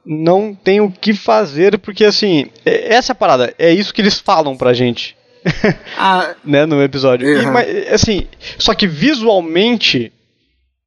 [0.09, 4.01] Não tem o que fazer, porque assim, é- essa é a parada, é isso que
[4.01, 5.15] eles falam pra gente.
[5.97, 7.27] Ah, né, no episódio.
[7.27, 7.51] E, Uhum.
[7.51, 8.27] mas, assim,
[8.59, 10.11] só que visualmente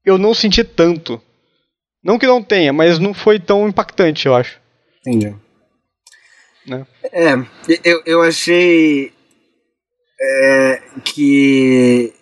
[0.05, 1.21] eu não senti tanto.
[2.03, 4.59] Não que não tenha, mas não foi tão impactante, eu acho.
[5.07, 5.35] Entendi.
[6.67, 6.87] Né?
[7.13, 7.35] É,
[7.85, 9.13] eu, eu achei
[10.21, 12.13] é, que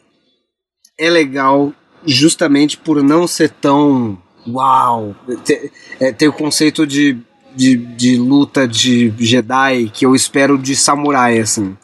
[0.99, 1.73] é legal
[2.07, 5.15] justamente por não ser tão uau.
[5.45, 5.71] Tem,
[6.01, 7.19] é, tem o conceito de,
[7.55, 11.77] de, de luta de Jedi que eu espero de samurai, assim.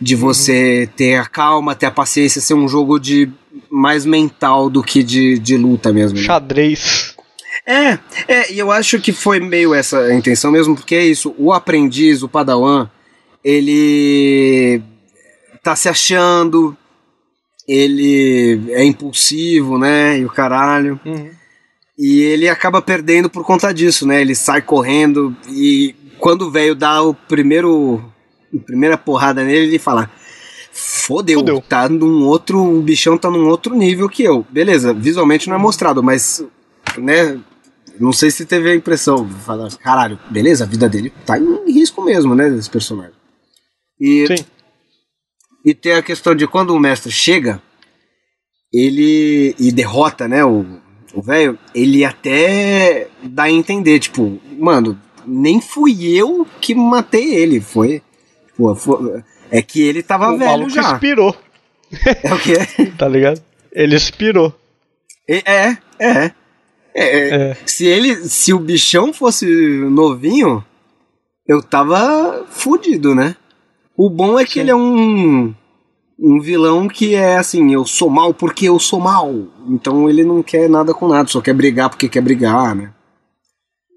[0.00, 3.30] De você ter a calma, ter a paciência, ser um jogo de
[3.70, 6.18] mais mental do que de, de luta mesmo.
[6.18, 6.24] né?
[6.24, 7.14] Xadrez.
[7.66, 11.34] É, é, e eu acho que foi meio essa a intenção mesmo, porque é isso,
[11.38, 12.88] o aprendiz, o padawan,
[13.44, 14.82] ele
[15.62, 16.76] tá se achando,
[17.68, 20.98] ele é impulsivo, né, e o caralho,
[21.96, 26.74] e ele acaba perdendo por conta disso, né, ele sai correndo, e quando o velho
[26.74, 28.02] dá o primeiro,
[28.58, 30.10] primeira porrada nele, ele fala...
[30.72, 31.60] Fodeu, Fodeu.
[31.68, 32.62] tá num outro.
[32.62, 34.46] O bichão tá num outro nível que eu.
[34.48, 36.44] Beleza, visualmente não é mostrado, mas
[36.96, 37.38] né?
[37.98, 41.70] Não sei se teve a impressão de falar, caralho, beleza, a vida dele tá em
[41.70, 43.12] risco mesmo, né, desse personagem.
[44.00, 44.44] E, Sim.
[45.64, 47.60] e tem a questão de quando o mestre chega,
[48.72, 50.64] ele e derrota, né, o
[51.12, 54.96] o velho, ele até dá a entender, tipo, mano,
[55.26, 58.00] nem fui eu que matei ele, foi,
[58.60, 60.92] pô, foi- é que ele tava o velho maluco já.
[60.92, 61.34] inspirou,
[62.22, 62.86] É o que é?
[62.96, 63.42] tá ligado?
[63.72, 64.54] Ele inspirou.
[65.28, 65.78] É, é.
[65.98, 66.32] é.
[66.94, 67.56] É, É.
[67.66, 70.64] Se ele, se o bichão fosse novinho,
[71.46, 73.36] eu tava fudido, né?
[73.96, 74.60] O bom é que Sim.
[74.60, 75.54] ele é um
[76.22, 79.32] um vilão que é assim, eu sou mal porque eu sou mal.
[79.68, 82.92] Então ele não quer nada com nada, só quer brigar porque quer brigar, né?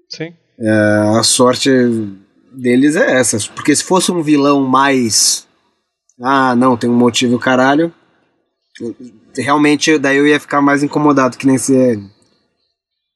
[0.08, 0.32] Sim.
[0.58, 0.70] É,
[1.18, 1.68] a sorte
[2.56, 3.38] deles é essa.
[3.54, 5.46] Porque se fosse um vilão mais.
[6.20, 7.92] Ah, não, tem um motivo caralho.
[9.36, 12.00] Realmente, daí eu ia ficar mais incomodado que nem você.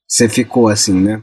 [0.07, 1.21] Você ficou assim, né?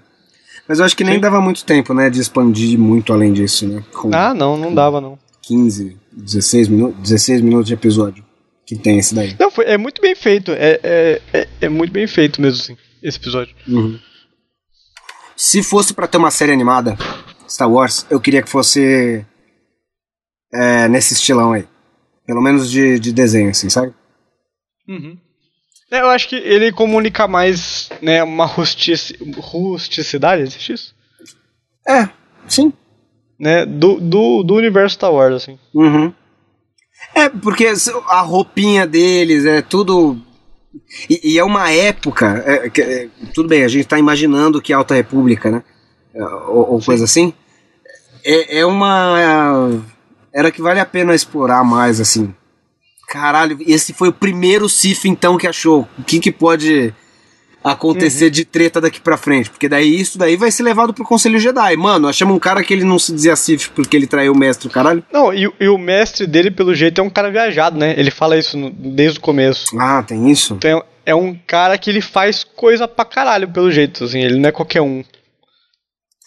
[0.69, 1.21] Mas eu acho que nem Sim.
[1.21, 2.11] dava muito tempo, né?
[2.11, 3.85] De expandir muito além disso, né?
[3.93, 5.19] Com Ah, não, não dava não.
[5.43, 8.25] 15, 16 minutos, 16 minutos de episódio.
[8.67, 9.37] Que tem esse daí.
[9.39, 10.51] Não, foi, é muito bem feito.
[10.51, 13.55] É, é, é, é muito bem feito mesmo, assim, esse episódio.
[13.69, 13.97] Uhum.
[15.37, 16.97] Se fosse pra ter uma série animada,
[17.49, 19.25] Star Wars, eu queria que fosse
[20.53, 21.67] é, nesse estilão aí.
[22.27, 23.95] Pelo menos de, de desenho, assim, sabe?
[25.91, 30.95] É, eu acho que ele comunica mais, né, uma rustici, rusticidade, existe isso?
[31.89, 32.09] É,
[32.49, 32.73] sim.
[33.39, 35.59] Né, do, do, do universo Star Wars, assim.
[35.73, 36.13] Uhum.
[37.15, 37.67] É, porque
[38.09, 40.21] a roupinha deles é tudo.
[41.09, 42.43] E, e é uma época.
[42.45, 45.63] é, que- é, tudo bem, a gente tá imaginando que é Alta República, né?
[46.49, 47.33] Ou, ou coisa assim.
[48.25, 49.81] É, é uma.
[50.33, 52.35] Era que vale a pena explorar mais, assim.
[53.09, 55.89] Caralho, esse foi o primeiro Sif então que achou.
[55.99, 56.93] O que, que pode
[57.63, 59.49] acontecer de treta daqui pra frente?
[59.51, 61.77] Porque daí isso daí vai ser levado pro Conselho Jedi.
[61.77, 64.69] Mano, achamos um cara que ele não se dizia Sif porque ele traiu o mestre,
[64.69, 65.05] caralho.
[65.13, 67.95] Não, e, e o mestre dele, pelo jeito, é um cara viajado, né?
[67.97, 69.67] Ele fala isso no- desde o começo.
[69.79, 70.55] Ah, tem isso?
[70.55, 74.21] Então é um cara que ele faz coisa pra caralho, pelo jeito, assim.
[74.21, 75.05] Ele não é qualquer um.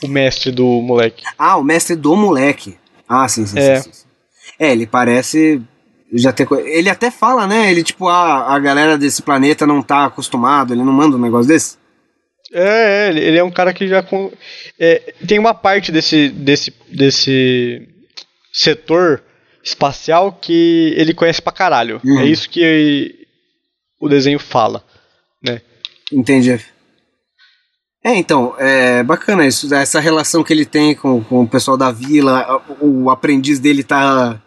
[0.03, 1.23] O mestre do moleque.
[1.37, 2.77] Ah, o mestre do moleque.
[3.07, 3.81] Ah, sim, sim, É.
[3.81, 4.07] sim, sim.
[4.57, 5.61] É, ele parece
[6.13, 6.47] já ter.
[6.65, 7.71] Ele até fala, né?
[7.71, 11.47] Ele, tipo, ah, a galera desse planeta não tá acostumado, ele não manda um negócio
[11.47, 11.77] desse.
[12.51, 14.01] É, é, ele, é um cara que já.
[14.01, 14.31] con-
[14.79, 17.87] é, tem uma parte desse, desse, desse
[18.51, 19.23] setor
[19.63, 22.01] espacial que ele conhece pra caralho.
[22.03, 22.19] Uhum.
[22.21, 23.15] É isso que
[23.99, 24.83] o desenho fala,
[25.43, 25.61] né?
[26.11, 26.59] Entendi.
[28.03, 31.91] É, então, é bacana isso, essa relação que ele tem com, com o pessoal da
[31.91, 34.41] vila, o, aprendiz dele tá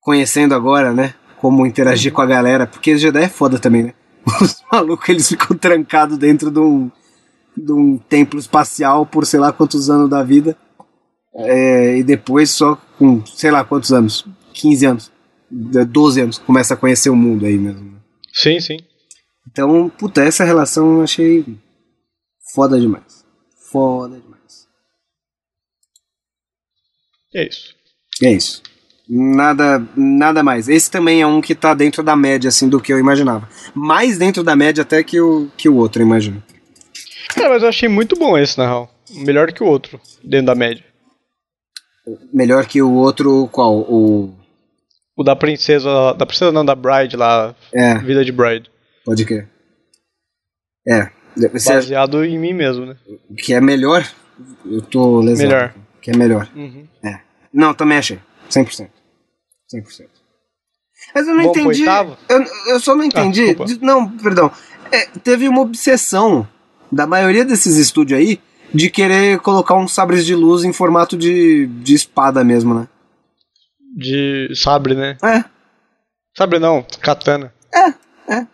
[0.00, 1.14] conhecendo agora, né?
[1.38, 3.94] Como interagir com a galera, porque o Jedi é foda também, né?
[4.40, 6.90] Os malucos, eles ficam trancados dentro de um,
[7.56, 10.56] de um templo espacial por sei lá quantos anos da vida,
[11.34, 15.12] é, e depois só com sei lá quantos anos, 15 anos,
[15.50, 17.90] 12 anos, começa a conhecer o mundo aí mesmo.
[17.90, 17.98] né?
[18.32, 18.78] Sim, sim.
[19.50, 21.44] Então, puta, essa relação eu achei
[22.54, 23.24] foda demais.
[23.70, 24.66] Foda demais.
[27.34, 27.74] É isso.
[28.22, 28.62] É isso.
[29.08, 30.68] Nada, nada mais.
[30.68, 33.48] Esse também é um que tá dentro da média, assim, do que eu imaginava.
[33.74, 36.42] Mais dentro da média até que o, que o outro, eu imagino.
[37.34, 38.90] Cara, mas eu achei muito bom esse, na real.
[39.10, 40.84] Melhor que o outro, dentro da média.
[42.32, 43.80] Melhor que o outro, qual?
[43.80, 44.34] O.
[45.16, 46.12] O da princesa.
[46.14, 47.54] Da princesa não, da Bride lá.
[47.72, 48.70] É, Vida de Bride.
[49.04, 49.48] pode crer.
[50.88, 51.10] É.
[51.36, 52.96] Você acha Baseado em mim mesmo, né?
[53.38, 54.06] que é melhor?
[54.64, 55.48] Eu tô lesado.
[55.48, 55.74] Melhor.
[56.00, 56.48] Que é melhor.
[56.54, 56.86] Uhum.
[57.04, 57.20] É.
[57.52, 58.18] Não, também achei.
[58.50, 58.88] 100%.
[59.74, 60.06] 100%.
[61.14, 61.84] Mas eu não pro entendi.
[62.28, 63.46] Eu, eu só não entendi.
[63.46, 63.64] desculpa.
[63.66, 64.50] de- não, perdão.
[64.90, 66.46] É, teve uma obsessão
[66.90, 68.40] da maioria desses estúdios aí
[68.72, 72.88] de querer colocar uns sabres de luz em formato de, de espada mesmo, né?
[73.96, 75.16] De sabre, né?
[75.22, 75.44] É,
[76.36, 77.52] Sabre não, katana.
[77.74, 77.88] é,
[78.34, 78.46] é,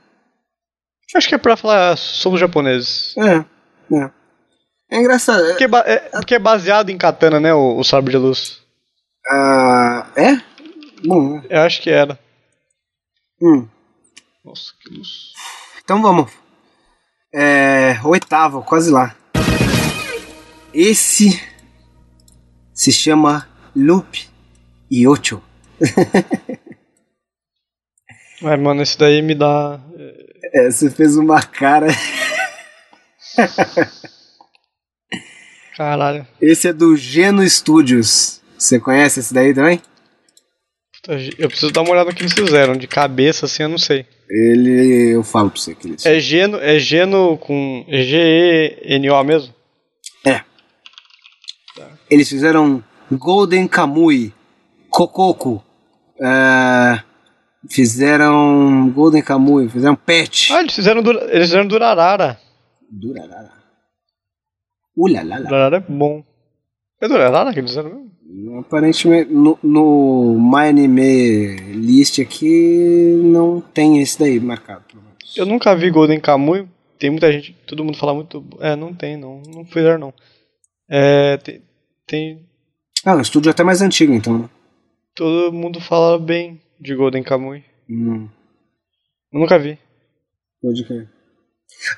[1.15, 3.15] Acho que é pra falar, somos japoneses.
[3.19, 3.45] é.
[3.95, 4.11] É,
[4.91, 5.45] é engraçado.
[5.45, 7.53] É, Porque, ba- é, porque é baseado em katana, né?
[7.53, 8.63] O, o sabre de luz.
[9.31, 10.37] ah, é?
[11.05, 11.59] Bom, é.
[11.59, 12.19] Eu acho que era.
[13.43, 13.69] Hum.
[14.45, 15.33] Nossa, que luz.
[15.85, 16.31] Então vamos.
[17.35, 19.15] É, oitavo, quase lá.
[20.73, 21.29] Esse
[22.73, 24.27] se chama Loop
[24.91, 25.43] e Ocho.
[28.41, 29.79] Mas, mano, esse daí me dá.
[30.53, 31.87] É, você fez uma cara.
[35.77, 36.27] Caralho.
[36.41, 38.41] Esse é do Geno Studios.
[38.59, 39.81] Você conhece esse daí também?
[41.37, 42.77] Eu preciso dar uma olhada no que eles fizeram.
[42.77, 44.07] De cabeça, assim, eu não sei.
[44.31, 45.11] Ele.
[45.11, 45.97] Eu falo pra você que ele.
[46.05, 49.53] É Geno, é Geno com G-E-N-O mesmo?
[50.25, 50.43] É.
[52.09, 54.33] Eles fizeram Golden Kamui,
[54.89, 55.65] Kokoko.
[56.21, 57.03] é,
[57.71, 60.53] fizeram Golden Kamui, fizeram Pet.
[60.53, 62.39] Ah, eles fizeram, Dura- eles fizeram Durarara.
[62.91, 63.53] Durarara.
[64.97, 65.45] Ulalala.
[65.45, 66.25] Durarara é bom.
[67.01, 68.59] É Durarara que eles fizeram mesmo?
[68.61, 74.85] Aparentemente, no, no My Anime List aqui, não tem esse daí marcado.
[74.91, 75.37] pelo menos.
[75.37, 76.67] Eu nunca vi Golden Kamuy.
[76.99, 78.45] Tem muita gente, todo mundo fala muito.
[78.61, 79.43] É, não tem, não.
[79.53, 80.15] Não fizeram, não.
[80.89, 81.63] É, tem,
[82.07, 82.47] tem.
[83.05, 84.39] Ah, o estúdio é até mais antigo, então.
[84.39, 84.49] né?
[85.15, 87.65] Todo mundo fala bem de Golden Kamuy.
[87.89, 88.29] Hum,
[89.33, 89.79] Eu nunca vi.
[90.61, 91.09] pode crer.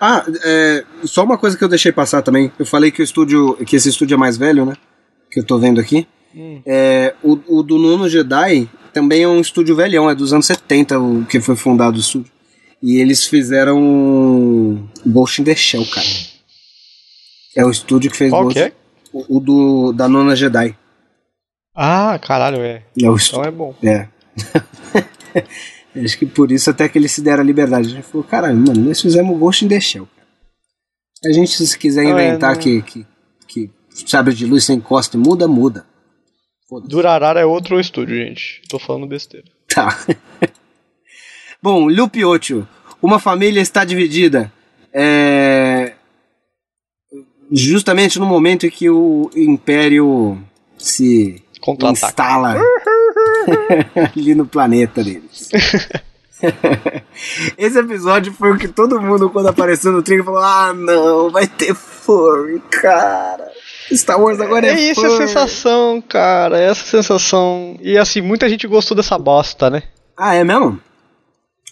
[0.01, 2.51] Ah, é, só uma coisa que eu deixei passar também.
[2.59, 4.77] Eu falei que o estúdio, que esse estúdio é mais velho, né?
[5.31, 6.07] Que eu tô vendo aqui.
[6.35, 6.63] Hum.
[6.65, 10.99] É, o, o do Nono Jedi também é um estúdio velhão, é dos anos 70
[10.99, 12.33] o que foi fundado o estúdio.
[12.83, 16.07] E eles fizeram Ghost in the Shell, cara.
[17.57, 18.55] É o estúdio que fez Qual Ghost.
[18.55, 18.73] que é?
[19.13, 20.77] O, o do, da Nona Jedi.
[21.75, 22.77] Ah, caralho, é.
[22.77, 23.49] É o Então estúdio.
[23.49, 23.75] é bom.
[23.83, 24.09] É.
[26.05, 27.89] Acho que por isso até que eles se deram a liberdade.
[27.89, 30.09] A gente falou, caralho, mano, nós fizemos Ghost in the Shell.
[31.25, 33.07] A gente, se quiser é, inventar não- que, que,
[33.47, 33.71] que
[34.07, 35.87] sabre de luz sem encosta e muda, muda.
[36.87, 38.63] Durarara é outro estúdio, gente.
[38.69, 39.47] Tô falando besteira.
[39.75, 39.99] Tá.
[41.61, 42.69] Bom, Lupiocho.
[43.03, 44.53] Uma família está dividida.
[44.93, 45.95] É...
[47.51, 50.39] Justamente no momento em que o Império
[50.79, 51.43] se
[51.91, 52.57] instala
[54.17, 55.49] ali no planeta deles.
[57.57, 61.47] Esse episódio foi o que todo mundo, quando apareceu no trailer, falou: Ah, não, vai
[61.47, 63.49] ter furry, cara.
[63.93, 66.59] Star Wars agora é, É essa a furry." sensação, cara.
[66.59, 67.77] É essa sensação.
[67.81, 69.85] E assim, muita gente gostou dessa bosta, né?
[70.17, 70.79] Ah, é mesmo?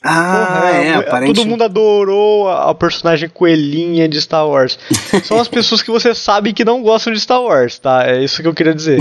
[0.04, 1.34] Ah, Porra, é, mu- aparentemente.
[1.40, 4.78] Todo mundo adorou a, a personagem coelhinha de Star Wars.
[5.24, 8.04] São as pessoas que você sabe que não gostam de Star Wars, tá?
[8.08, 8.98] É isso que eu queria dizer.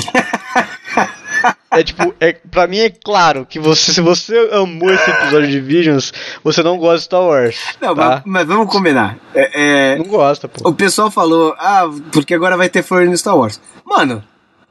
[1.74, 5.62] É tipo, é, pra mim é claro que você, se você amou esse episódio de
[5.62, 6.12] Visions,
[6.44, 7.58] você não gosta de Star Wars.
[7.80, 8.22] Não, tá?
[8.26, 9.18] mas, mas vamos combinar.
[9.34, 10.70] É, é, Não gosta, pô.
[10.70, 13.62] o pessoal falou, ah, porque agora vai ter furry no Star Wars.
[13.86, 14.22] Mano,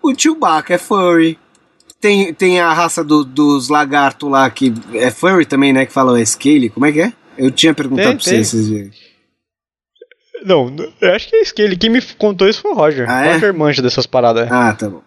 [0.03, 1.39] o Chewbacca é furry.
[1.99, 5.87] Tem, tem a raça do- dos lagartos lá que é furry também, né?
[5.87, 6.69] Que falam é Scale.
[6.69, 7.13] Como é que é?
[7.39, 8.41] Eu tinha perguntado Tem, pra você tem.
[8.41, 8.95] esses dias.
[10.45, 11.77] Não, eu acho que é isso que ele.
[11.77, 13.09] Quem me contou isso foi o Roger.
[13.11, 13.33] Ah, é?
[13.35, 14.51] Roger mancha dessas paradas.
[14.51, 15.03] Ah, tá bom.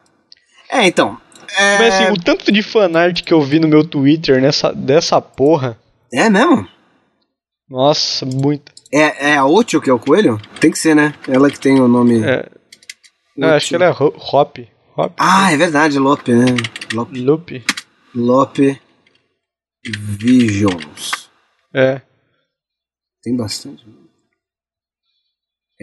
[0.71, 1.17] É, então.
[1.57, 5.21] É, Mas assim, o tanto de fanart que eu vi no meu Twitter nessa, dessa
[5.21, 5.77] porra.
[6.13, 6.67] é mesmo?
[7.69, 8.71] Nossa, muita.
[8.91, 10.39] É, é a Ocho que é o coelho?
[10.59, 11.13] Tem que ser, né?
[11.27, 12.23] Ela que tem o nome.
[12.23, 12.47] É.
[13.35, 14.57] Não, acho que ela é Ho- Hop.
[14.95, 15.13] Hop?
[15.17, 16.45] Ah, é verdade, Lope, né?
[16.93, 17.19] Lope.
[17.19, 17.65] Loop.
[18.13, 18.79] Lope
[19.85, 21.29] Visions.
[21.73, 22.01] É.
[23.23, 23.83] Tem bastante.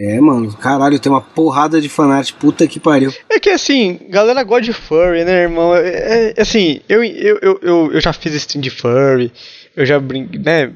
[0.03, 3.13] É, mano, caralho, tem uma porrada de fanart, puta que pariu.
[3.29, 5.75] É que assim, galera gosta de furry, né, irmão?
[5.75, 9.31] É, é, assim, eu, eu, eu, eu, eu já fiz stream de furry,
[9.75, 10.73] eu já brinquei, né?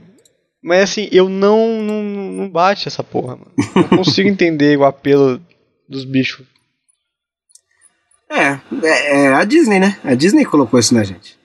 [0.63, 3.51] Mas assim, eu não, não, não bate essa porra, mano.
[3.75, 5.41] Não consigo entender o apelo
[5.89, 6.45] dos bichos.
[8.29, 9.97] É, é, é a Disney, né?
[10.03, 11.35] A Disney colocou isso na gente.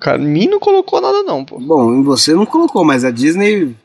[0.00, 1.60] Cara, mim não colocou nada não, pô.
[1.60, 3.76] Bom, em você não colocou, mas a Disney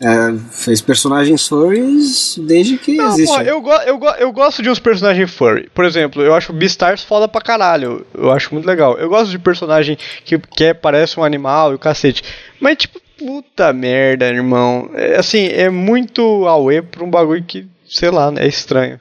[0.00, 3.34] é, fez personagens furries desde que Não, existe.
[3.34, 5.70] pô, eu, go eu, go eu gosto de uns personagens furry.
[5.74, 8.06] Por exemplo, eu acho Beastars foda pra caralho.
[8.14, 8.98] Eu acho muito legal.
[8.98, 12.22] Eu gosto de personagem que, que é, parece um animal e o cacete.
[12.60, 14.90] Mas, tipo, puta merda, irmão.
[14.94, 19.00] É, assim, é muito away pra um bagulho que, sei lá, é estranho.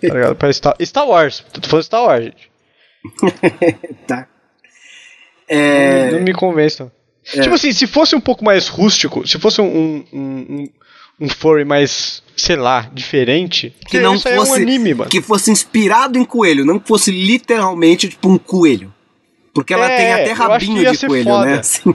[0.00, 0.34] Tá ligado?
[0.34, 1.44] Pra Star, Star Wars.
[1.52, 2.50] Tô falando Star Wars, gente.
[4.06, 4.26] Tá.
[5.48, 6.82] É, Não me convence,
[7.34, 7.42] não.
[7.42, 10.68] Tipo assim, se fosse um pouco mais rústico, se fosse um, um, um,
[11.20, 15.10] um furry mais, sei lá, diferente, que não fosse é um anime, mano.
[15.10, 18.92] que fosse inspirado em coelho, não que fosse literalmente tipo um coelho.
[19.54, 20.42] Porque ela É, tem até eu acho que
[20.72, 21.46] rabinho ia de ser coelho, foda.
[21.46, 21.58] né?
[21.60, 21.94] Assim,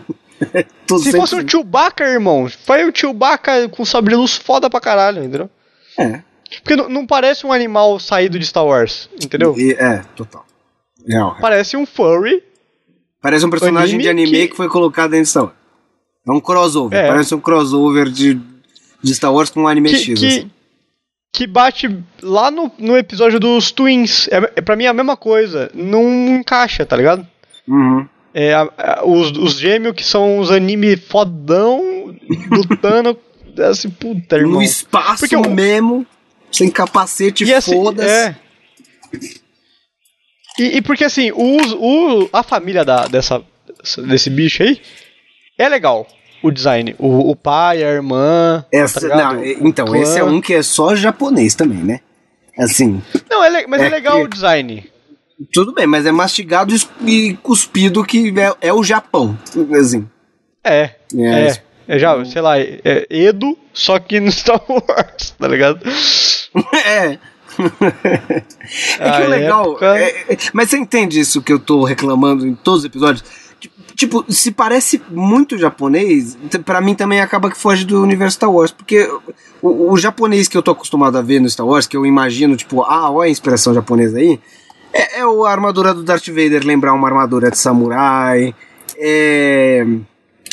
[0.99, 4.79] Se fosse um sempre- Chewbacca, irmão, foi o Chewbacca com sabre de luz foda pra
[4.79, 5.49] caralho, entendeu?
[5.97, 6.21] É,
[6.63, 9.55] Porque não, não parece um animal saído de Star Wars, entendeu?
[9.57, 10.45] e- é, total.
[11.07, 11.35] Real.
[11.41, 12.43] Parece um furry.
[13.21, 14.47] Parece um personagem Anime de anime que...
[14.49, 15.55] que- foi colocado de Star Wars.
[16.27, 16.99] É um crossover.
[16.99, 17.07] É.
[17.07, 18.39] Parece um crossover de,
[19.01, 20.19] de Star Wars com um anime Que, X.
[20.19, 20.51] que, assim.
[21.33, 24.27] que bate lá no, no episódio dos Twins.
[24.29, 25.71] É, é, pra mim é a mesma coisa.
[25.73, 26.03] Não
[26.37, 27.25] encaixa, tá ligado?
[27.67, 28.07] Uhum.
[28.33, 32.15] É, a- a- os, os gêmeos que são os anime fodão
[32.51, 33.17] lutando.
[33.69, 34.55] assim, puta, irmão.
[34.57, 36.05] No espaço Porque o- mesmo,
[36.51, 38.09] sem capacete, assim, foda-se.
[38.09, 38.35] é.
[40.59, 41.57] E, e porque assim, o,
[42.23, 43.41] o, a família da, dessa,
[44.07, 44.81] desse bicho aí
[45.57, 46.07] é legal.
[46.43, 46.95] O design.
[46.99, 48.63] O, o pai, a irmã.
[48.71, 49.35] Essa, tá ligado?
[49.35, 51.99] não, é- então, esse é um que é só japonês também, né?
[52.57, 54.89] Assim, Não, é mas é, É legal que- o design.
[55.53, 56.73] tudo bem, mas é mastigado
[57.05, 59.37] e cuspido que é, é o Japão.
[59.79, 60.07] Assim.
[60.63, 60.91] É.
[61.15, 61.61] É, É.
[61.89, 65.79] É, já, sei lá, é Edo, só que no Star Wars, tá ligado?
[66.85, 67.17] É.
[68.99, 69.71] é que o legal.
[69.71, 73.23] época- é- é- mas você entende isso que eu tô reclamando em todos os episódios?
[73.95, 78.69] Tipo, se parece muito japonês, pra mim também acaba que foge do universo Star Wars.
[78.71, 79.09] Porque
[79.59, 82.55] o, o japonês que eu tô acostumado a ver no Star Wars, que eu imagino,
[82.55, 84.39] tipo, ah, olha a inspiração japonesa aí,
[84.93, 88.53] é, é a armadura do Darth Vader lembrar uma armadura de samurai.
[88.97, 89.85] É.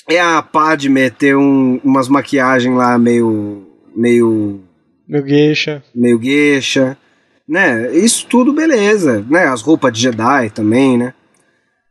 [0.08, 3.66] É a Padme ter um, umas maquiagens lá meio.
[3.94, 4.60] meio.
[5.08, 5.82] Meu gueixa.
[5.94, 6.96] meio gueixa.
[7.46, 7.94] Né?
[7.94, 9.24] Isso tudo beleza.
[9.28, 9.46] Né?
[9.46, 11.14] As roupas de Jedi também, né?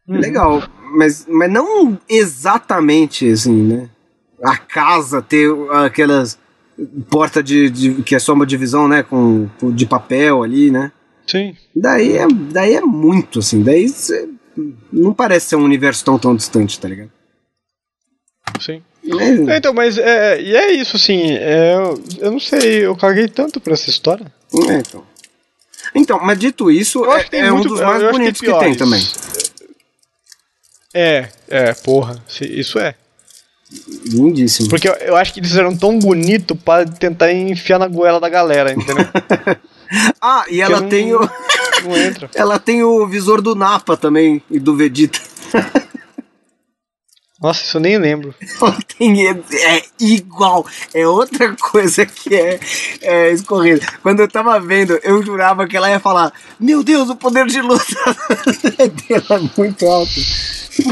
[0.07, 0.19] Uhum.
[0.19, 0.63] Legal.
[0.95, 3.89] Mas, mas não exatamente assim, né?
[4.43, 6.37] A casa ter aquelas
[7.09, 10.91] porta de, de que é só uma divisão, né, com de papel ali, né?
[11.27, 11.55] Sim.
[11.75, 14.27] Daí é, daí é muito assim, daí cê,
[14.91, 17.11] não parece ser um universo tão tão distante, tá ligado?
[18.59, 18.83] Sim.
[19.05, 21.75] É, Então, mas é, e é isso, assim, é,
[22.19, 24.25] eu não sei, eu caguei tanto pra essa história.
[24.69, 25.03] é, então.
[25.95, 28.17] Então, mas dito isso, Eu acho é, é um muito- dos eu mais acho que
[28.17, 29.05] bonitos que, tem também.
[30.93, 32.95] É, é, porra, isso é.
[34.05, 34.69] Lindíssimo.
[34.69, 38.29] Porque eu, eu acho que eles eram tão bonitos pra tentar enfiar na goela da
[38.29, 39.05] galera, entendeu?
[40.19, 41.19] Ah, e ela não- tem o
[41.85, 42.27] não entra.
[42.33, 45.19] ela tem o visor do Napa também e do Vegeta.
[47.43, 48.33] Nossa, isso eu nem lembro.
[48.97, 52.57] Tem é igual, é outra coisa que é,
[53.01, 53.85] é escorrida.
[54.01, 57.61] Quando eu tava vendo, eu jurava que ela ia falar: Meu Deus, o poder de
[57.61, 57.83] luta
[59.09, 60.13] dela é muito alto.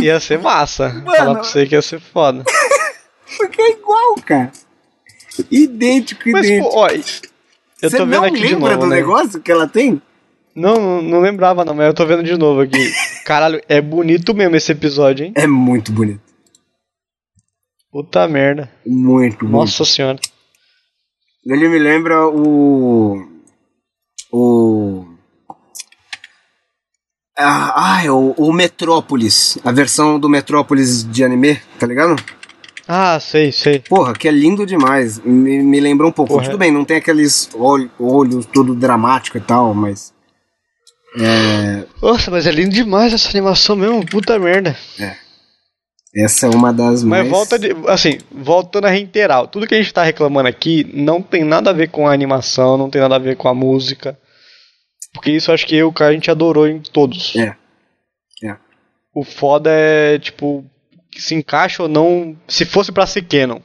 [0.01, 0.89] Ia ser massa.
[1.05, 2.43] Falar pra você que ia ser foda.
[3.37, 4.51] Porque é igual, cara.
[5.49, 6.69] Idêntico, Mas, idêntico.
[6.69, 7.01] pô, ó, eu
[7.89, 8.97] Você tô vendo não aqui de lembra novo, do né?
[8.97, 10.01] negócio que ela tem?
[10.53, 12.91] Não, não, não lembrava não, mas eu tô vendo de novo aqui.
[13.23, 15.31] Caralho, é bonito mesmo esse episódio, hein?
[15.33, 16.30] É muito bonito.
[17.91, 18.71] Puta merda.
[18.85, 19.45] Muito.
[19.45, 20.17] Nossa senhora.
[21.45, 23.27] Ele me lembra o.
[24.31, 25.05] O.
[27.37, 29.57] Ah, é o, o Metrópolis.
[29.65, 32.15] A versão do Metrópolis de anime, tá ligado?
[32.87, 33.79] Ah, sei, sei.
[33.79, 35.19] Porra, que é lindo demais.
[35.19, 36.33] Me, me lembra um pouco.
[36.33, 36.45] Porra.
[36.45, 40.13] Tudo bem, não tem aqueles olhos, olhos todo dramático e tal, mas.
[41.17, 44.77] É, Nossa, mas é lindo demais essa animação mesmo, puta merda.
[46.15, 47.23] Essa é uma das mais.
[47.23, 51.21] Mas volta de, assim, voltando a reiterar, tudo que a gente tá reclamando aqui não
[51.21, 54.17] tem nada a ver com a animação, não tem nada a ver com a música.
[55.13, 57.35] Porque isso eu acho que eu, cara, a gente adorou em todos.
[57.35, 57.55] É.
[58.43, 58.55] É.
[59.13, 60.65] O foda é, tipo,
[61.17, 63.59] se encaixa ou não, se fosse pra ser canon.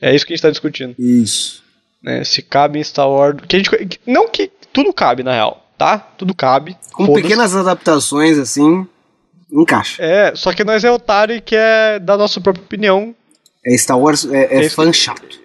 [0.00, 1.62] É isso que a gente tá discutindo, Isso.
[2.02, 2.22] né?
[2.22, 5.98] Se cabe em Star Wars, que a gente, não que tudo cabe na real, tá?
[5.98, 6.76] Tudo cabe.
[6.92, 8.86] Com pequenas adaptações assim,
[9.52, 10.02] encaixa.
[10.02, 13.14] É, só que nós é otário e quer dar nossa própria opinião.
[13.64, 15.40] É Star Wars, é, é É fã chato.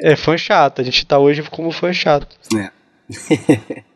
[0.00, 2.36] É fã chato, a gente tá hoje como fã chato.
[2.56, 3.84] É.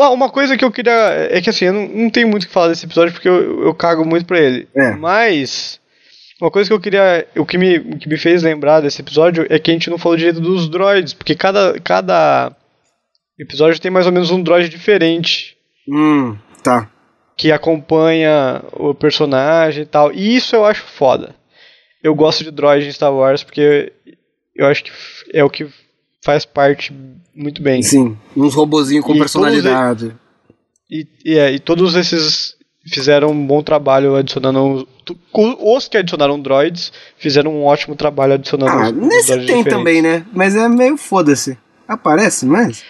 [0.00, 0.92] Ah, Uma coisa que eu queria.
[1.30, 3.64] É que assim, eu não, não tenho muito o que falar desse episódio porque eu,
[3.64, 4.68] eu cago muito pra ele.
[4.76, 4.92] É.
[4.92, 5.80] Mas.
[6.40, 7.26] Uma coisa que eu queria.
[7.36, 9.98] O que me, o que me fez lembrar desse episódio é que a gente não
[9.98, 11.14] falou direito dos droids.
[11.14, 12.54] Porque cada, cada
[13.38, 15.56] episódio tem mais ou menos um droid diferente.
[15.88, 16.90] Hum, tá.
[17.38, 20.12] Que acompanha o personagem e tal.
[20.12, 21.34] E isso eu acho foda.
[22.02, 23.92] Eu gosto de droid em Star Wars porque
[24.54, 24.90] eu acho que
[25.32, 25.66] é o que
[26.22, 26.92] faz parte
[27.34, 27.82] muito bem.
[27.82, 30.14] Sim, uns robozinhos com E personalidade.
[30.90, 32.56] E, e, é, e todos esses
[32.86, 34.86] fizeram um bom trabalho adicionando.
[35.32, 38.72] Os que adicionaram droids fizeram um ótimo trabalho adicionando.
[38.72, 39.72] Ah, nesse tem diferentes.
[39.72, 40.26] também, né?
[40.32, 41.56] Mas é meio foda-se.
[41.86, 42.82] Aparece, mas.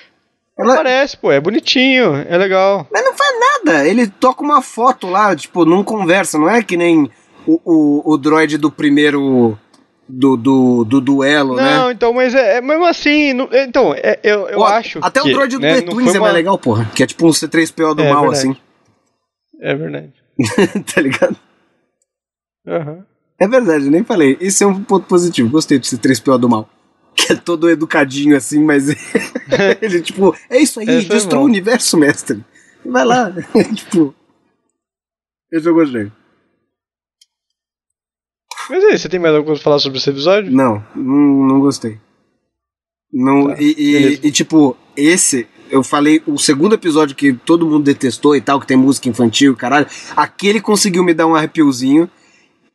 [0.58, 2.86] Ela, Parece, pô, é bonitinho, é legal.
[2.92, 3.86] mas não faz nada.
[3.86, 6.36] Ele toca uma foto lá, tipo, não conversa.
[6.38, 7.08] Não é que nem
[7.46, 9.56] o, o, o droid do primeiro.
[10.10, 11.92] Do, do, do duelo, Não, né?
[11.92, 13.34] então, mas é, é mesmo assim.
[13.34, 14.98] não- é, então, é- eu, eu acho.
[15.02, 16.90] Até que, o droid do né, The não Twins é mais uma- legal, porra.
[16.94, 18.38] Que é tipo um C3PO do É, mal, verdade.
[18.48, 18.56] assim.
[19.60, 20.12] É verdade.
[20.94, 21.36] tá ligado?
[22.66, 23.04] Aham.
[23.38, 24.36] É verdade, eu nem falei.
[24.40, 25.50] Isso é um ponto positivo.
[25.50, 26.66] Gostei de C3PO do mal.
[27.26, 28.88] Que é todo educadinho assim, mas
[29.82, 31.42] ele, tipo, é isso aí, Esse é destrua bom.
[31.42, 32.44] o universo, mestre.
[32.84, 33.32] Vai lá.
[33.74, 34.14] tipo.
[35.52, 36.12] Esse eu gostei.
[38.70, 40.52] Mas aí, você tem mais alguma coisa pra falar sobre esse episódio?
[40.52, 41.98] Não, não, não gostei.
[43.12, 47.82] Não, Tá, e, e- e, tipo, esse, eu falei, o segundo episódio que todo mundo
[47.84, 52.08] detestou e tal, que tem música infantil, caralho, aquele conseguiu me dar um arrepiozinho.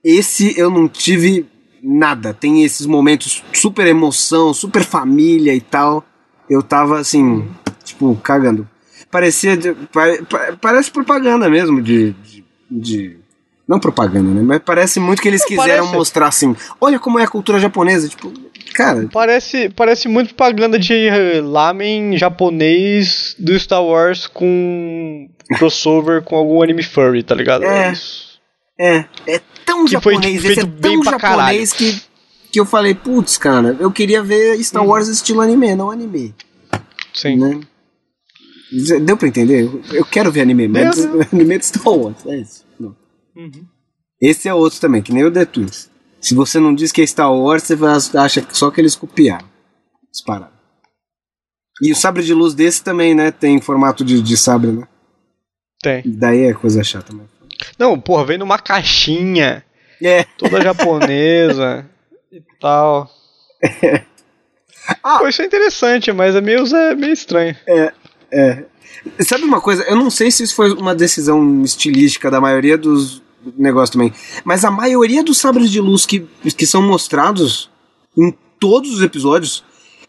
[0.04, 1.46] Esse eu não tive
[1.84, 2.34] nada.
[2.34, 6.04] Tem esses momentos super emoção, super família e tal.
[6.50, 7.48] Eu tava assim,
[7.84, 8.68] tipo, cagando.
[9.12, 9.56] Parecia.
[9.58, 13.18] de- pa- pa- parece propaganda mesmo de- de- de
[13.68, 14.42] não propaganda, né?
[14.42, 15.94] Mas parece muito que eles Não, quiseram parece.
[15.96, 18.08] mostrar assim: olha como é a cultura japonesa.
[18.10, 18.32] Tipo,
[18.74, 21.10] cara, Parece, parece muito propaganda de
[21.44, 27.64] lamen japonês do Star Wars com crossover com algum anime furry, tá ligado?
[27.64, 27.92] É.
[27.92, 28.40] isso.
[28.80, 29.06] é.
[29.28, 32.02] É tão Que foi, japonês, tipo, esse é tão japonês que,
[32.52, 34.62] que eu falei: putz, cara, eu queria ver.
[34.64, 36.34] Star Wars estilo anime, não anime.
[37.14, 37.38] Sim.
[37.38, 37.60] Né?
[39.02, 39.70] Deu pra entender?
[39.92, 42.64] Eu- quero ver anime, mas Deu, anime de Star Wars, é isso.
[43.36, 43.66] Uhum.
[44.22, 45.90] Esse é outro também, que nem o The Twins.
[46.22, 49.48] Se você não diz que é Star Wars, você acha só que eles copiaram.
[50.12, 50.54] Disparado.
[51.82, 53.32] E o sabre de luz desse também, né?
[53.32, 54.88] Tem formato de, de sabre, né?
[55.82, 56.02] Tem.
[56.06, 57.24] Daí é coisa chata, né?
[57.78, 59.64] Não, porra, vem numa caixinha.
[60.02, 60.24] É.
[60.38, 61.86] Toda japonesa
[62.32, 63.10] e tal.
[65.02, 65.20] Ah.
[65.20, 67.56] Pô, isso é interessante, mas é meio, é meio estranho.
[67.66, 67.94] É,
[68.30, 68.66] é.
[69.20, 69.84] Sabe uma coisa?
[69.84, 73.22] Eu não sei se isso foi uma decisão estilística da maioria dos
[73.58, 74.14] negócios também,
[74.44, 76.28] mas a maioria dos sabres de luz que,
[76.58, 77.70] que são mostrados
[78.18, 79.64] em todos os episódios,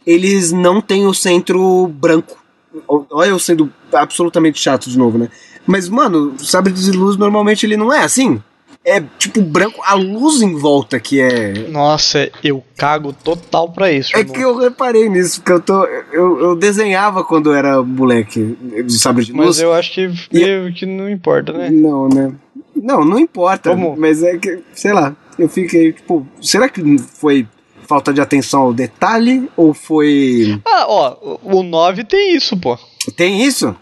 [0.07, 2.43] eles não têm o centro branco.
[2.89, 5.29] Olha eu sendo absolutamente chato de novo, né?
[5.67, 8.41] Mas, mano, o sabre de luz normalmente ele não é assim.
[8.87, 11.69] É tipo branco, a luz em volta que é.
[11.71, 14.15] Nossa, eu cago total pra isso.
[14.15, 14.35] É irmão.
[14.35, 15.85] que eu reparei nisso, porque eu tô.
[16.13, 19.47] Eu, eu desenhava quando eu era moleque de sabre de luz.
[19.47, 21.71] Mas eu acho que meio que não importa, né?
[21.71, 22.35] Não, né?
[22.77, 23.71] Não, não importa.
[23.71, 23.97] Como?
[23.97, 27.49] Mas é que, sei lá, eu fiquei, tipo, será que foi
[27.87, 30.61] falta de atenção ao detalhe ou foi.
[30.67, 32.79] Ah, ó, o 9 tem isso, pô.
[33.17, 33.75] Tem isso?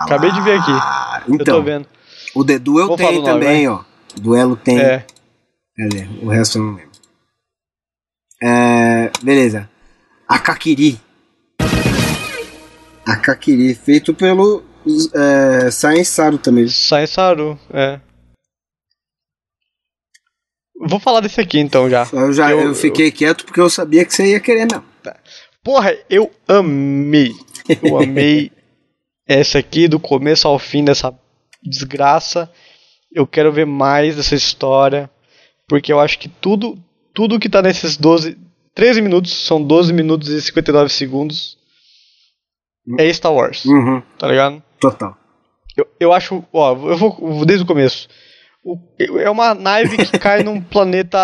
[0.00, 0.70] Acabei de ver aqui.
[0.72, 1.86] Ah, eu tô então, vendo.
[2.34, 3.82] o The Duel Vou tem nome, também, ó.
[4.16, 4.80] Duelo tem.
[4.80, 5.06] É.
[5.76, 6.08] Cadê?
[6.22, 6.90] O resto eu não lembro.
[8.42, 9.68] É, beleza.
[10.26, 10.98] Akakiri.
[13.06, 14.62] Akakiri, feito pelo
[15.14, 16.66] é, Science Saru também.
[16.68, 18.00] Sai Saru, é.
[20.82, 22.08] Vou falar desse aqui então já.
[22.12, 24.84] Eu já Eu- eu, fiquei quieto porque eu sabia que você ia querer mesmo.
[25.62, 27.32] Porra, eu amei.
[27.82, 28.50] Eu amei
[29.32, 31.14] essa aqui do começo ao fim dessa
[31.62, 32.50] desgraça.
[33.12, 35.08] Eu quero ver mais dessa história.
[35.68, 36.76] Porque eu acho que tudo,
[37.14, 38.36] tudo que tá nesses 12.
[38.74, 41.56] 13 minutos, são 12 minutos e 59 segundos.
[42.98, 44.62] É Star Wars, Uhum, tá ligado?
[44.80, 45.16] total.
[45.76, 46.42] Eu, eu acho.
[46.52, 48.08] Ó, eu vou desde o começo.
[48.64, 48.78] O-
[49.18, 51.18] é uma nave que cai num planeta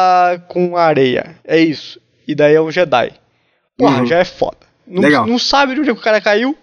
[0.48, 1.38] com areia.
[1.44, 2.00] É isso.
[2.28, 3.12] E daí é um Jedi.
[3.76, 4.06] Porra, Uhum.
[4.06, 4.58] já é foda.
[4.86, 5.26] Não, Legal.
[5.26, 6.56] não sabe de onde o cara caiu.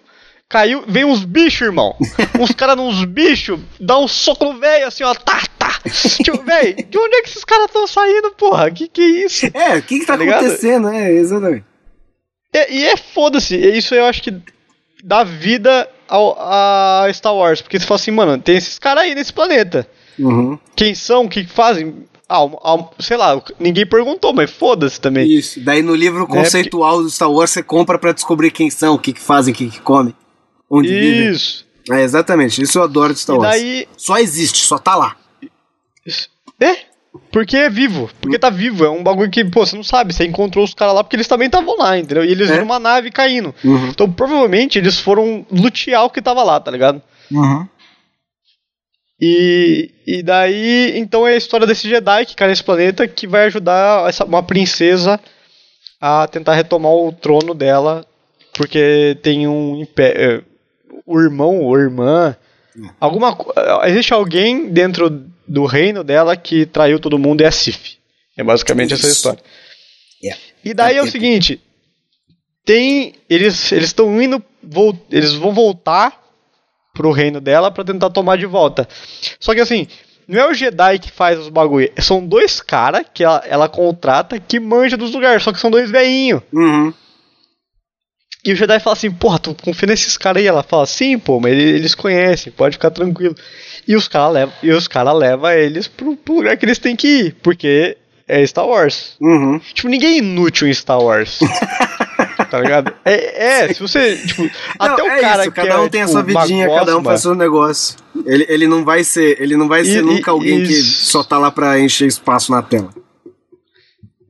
[0.54, 1.96] Caiu, vem uns bichos, irmão.
[2.38, 5.80] uns caras nos bichos, dá um soco no velho, assim, ó, tá, tá.
[6.22, 8.70] Tipo, velho, de onde é que esses caras estão saindo, porra?
[8.70, 9.46] Que que é isso?
[9.52, 10.44] É, o que que tá, Tá ligado?
[10.44, 11.64] acontecendo, é, exatamente.
[12.52, 13.56] É- e é foda-se.
[13.56, 14.32] Isso eu acho que
[15.02, 17.60] dá vida ao, a Star Wars.
[17.60, 19.88] Porque você fala assim, mano, tem esses caras aí nesse planeta.
[20.16, 20.56] Uhum.
[20.76, 21.24] Quem são?
[21.24, 22.04] O que fazem?
[22.28, 22.46] Ah,
[23.00, 25.26] sei lá, ninguém perguntou, mas foda-se também.
[25.28, 25.58] Isso.
[25.64, 29.12] Daí no livro conceitual do Star Wars você compra pra descobrir quem são, o que
[29.12, 30.14] que fazem, o que que comem,
[30.78, 30.92] onde.
[31.30, 31.64] Isso.
[31.90, 33.50] É, exatamente, isso eu adoro de Star E Wars.
[33.60, 33.88] daí.
[33.96, 35.16] Só existe, só tá lá.
[36.60, 36.76] É?
[37.30, 38.10] Porque é vivo.
[38.20, 38.84] Porque tá vivo.
[38.84, 40.12] É um bagulho que, pô, você não sabe.
[40.12, 42.24] Você encontrou os caras lá porque eles também estavam lá, entendeu?
[42.24, 42.52] E eles É.
[42.52, 43.54] viram uma nave caindo.
[43.64, 43.88] Uhum.
[43.88, 47.00] Então provavelmente eles foram lutear o que tava lá, tá ligado?
[47.30, 47.66] Uhum.
[49.20, 53.44] E, e daí, então é a história desse Jedi que cai nesse planeta que vai
[53.46, 55.20] ajudar essa, uma princesa
[56.00, 58.04] a tentar retomar o trono dela,
[58.54, 60.44] porque tem um império.
[61.06, 62.36] O irmão ou irmã.
[62.98, 63.52] Alguma, co-
[63.84, 65.08] existe alguém dentro
[65.46, 67.96] do reino dela que traiu todo mundo e é a Sif.
[68.36, 69.16] É basicamente essa Isso.
[69.16, 69.40] história.
[70.24, 70.34] É.
[70.64, 71.60] E daí é o seguinte:
[72.64, 73.14] tem.
[73.28, 74.42] Eles eles estão indo.
[74.62, 76.20] vol- Eles vão voltar
[76.94, 78.88] pro reino dela pra tentar tomar de volta.
[79.40, 79.86] Só que assim,
[80.26, 84.38] não é o Jedi que faz os bagulho, são dois caras que ela, ela contrata
[84.38, 86.40] que manja dos lugares, só que são dois veinhos.
[86.52, 86.92] Uhum.
[88.44, 90.46] E o Jedi fala assim, porra, tu confia nesses caras aí?
[90.46, 93.34] Ela fala, sim, pô, mas ele- eles conhecem, pode ficar tranquilo.
[93.88, 94.54] E os caras levam
[94.90, 97.96] cara leva eles pro, pro lugar que eles têm que ir, porque
[98.28, 99.16] é Star Wars.
[99.20, 99.58] Uhum.
[99.72, 101.38] Tipo, ninguém é inútil em Star Wars.
[102.50, 102.92] tá ligado?
[103.04, 104.48] É, é, se você, tipo,
[104.78, 106.68] até Não, o é cara isso, que cada um é, tem a tipo, sua vidinha,
[106.68, 107.96] cada um faz seu negócio.
[108.26, 111.06] Ele, ele não vai ser, ele não vai ser E- nunca e- alguém que isso.
[111.06, 112.90] só tá lá pra encher espaço na tela.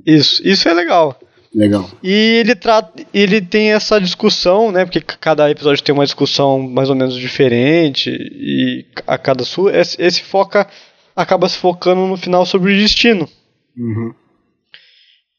[0.07, 1.19] Isso, isso é legal.
[1.55, 1.89] Legal.
[2.03, 4.85] E ele trata, ele tem essa discussão, né?
[4.85, 10.21] Porque cada episódio tem uma discussão mais ou menos diferente e a cada sua esse,
[10.23, 10.69] foca
[11.15, 13.29] acaba se focando no final sobre o destino,
[13.77, 14.13] Uhum.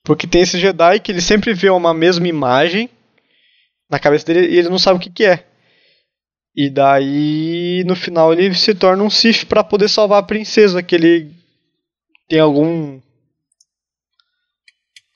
[0.05, 2.89] porque tem esse Jedi que ele sempre vê uma mesma imagem
[3.89, 5.45] na cabeça dele e ele não sabe o que, que é.
[6.55, 10.95] E daí no final ele se torna um Sith para poder salvar a princesa que
[10.95, 11.31] ele
[12.29, 13.01] tem algum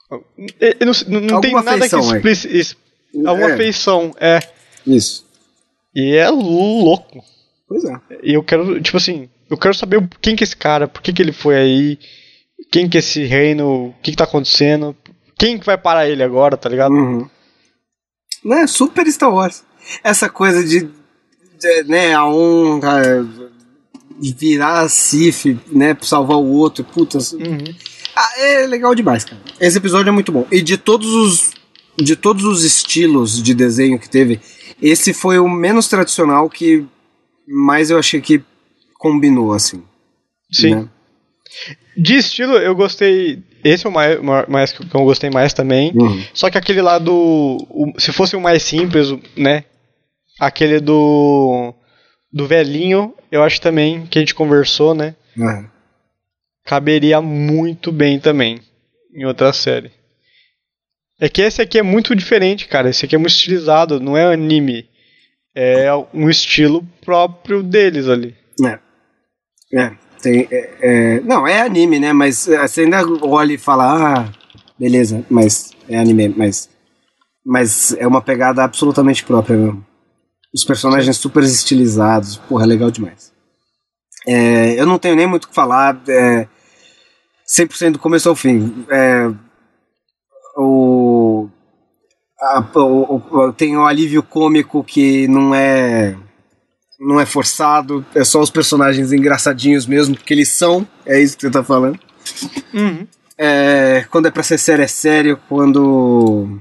[0.09, 2.31] não, não- não tem nada feição, que é.
[2.31, 2.77] explique isso.
[3.25, 3.57] Alguma É.
[3.57, 4.39] feição, é.
[4.85, 5.25] Isso.
[5.95, 7.23] E é louco.
[7.67, 7.93] Pois é.
[8.23, 11.13] E eu quero, tipo assim, eu quero saber quem que é esse cara, por que,
[11.13, 11.99] que ele foi aí,
[12.71, 14.95] quem que é esse reino, o que, que tá acontecendo,
[15.37, 16.91] quem que vai parar ele agora, tá ligado?
[16.93, 17.29] Uhum.
[18.43, 19.63] Né, super Star Wars.
[20.03, 20.81] Essa coisa de,
[21.59, 23.01] de, né, a honra
[24.37, 27.17] virar a Sif, né, pra salvar o outro, puta.
[27.17, 27.63] Uhum.
[28.21, 29.39] Ah, é legal demais, cara.
[29.61, 30.45] Esse episódio é muito bom.
[30.51, 31.51] E de todos os
[31.97, 34.39] de todos os estilos de desenho que teve,
[34.81, 36.85] esse foi o menos tradicional que
[37.47, 38.41] mais eu achei que
[38.97, 39.83] combinou assim.
[40.51, 40.75] Sim.
[40.75, 40.89] né?
[41.97, 43.41] De estilo, eu gostei.
[43.63, 44.17] Esse é o mais,
[44.47, 45.91] mais que eu gostei mais também.
[45.95, 46.23] Uhum.
[46.33, 47.57] Só que aquele lá do.
[47.69, 49.63] o- se fosse o mais simples, né?
[50.39, 51.73] Aquele do.
[52.31, 55.15] Do velhinho, eu acho também que a gente conversou, né?
[55.37, 55.65] É.
[56.65, 58.59] Caberia muito bem também
[59.13, 59.91] em outra série.
[61.19, 62.89] É que esse aqui é muito diferente, cara.
[62.89, 64.87] Esse aqui é muito estilizado, não é anime.
[65.53, 68.35] É um estilo próprio deles ali.
[68.65, 68.79] É.
[69.73, 69.91] É.
[70.21, 72.13] Tem, é, é- não, é anime, né?
[72.13, 74.31] Mas é, você ainda olha e fala, ah,
[74.77, 76.69] beleza, mas é anime, mas.
[77.45, 79.85] Mas é uma pegada absolutamente própria mesmo.
[80.53, 83.31] Os personagens super estilizados, porra, é legal demais.
[84.31, 86.47] É, eu não tenho nem muito o que falar, é,
[87.47, 88.85] 100% do começo ao fim.
[88.89, 89.29] É,
[90.57, 91.47] o,
[92.41, 96.15] a- o- o- tem o alívio cômico que não é
[96.99, 101.43] não é forçado, é só os personagens engraçadinhos mesmo, porque eles são, é isso que
[101.43, 101.97] você tá falando.
[103.37, 106.59] É, quando é pra ser sério, é sério, quando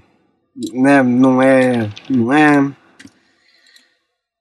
[0.72, 2.70] né, não é, não é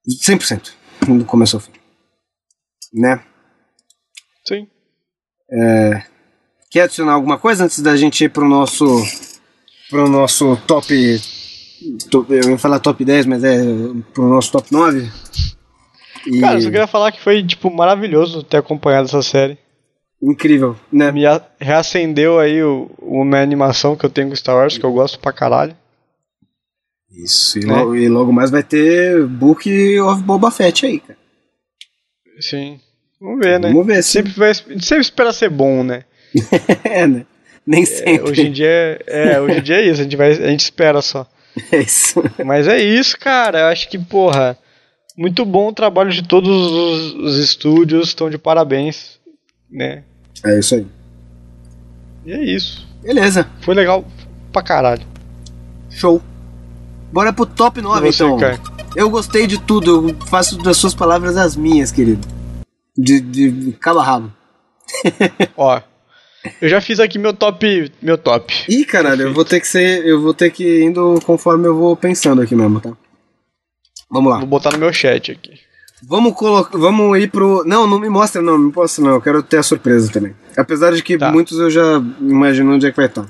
[0.08, 0.72] 100%
[1.08, 1.72] do começo ao fim.
[2.98, 3.24] Né?
[4.45, 4.68] Sim.
[6.72, 8.86] Quer adicionar alguma coisa antes da gente ir pro nosso
[9.90, 10.94] pro nosso top,
[12.11, 13.57] top eu ia falar top 10, mas é
[14.14, 15.10] pro nosso top 9?
[16.26, 19.57] E- Cara, eu só queria falar que foi, tipo, maravilhoso ter acompanhado essa série.
[20.22, 21.10] incrível, né?
[21.11, 21.22] Me
[21.57, 25.32] reacendeu aí o, uma animação que eu tenho com Star Wars, que eu gosto pra
[25.32, 25.78] caralho.
[27.10, 27.74] Isso, e, Né?
[27.74, 31.18] logo, e logo mais vai ter Book of Boba Fett aí, cara.
[32.41, 32.82] Sim.
[33.19, 33.69] Vamos ver, né?
[33.69, 36.03] Vamos ver se- Sempre, vai, sempre espera ser bom, né?
[36.84, 37.26] É, né?
[37.65, 38.30] Nem É, sempre.
[38.30, 38.68] hoje em dia
[39.07, 41.26] é, é, hoje em dia é isso, a gente, vai, a gente espera só.
[41.72, 42.23] É isso.
[42.45, 43.60] Mas é isso, cara.
[43.61, 44.56] Eu acho que, porra,
[45.18, 49.19] muito bom o trabalho de todos os, os estúdios, estão de parabéns,
[49.69, 50.03] né?
[50.45, 50.85] É isso aí.
[52.26, 52.88] E é isso.
[53.02, 54.06] Beleza, Foi legal
[54.53, 55.02] pra caralho.
[55.89, 56.22] show.
[57.11, 58.38] Bora pro top 9 E você, então.
[58.38, 58.60] Caio?
[58.95, 62.27] Eu gostei de tudo, eu faço das suas palavras as minhas, querido.
[62.98, 64.34] De, de cabo a rabo.
[65.56, 65.82] Ó,
[66.61, 68.53] eu já fiz aqui meu top, meu top.
[68.69, 70.06] Ih, caralho, eu vou ter que ser.
[70.06, 72.91] Eu vou ter que ir indo conforme eu vou pensando aqui mesmo, tá?
[74.10, 74.40] Vamos lá.
[74.40, 75.60] Vou botar no meu chat aqui.
[76.07, 76.78] Vamos colocar.
[76.78, 77.64] Vamos ir pro.
[77.65, 79.11] Não, não me mostra, não, não posso não.
[79.11, 80.36] Eu quero ter a surpresa também.
[80.56, 81.32] Apesar de que Tá.
[81.32, 83.28] muitos eu já imagino onde é que vai estar.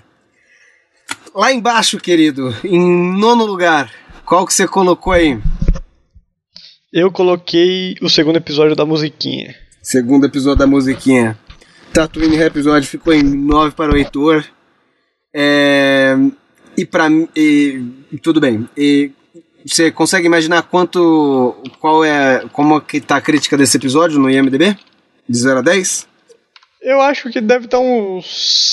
[1.34, 3.92] Lá embaixo, querido, em nono lugar,
[4.26, 5.40] qual que você colocou aí?
[7.00, 9.54] Eu coloquei o segundo episódio da musiquinha.
[9.84, 11.38] Segundo episódio da musiquinha.
[11.94, 14.44] Tatooine episódio ficou em 9 para o Heitor.
[15.32, 16.16] É,
[16.76, 16.88] e
[17.36, 17.84] e-
[18.24, 18.68] Tudo bem.
[18.76, 19.12] E
[19.64, 21.56] você consegue imaginar quanto.
[21.80, 22.44] Qual é.
[22.52, 24.76] Como que tá a crítica desse episódio no IMDB?
[25.30, 26.08] De 0 a 10?
[26.82, 28.26] Eu acho que deve estar uns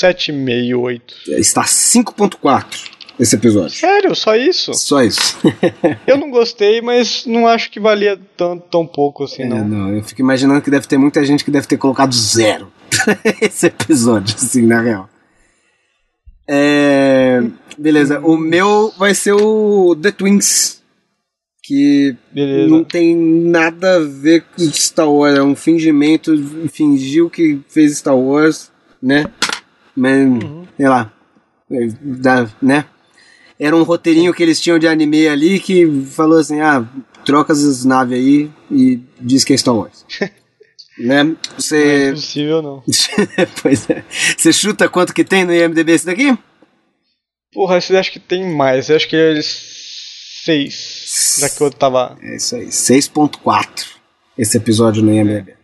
[0.02, 1.14] 7,5, 8.
[1.28, 3.70] Está 5.4 esse episódio.
[3.76, 4.72] Sério, só isso?
[4.74, 5.38] Só isso.
[6.06, 9.64] Eu não gostei, mas não acho que valia tão, tão pouco assim, É, não.
[9.68, 12.72] não, eu fico imaginando que deve ter muita gente que deve ter colocado zero
[13.40, 15.08] esse episódio, assim, na real.
[16.48, 17.42] É,
[17.78, 20.82] beleza, o meu vai ser o The Twins,
[21.62, 22.68] que Beleza.
[22.68, 26.36] não tem nada a ver com Star Wars, é um fingimento,
[26.68, 28.70] fingiu que fez Star Wars,
[29.02, 29.24] né?
[29.96, 30.18] Mas,
[30.76, 31.10] sei lá,
[31.70, 32.84] é, dá, né?
[33.58, 36.86] Era um roteirinho que eles tinham de anime ali que falou assim: ah,
[37.24, 40.04] troca as naves aí e diz que é Star Wars.
[40.98, 41.22] né?
[41.24, 41.36] Não
[41.72, 42.82] é possível, não.
[43.62, 44.04] pois é.
[44.36, 46.36] Você chuta quanto que tem no IMDB esse daqui?
[47.52, 48.88] Porra, esse acho que tem mais.
[48.88, 51.36] Eu acho que é 6.
[51.40, 52.18] Já que o outro tava.
[52.20, 53.94] É isso aí, 6.4
[54.36, 55.54] esse episódio no IMDB.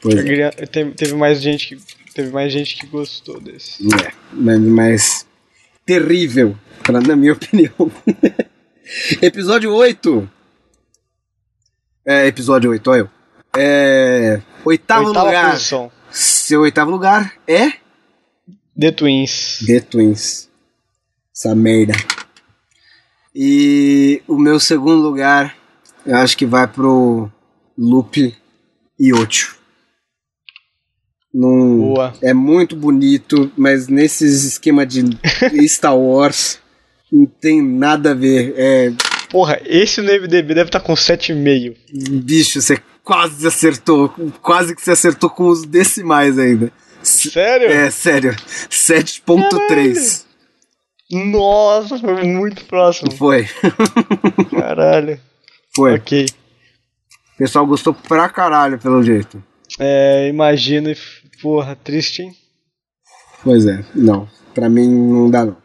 [0.00, 0.50] Pois é.
[0.66, 1.94] Teve, teve mais gente que.
[2.14, 3.82] Teve mais gente que gostou desse.
[3.92, 5.26] É, mas, mas
[5.84, 6.56] terrível,
[6.92, 7.90] na minha opinião.
[9.22, 10.30] episódio 8.
[12.06, 13.10] É, episódio 8, olha eu.
[13.56, 15.50] É, oitavo Oitava lugar.
[15.52, 15.90] posição.
[16.10, 17.72] Seu oitavo lugar é
[18.78, 19.60] The Twins.
[19.66, 20.48] The Twins.
[21.34, 21.94] Essa merda.
[23.34, 25.56] E o meu segundo lugar,
[26.06, 27.30] eu acho que vai pro
[27.76, 28.36] Loop
[28.98, 29.56] e 8.
[31.32, 32.14] Num, Boa.
[32.22, 35.02] É muito bonito, mas nesses esquema de
[35.68, 36.60] Star Wars
[37.14, 38.54] não tem nada a ver.
[38.56, 38.92] É,
[39.30, 41.76] Porra, esse no MDB deve estar com 7,5.
[42.22, 44.08] bicho, você quase acertou,
[44.40, 46.72] quase que você acertou com os decimais ainda.
[47.02, 47.68] Sério?
[47.68, 48.34] É, sério.
[48.70, 50.24] 7.3.
[51.10, 53.10] Nossa, foi muito próximo.
[53.12, 53.46] Foi.
[54.50, 55.20] Caralho.
[55.74, 55.94] Foi.
[55.96, 56.26] Ok.
[57.34, 59.42] O pessoal gostou pra caralho, pelo jeito.
[59.78, 62.32] É, imagina, e f- porra, triste, hein?
[63.42, 64.28] Pois é, não.
[64.54, 65.56] Pra mim não dá, não.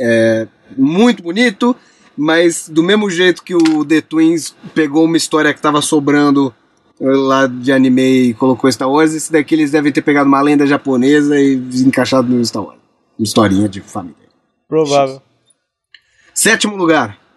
[0.00, 0.46] É
[0.76, 1.74] muito bonito,
[2.16, 6.52] mas do mesmo jeito que o The Twins pegou uma história que tava sobrando
[7.00, 10.66] lá de anime e colocou Star Wars, esse daqui eles devem ter pegado uma lenda
[10.66, 11.54] japonesa e
[11.86, 12.80] encaixado no Star Wars.
[13.18, 14.16] Uma historinha de família.
[14.68, 15.22] Provável.
[16.34, 17.16] Sétimo lugar.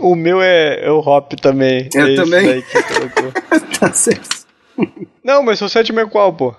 [0.00, 1.88] O meu é, é o Hop também.
[1.92, 2.64] Eu é esse também.
[3.80, 4.46] tá certo.
[5.24, 6.54] Não, mas seu sétimo é qual, pô?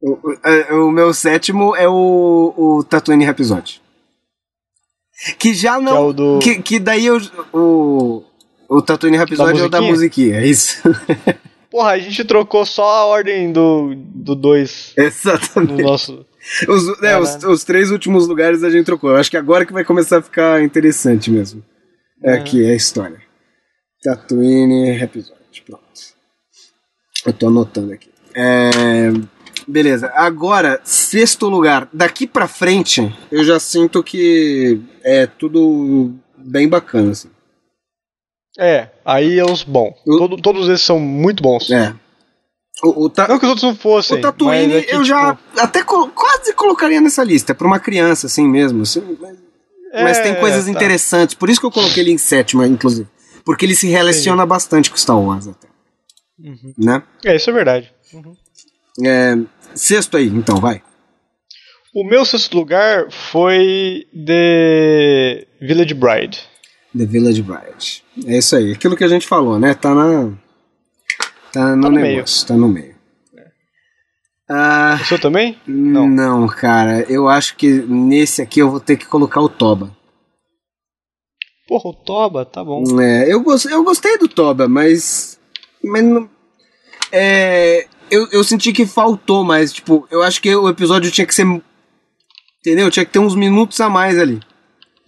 [0.00, 3.82] O, o- é, o meu sétimo é o, o Tatooine Rhapsody.
[5.38, 6.08] Que já Que é não.
[6.08, 6.38] o do.
[6.40, 7.20] Que, que daí eu,
[7.52, 8.22] o.
[8.68, 10.82] O Tatooine Rhapsody é o da musiquinha, é isso.
[11.70, 15.82] Porra, a gente trocou só a ordem do 2 do dois no Exatamente.
[15.82, 16.24] nosso.
[16.68, 19.10] Os, né, os, os três últimos lugares a gente trocou.
[19.10, 21.62] Eu acho que agora que vai começar a ficar interessante mesmo.
[22.22, 22.36] É Uhum.
[22.40, 23.20] aqui, é a história.
[24.02, 25.34] Tatooine Rhapsody.
[25.66, 25.82] Pronto.
[27.26, 28.08] Eu tô anotando aqui.
[28.34, 29.10] É,
[29.66, 30.10] Beleza.
[30.14, 31.88] Agora, sexto lugar.
[31.92, 37.30] Daqui pra frente, eu já sinto que é tudo bem bacana, assim.
[38.58, 39.94] É, aí é os bons.
[40.04, 41.70] Todo- todos esses são muito bons.
[41.70, 41.94] É.
[42.82, 44.18] O, o, ta- Não que os outros não fossem.
[44.18, 47.80] o Tatooine mas é que, eu já tipo, até quase colocaria nessa lista, pra uma
[47.80, 48.82] criança, assim mesmo.
[48.82, 49.38] assim, mas-
[49.92, 50.70] Mas é, tem coisas tá.
[50.70, 51.34] interessantes.
[51.34, 53.08] Por isso que eu coloquei ele em sétimo, inclusive.
[53.44, 55.68] Porque ele se relaciona bastante com Star Wars até.
[56.38, 56.74] Uhum.
[56.76, 57.02] Né?
[57.24, 57.92] É, isso é verdade.
[59.04, 59.36] É,
[59.74, 60.82] sexto aí, então, vai.
[61.94, 66.40] O meu sexto lugar foi The Village Bride.
[66.96, 68.04] The Village Bride.
[68.26, 68.72] É isso aí.
[68.72, 69.74] Aquilo que a gente falou, né?
[69.74, 70.32] Tá na.
[71.52, 72.46] Tá no, Tá no negócio.
[72.46, 72.94] Tá no meio.
[74.50, 75.58] Ah, O seu também?
[75.66, 76.08] não.
[76.08, 76.46] Não.
[76.48, 77.00] cara.
[77.08, 79.96] Eu acho que nesse aqui eu vou ter que colocar o Toba.
[81.66, 82.82] Porra, o Toba, tá bom.
[83.00, 85.38] É, eu, eu gostei do Toba, mas.
[85.82, 86.28] Mas não.
[87.10, 89.72] É, eu, eu senti que faltou mais.
[89.72, 91.46] Tipo, eu acho que o episódio tinha que ser.
[92.60, 92.90] Entendeu?
[92.90, 94.40] Tinha que ter uns minutos a mais ali.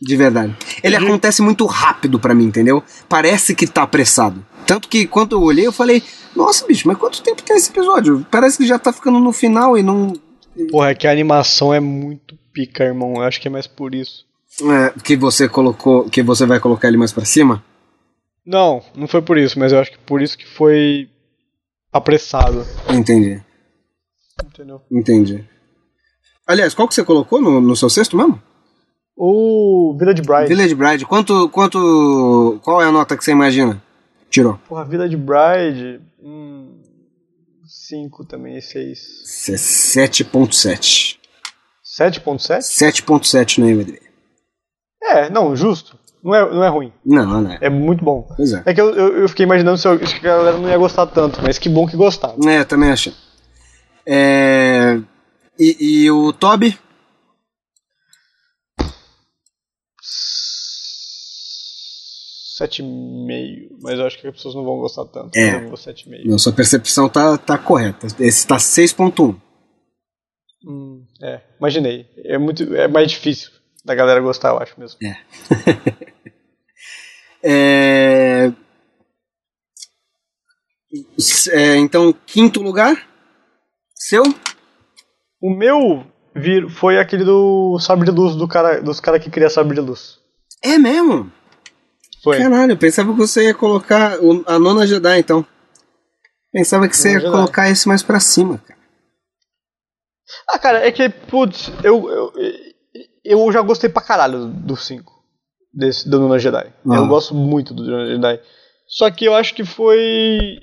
[0.00, 0.54] De verdade.
[0.82, 1.10] Ele Entendi.
[1.10, 2.82] acontece muito rápido pra mim, entendeu?
[3.08, 4.44] Parece que tá apressado.
[4.66, 6.02] Tanto que quando eu olhei, eu falei:
[6.34, 8.26] Nossa, bicho, mas quanto tempo tem esse episódio?
[8.30, 10.12] Parece que já tá ficando no final e não.
[10.70, 13.14] Porra, é que a animação é muito pica, irmão.
[13.16, 14.26] Eu acho que é mais por isso.
[14.62, 16.08] É, que você colocou.
[16.10, 17.64] Que você vai colocar ele mais pra cima?
[18.44, 21.08] Não, não foi por isso, mas eu acho que por isso que foi
[21.96, 22.64] apressado.
[22.90, 23.42] Entendi.
[24.44, 24.82] Entendeu?
[24.90, 25.44] Entendi.
[26.46, 28.40] Aliás, qual que você colocou no, no seu sexto mesmo?
[29.16, 30.48] O Village Bride.
[30.48, 33.82] Village Bride, quanto, quanto, qual é a nota que você imagina?
[34.28, 34.58] Tirou.
[34.68, 36.00] Porra, Village Bride.
[36.22, 36.82] Hum.
[37.88, 38.98] 5 também, 6.
[38.98, 39.54] Isso é
[40.06, 41.18] 7.7.
[41.84, 42.58] 7.7?
[42.58, 44.00] 7.7 no IMDb.
[45.02, 45.98] É, não, justo.
[46.26, 46.92] Não é, não é ruim.
[47.04, 47.58] Não, não é.
[47.60, 48.26] É muito bom.
[48.36, 48.60] Pois é.
[48.66, 51.06] É que eu, eu, eu fiquei imaginando se eu- se a galera não ia gostar
[51.06, 52.34] tanto, mas que bom que gostava.
[52.50, 53.14] É, também achei.
[54.04, 54.98] É...
[55.58, 56.76] E, e o Toby?
[62.56, 65.36] Sete meio, mas eu acho que as pessoas não vão gostar tanto.
[65.36, 65.56] É.
[65.56, 66.26] Eu vou sete e meio.
[66.26, 68.06] Não, sua percepção tá, tá correta.
[68.18, 69.36] Esse tá 6.1.
[70.66, 72.06] Hum, é, imaginei.
[72.24, 73.50] É muito, é mais difícil
[73.84, 74.98] da galera gostar, eu acho mesmo.
[75.04, 75.16] É...
[81.18, 83.06] S- é, então, quinto lugar?
[83.94, 84.22] Seu?
[85.40, 89.50] O meu vir foi aquele do sabre de luz do cara, dos caras que cria
[89.50, 90.18] sabre de luz.
[90.62, 91.30] É mesmo?
[92.22, 92.38] Foi.
[92.38, 95.46] Caralho, eu pensava que você ia colocar o- a nona Jedi, então.
[96.52, 97.36] Pensava que você ia Nona Jedi.
[97.36, 98.76] colocar esse mais pra cima, cara.
[100.48, 102.32] Ah, cara, é que, putz, eu, eu,
[103.24, 105.15] eu já gostei pra caralho do 5.
[105.76, 106.72] Desse, do Nona Jedi.
[106.88, 106.96] Ah.
[106.96, 108.40] Eu gosto muito do Nona Jedi.
[108.88, 110.58] Só que eu acho que foi.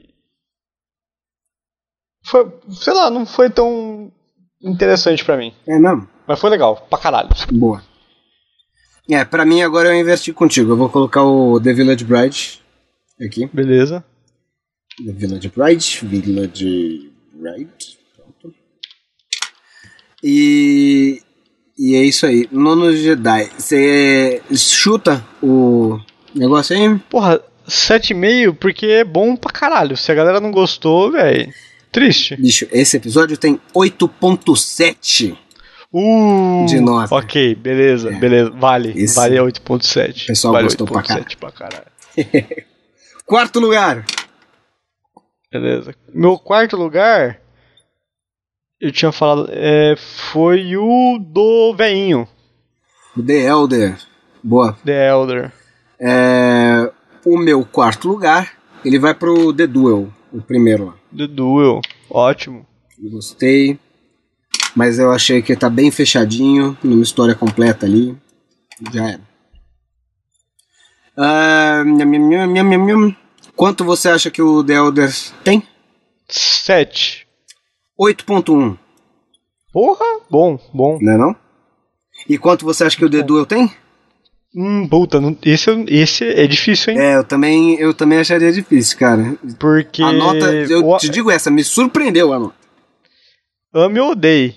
[2.25, 2.51] Foi.
[2.71, 4.11] Sei lá, não foi tão
[4.59, 5.53] interessante pra mim.
[5.67, 6.09] É mesmo?
[6.27, 7.29] Mas foi legal, pra caralho.
[7.51, 7.83] Boa.
[9.09, 10.71] É, pra mim agora eu investi contigo.
[10.71, 12.61] Eu vou colocar o The Village Bride
[13.21, 13.45] aqui.
[13.53, 14.03] Beleza.
[15.05, 15.99] The Village Bride.
[16.05, 17.99] Village Bride.
[18.15, 18.55] Pronto.
[20.23, 21.21] E.
[21.77, 22.47] E é isso aí.
[22.51, 23.49] Nono Jedi.
[23.57, 25.99] Você chuta o
[26.35, 26.99] negócio aí?
[27.09, 29.97] Porra, 7,5 porque é bom pra caralho.
[29.97, 31.51] Se a galera não gostou, velho.
[31.91, 32.35] Triste.
[32.35, 35.37] Bicho, esse episódio tem 8.7.
[35.91, 37.13] Uh, De nota.
[37.13, 38.15] Ok, beleza, É.
[38.19, 38.49] beleza.
[38.51, 38.93] Vale.
[38.95, 40.23] Esse- Vale 8.7.
[40.23, 41.85] O pessoal vale gostou pra 8.7 pra caralho.
[43.25, 44.05] Quarto lugar.
[45.51, 45.93] Beleza.
[46.13, 47.39] Meu quarto lugar.
[48.83, 49.47] Eu tinha falado.
[49.49, 52.27] É, foi o do veinho.
[53.15, 53.97] The Elder.
[54.43, 54.77] Boa.
[54.83, 55.53] The Elder.
[55.97, 56.91] É,
[57.25, 58.51] o meu quarto lugar,
[58.83, 60.95] ele vai pro The Duel, o primeiro lá.
[61.15, 61.79] The Duel.
[62.09, 62.67] Ótimo.
[62.99, 63.79] Gostei.
[64.75, 68.17] Mas eu achei que tá bem fechadinho, numa história completa ali.
[68.91, 69.21] Já era.
[71.15, 73.15] Ah, nham, nham, nham.
[73.55, 75.09] Quanto você acha que o The Elder
[75.41, 75.63] tem?
[76.27, 77.22] 7.
[77.99, 78.77] 8.1,
[79.71, 80.97] Porra, bom, bom.
[81.01, 81.35] não é não?
[82.29, 83.71] E quanto você acha que o The Duel tem?
[84.55, 86.99] Hum, puta, não- esse, eu- esse é difícil, hein?
[86.99, 89.35] É, eu também, eu também acharia difícil, cara.
[89.59, 90.03] Porque.
[90.03, 92.55] A nota, eu o- te digo essa, me surpreendeu a nota.
[93.73, 94.55] Ame ou odeie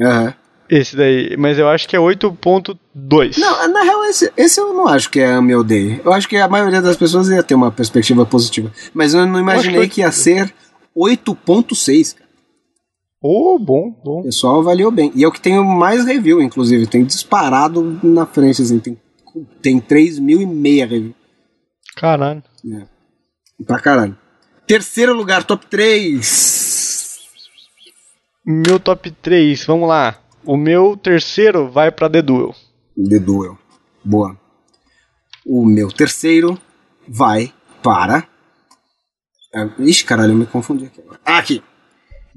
[0.00, 0.34] Aham.
[0.68, 3.36] esse daí, mas eu acho que é 8.2.
[3.38, 6.00] Não, na real, esse, esse eu não acho que é meu odeio.
[6.04, 8.72] Eu acho que a maioria das pessoas ia ter uma perspectiva positiva.
[8.92, 10.52] Mas eu não imaginei que que ia ser
[10.96, 12.16] 8.6.
[13.22, 14.20] Oh, bom, bom.
[14.20, 15.12] O pessoal avaliou bem.
[15.14, 16.86] E é o que tem mais review, inclusive.
[16.88, 18.80] Tem disparado na frente, assim.
[18.80, 19.00] Tem,
[19.62, 21.14] tem 3 mil e meia review.
[21.96, 22.42] Caralho.
[22.68, 22.84] É.
[23.64, 24.18] Pra caralho.
[24.66, 27.20] Terceiro lugar, top 3.
[28.44, 30.18] Meu top 3, vamos lá.
[30.44, 32.54] O meu terceiro vai pra The Duel.
[32.96, 33.56] The Duel.
[34.04, 34.36] Boa.
[35.46, 36.58] O meu terceiro
[37.06, 38.26] vai para.
[39.54, 41.20] Ah, Ixi, caralho, eu me confundi aqui agora.
[41.24, 41.62] Ah, aqui.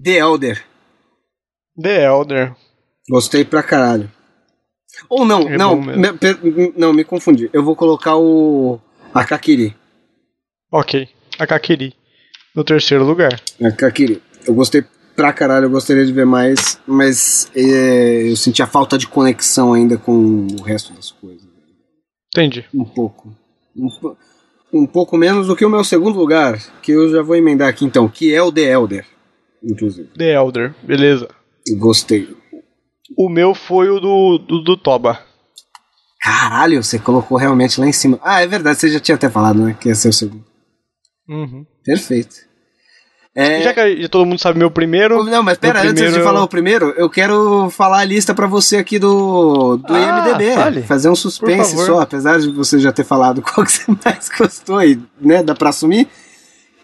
[0.01, 0.63] The Elder.
[1.81, 2.53] The Elder.
[3.09, 4.11] Gostei pra caralho.
[5.09, 7.49] Ou não, É não, me- pe- não, me confundi.
[7.53, 8.79] Eu vou colocar o
[9.13, 9.75] Akakiri.
[10.71, 11.07] Ok.
[11.37, 11.93] A Kakiri.
[12.55, 13.39] No terceiro lugar.
[13.61, 14.21] Akakiri.
[14.47, 14.83] Eu gostei
[15.15, 19.73] pra caralho, eu gostaria de ver mais, mas é, eu senti a falta de conexão
[19.73, 21.45] ainda com o resto das coisas.
[22.33, 22.65] Entendi.
[22.73, 23.33] Um pouco.
[23.75, 23.89] Um,
[24.73, 27.83] um pouco menos do que o meu segundo lugar, que eu já vou emendar aqui
[27.85, 29.05] então, que é o The Elder,
[29.63, 30.09] inclusive.
[30.17, 30.73] The Elder.
[30.83, 31.29] Beleza.
[31.77, 32.27] Gostei.
[33.17, 35.19] O meu foi o do, do, do Toba.
[36.21, 38.19] Caralho, você colocou realmente lá em cima.
[38.23, 39.75] Ah, é verdade, você já tinha até falado, né?
[39.79, 40.43] Que ia ser o segundo.
[41.29, 41.65] Uhum.
[41.83, 42.35] Perfeito.
[43.35, 43.61] É...
[43.61, 45.23] Já que já todo mundo sabe meu primeiro.
[45.23, 48.33] Não, mas pera, antes de primeiro falar eu- o primeiro, eu quero falar a lista
[48.33, 50.55] pra você aqui do, do Ah, IMDB.
[50.55, 50.81] fale.
[50.83, 54.81] Fazer um suspense só, apesar de você já ter falado qual que você mais gostou
[54.81, 56.07] e, né, dá pra assumir.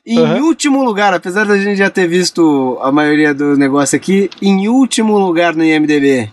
[0.05, 0.41] Em Aham.
[0.43, 5.17] último lugar, apesar da gente já ter visto a maioria do negócio aqui, em último
[5.19, 6.31] lugar no IMDB,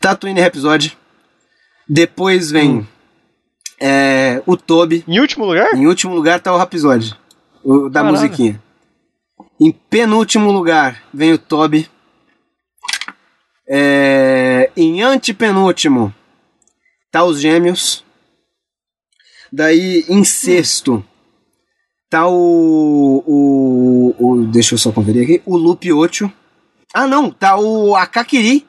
[0.00, 0.96] Tatooine Rhapsody.
[1.88, 2.86] Depois vem Hum.
[3.80, 5.04] é, o Toby.
[5.08, 5.72] Em último lugar?
[5.74, 7.14] Em último lugar tá o Rhapsody,
[7.64, 8.14] o da Caralho.
[8.20, 8.62] musiquinha.
[9.58, 11.88] Em penúltimo lugar vem o Toby.
[13.68, 16.14] É, em antepenúltimo
[17.10, 18.04] tá os Gêmeos.
[19.52, 21.04] Daí em sexto
[22.10, 25.42] tá o, o, o- Deixa eu só conferir aqui.
[25.46, 26.30] O Lupe 8.
[26.94, 28.66] Ah, não, tá o Akakiri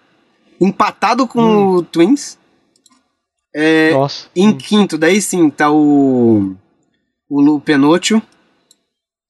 [0.59, 2.37] empatado com o Twins.
[3.55, 4.27] É, Nossa.
[4.35, 6.55] em quinto, daí sim, tá o.
[7.29, 8.21] O Lu Penúltimo.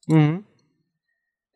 [0.08, 0.42] Uhum.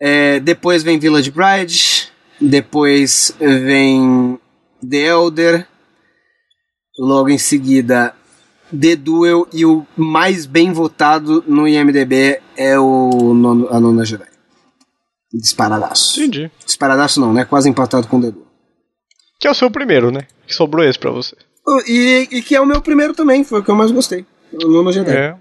[0.00, 2.10] É, depois vem Village Bride.
[2.40, 4.38] Depois vem
[4.88, 5.68] The Elder.
[6.98, 8.14] Logo em seguida,
[8.78, 9.46] The Duel.
[9.52, 14.26] E o mais bem votado no IMDB é o nono, a Nona Jedi.
[15.32, 16.20] Disparadaço.
[16.20, 16.50] Entendi.
[16.64, 17.44] Disparadaço não, né?
[17.44, 18.46] Quase empatado com The Duel.
[19.40, 20.26] Que é o seu primeiro, né?
[20.46, 21.36] Que sobrou esse pra você.
[21.86, 24.26] E, e que é o meu primeiro também, foi o que eu mais gostei.
[24.52, 25.16] O Nona Jedi.
[25.16, 25.36] É.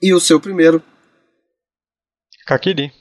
[0.00, 0.82] E o seu primeiro.
[2.46, 2.92] Kakiri.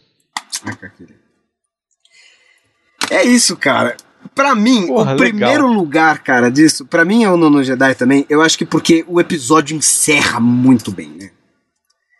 [3.09, 3.95] É isso, cara.
[4.33, 5.17] Pra mim, Porra, o legal.
[5.17, 8.25] primeiro lugar, cara, disso, pra mim é o Nono Jedi também.
[8.29, 11.29] Eu acho que porque o episódio encerra muito bem, né?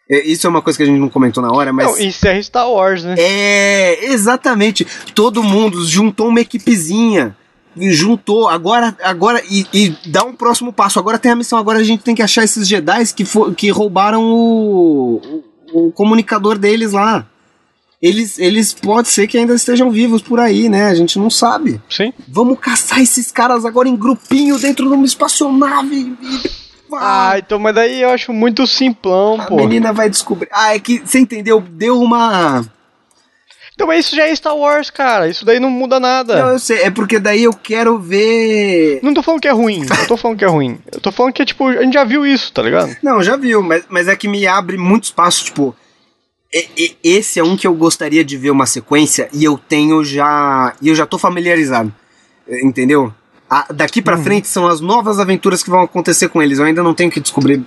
[0.10, 1.86] É, Isso é uma coisa que a gente não comentou na hora, mas.
[1.86, 3.16] Não, encerra Star Wars, né?
[3.18, 4.88] É, exatamente.
[5.14, 7.36] Todo mundo juntou uma equipezinha.
[7.80, 10.98] Juntou, agora, agora, e, e dá um próximo passo.
[10.98, 13.24] Agora tem a missão, agora a gente tem que achar esses Jedi que,
[13.56, 17.28] que roubaram o, o, o comunicador deles lá.
[18.02, 20.86] Eles, eles pode ser que ainda estejam vivos por aí, né?
[20.86, 21.82] A gente não sabe.
[21.90, 22.14] Sim.
[22.28, 26.16] Vamos caçar esses caras agora em grupinho dentro de uma espaçonave.
[26.94, 29.56] Ah, então, mas daí eu acho muito simplão, a pô.
[29.56, 30.48] menina vai descobrir.
[30.52, 31.60] Ah, é que, você entendeu?
[31.60, 32.64] Deu uma.
[33.74, 35.28] Então, mas isso já é Star Wars, cara.
[35.28, 36.42] Isso daí não muda nada.
[36.42, 39.00] Não, eu sei, é porque daí eu quero ver.
[39.04, 39.86] Não tô falando que é ruim.
[40.00, 40.80] Eu tô falando que é ruim.
[40.92, 42.96] Eu tô falando que, tipo, a gente já viu isso, tá ligado?
[43.04, 45.76] Não, já viu, mas, mas é que me abre muito espaço, tipo.
[47.04, 50.74] Esse é um que eu gostaria de ver uma sequência e eu tenho já.
[50.82, 51.94] E eu já tô familiarizado.
[52.64, 53.14] Entendeu?
[53.50, 56.60] A- daqui pra frente são as novas aventuras que vão acontecer com eles.
[56.60, 57.62] Eu ainda não tenho que descobrir.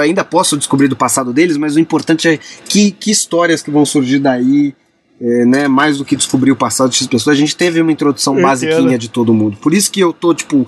[0.00, 3.84] Ainda posso descobrir do passado deles, mas o importante é que, que histórias que vão
[3.86, 4.74] surgir daí.
[5.20, 7.90] é, né, mais do que descobrir o passado de X pessoas, a gente teve uma
[7.90, 9.56] introdução basiquinha de todo mundo.
[9.56, 10.66] Por isso que eu tô, tipo,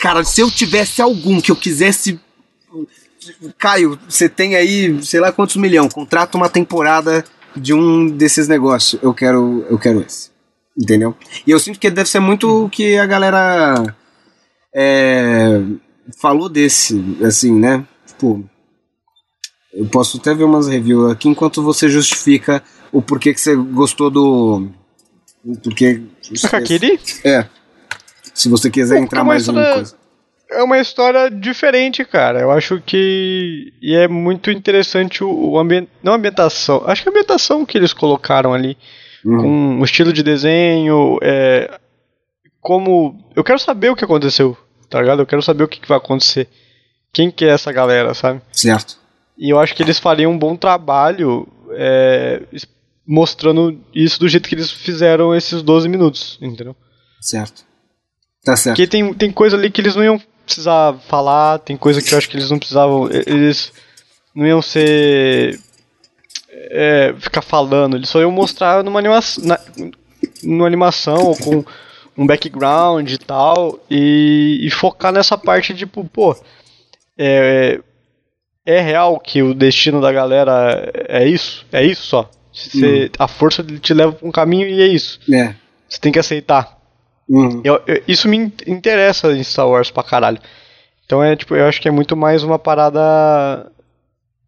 [0.00, 2.18] cara, se eu tivesse algum que eu quisesse.
[3.58, 7.24] Caio, você tem aí, sei lá quantos milhão, contrata uma temporada
[7.56, 9.02] de um desses negócios.
[9.02, 10.30] Eu quero, eu quero esse.
[10.76, 11.14] Entendeu?
[11.46, 13.94] E eu sinto que deve ser muito o que a galera
[14.74, 15.60] é,
[16.18, 17.86] falou desse, assim, né?
[18.06, 18.42] Tipo,
[19.72, 24.10] eu posso até ver umas reviews aqui enquanto você justifica o porquê que você gostou
[24.10, 24.68] do.
[25.44, 26.02] O porquê.
[26.50, 27.00] Kakiri?
[27.24, 27.46] É.
[28.34, 30.01] Se você quiser entrar é mais uma coisa.
[30.52, 32.40] É uma história diferente, cara.
[32.40, 33.72] Eu acho que.
[33.80, 35.90] E é muito interessante o, o ambiente.
[36.02, 36.82] Não a ambientação.
[36.86, 38.76] Acho que a ambientação que eles colocaram ali.
[39.24, 39.38] Uhum.
[39.38, 41.18] Com o estilo de desenho.
[41.22, 41.78] É,
[42.60, 43.24] como.
[43.34, 44.56] Eu quero saber o que aconteceu,
[44.88, 45.20] tá ligado?
[45.22, 46.48] Eu quero saber o que, que vai acontecer.
[47.12, 48.40] Quem que é essa galera, sabe?
[48.52, 48.98] Certo.
[49.36, 52.42] E eu acho que eles fariam um bom trabalho é,
[53.06, 56.76] mostrando isso do jeito que eles fizeram esses 12 minutos, entendeu?
[57.20, 57.64] Certo.
[58.44, 58.76] Tá certo.
[58.76, 60.20] Porque tem, tem coisa ali que eles não iam
[60.54, 63.08] precisar falar, tem coisa que eu acho que eles não precisavam.
[63.10, 63.72] Eles
[64.34, 65.58] não iam ser.
[66.50, 69.58] é, ficar falando, eles só iam mostrar numa animação, na,
[70.42, 71.64] numa animação ou com
[72.16, 76.36] um background e tal, e, e focar nessa parte de, tipo, pô,
[77.16, 77.80] é,
[78.64, 81.66] é real que o destino da galera é isso?
[81.72, 82.30] É isso só?
[82.52, 85.18] Você, A força te leva pra um caminho e é isso.
[85.32, 85.54] É.
[85.88, 86.78] Você tem que aceitar.
[87.28, 87.60] Uhum.
[87.64, 90.38] Eu- eu- isso me in- interessa em Star Wars pra caralho.
[91.06, 93.70] Então é tipo, eu acho que é muito mais uma parada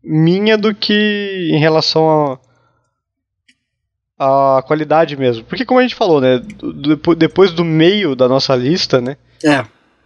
[0.03, 2.39] minha do que em relação
[4.19, 5.45] a, a qualidade mesmo.
[5.45, 9.65] Porque como a gente falou, né, do- depois do meio da nossa lista, né, É.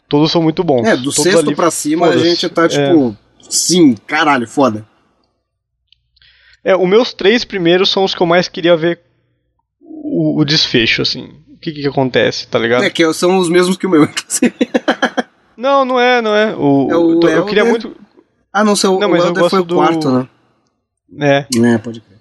[0.09, 0.87] todos são muito bons.
[0.87, 3.17] É, do Todos sexto ali, pra cima a gente tá tipo.
[3.49, 4.87] Sim, caralho, foda.
[6.65, 9.01] É, os meus três primeiros são os que eu mais queria ver
[9.81, 11.38] o, o desfecho, assim.
[11.59, 12.85] O que que acontece, tá ligado?
[12.85, 14.55] É que são os mesmos que o meu, inclusive.
[15.57, 16.55] Não, não é, não é.
[16.55, 17.71] O, É o eu queria Elder.
[17.83, 17.97] muito.
[18.53, 20.29] Ah, não, seu, Não, mas eu Elder foi o do- quarto, né?
[21.21, 22.19] É, É, pode crer.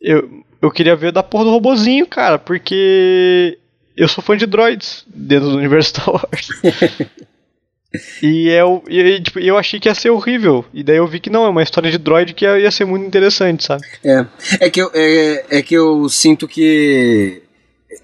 [0.00, 3.56] eu, eu queria ver da porra do robozinho, cara, porque
[3.96, 6.48] eu sou fã de droids dentro do universo Star Wars.
[8.22, 10.64] e eu, e, tipo, eu achei que ia ser horrível.
[10.72, 12.84] E daí eu vi que não, é uma história de droid que ia, ia ser
[12.84, 13.82] muito interessante, sabe?
[14.04, 14.26] É,
[14.60, 17.42] é que eu, é, é que eu sinto que.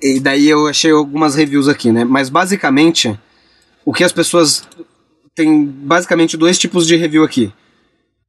[0.02, 2.04] E daí eu achei algumas reviews aqui, né?
[2.04, 3.18] Mas basicamente,
[3.84, 4.66] o que as pessoas.
[5.34, 7.52] Tem basicamente dois tipos de review aqui.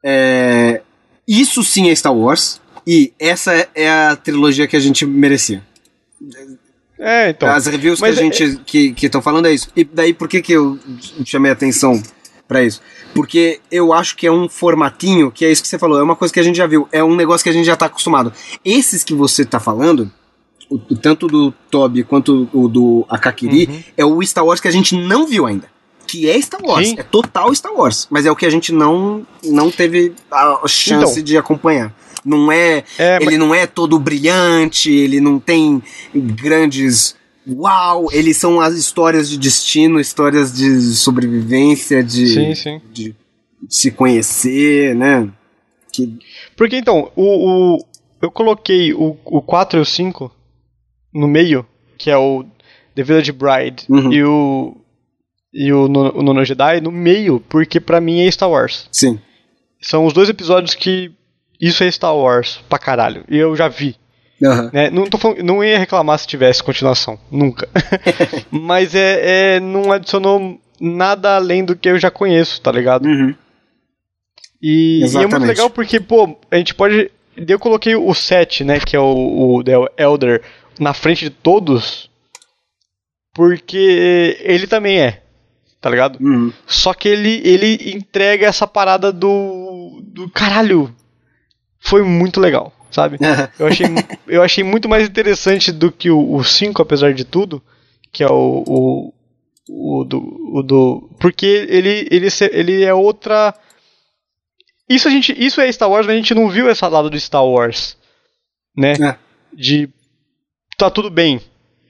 [0.03, 0.81] É,
[1.27, 2.59] isso sim é Star Wars.
[2.85, 5.63] E essa é a trilogia que a gente merecia.
[6.99, 7.49] É, então.
[7.49, 9.69] As reviews que a é- gente que estão falando é isso.
[9.75, 10.79] E daí por que, que eu
[11.25, 12.01] chamei atenção
[12.47, 12.81] pra isso?
[13.13, 16.15] Porque eu acho que é um formatinho, que é isso que você falou, é uma
[16.15, 18.33] coisa que a gente já viu, é um negócio que a gente já tá acostumado.
[18.63, 20.11] Esses que você tá falando,
[20.69, 24.95] o, tanto do Toby quanto o do Akakiri, é o Star Wars que a gente
[24.95, 25.67] não viu ainda.
[26.05, 26.95] Que é Star Wars, Sim.
[26.97, 31.11] é total Star Wars, mas é o que a gente não, não teve a chance
[31.11, 31.23] Então.
[31.23, 31.93] de acompanhar.
[32.23, 35.81] Não é, É, ele não é todo brilhante, ele não tem
[36.13, 37.15] grandes.
[37.47, 38.07] Uau!
[38.11, 42.81] Eles são as histórias de destino, histórias de sobrevivência, de, Sim, sim.
[42.91, 43.15] de
[43.69, 45.29] se conhecer, né?
[45.91, 46.17] Que,
[46.55, 47.85] Porque então, o, o-
[48.21, 50.31] eu coloquei o, o 4 e o 5
[51.17, 51.65] no meio,
[51.97, 52.45] que é o
[52.95, 54.11] The Village Bride Uhum.
[54.13, 54.77] e o
[55.53, 58.87] e o, o Nono Jedi no meio, porque pra mim é Star Wars.
[58.91, 59.19] sim.
[59.81, 61.11] São os dois episódios que
[61.61, 63.23] isso é Star Wars pra caralho.
[63.29, 63.95] E eu já vi.
[64.43, 64.69] Aham.
[64.73, 64.89] Né?
[64.89, 67.17] Não, tô falando- não ia reclamar se tivesse continuação.
[67.31, 67.67] Nunca.
[68.51, 69.59] Mas é, é.
[69.59, 73.05] Não adicionou nada além do que eu já conheço, tá ligado?
[73.07, 73.33] Uhum.
[74.61, 77.11] E, e é muito legal porque, pô, a gente pode.
[77.35, 78.79] Eu coloquei o 7, né?
[78.79, 80.41] Que é o, o The Elder
[80.79, 82.09] na frente de todos.
[83.33, 85.21] Porque ele também é.
[85.79, 86.17] Tá ligado?
[86.19, 86.51] Uhum.
[86.65, 90.01] Só que ele, ele entrega essa parada do.
[90.03, 90.93] do caralho.
[91.79, 93.17] Foi muito legal, sabe?
[93.59, 93.85] Eu achei,
[94.27, 97.61] eu achei muito mais interessante do que o 5, apesar de tudo.
[98.11, 98.63] Que é o.
[98.67, 99.13] o,
[99.69, 101.09] o do, o do.
[101.19, 103.53] Porque ele, ele, ele é outra.
[104.89, 107.19] Isso, a gente, isso é Star Wars, mas a gente não viu essa lado do
[107.19, 107.95] Star Wars.
[108.75, 108.93] Né?
[108.93, 109.15] É.
[109.53, 109.89] De.
[110.77, 111.41] Tá tudo bem.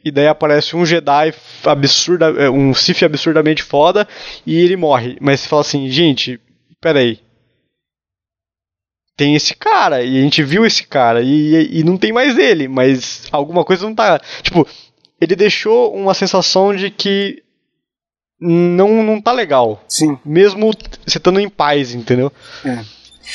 [0.04, 1.34] E daí aparece um Jedi
[1.66, 4.08] absurda, é, um Sith absurdamente foda
[4.46, 5.18] e ele morre.
[5.20, 6.40] Mas você fala assim, gente,
[6.80, 7.20] peraí.
[9.18, 12.68] Tem esse cara, e a gente viu esse cara, e, e não tem mais ele,
[12.68, 14.20] mas alguma coisa não tá.
[14.44, 14.66] Tipo,
[15.20, 17.44] ele deixou uma sensação de que
[18.40, 19.84] não, não tá legal.
[19.90, 20.18] Sim.
[20.24, 20.72] Mesmo
[21.04, 22.32] você estando em paz, entendeu?
[22.64, 22.84] É.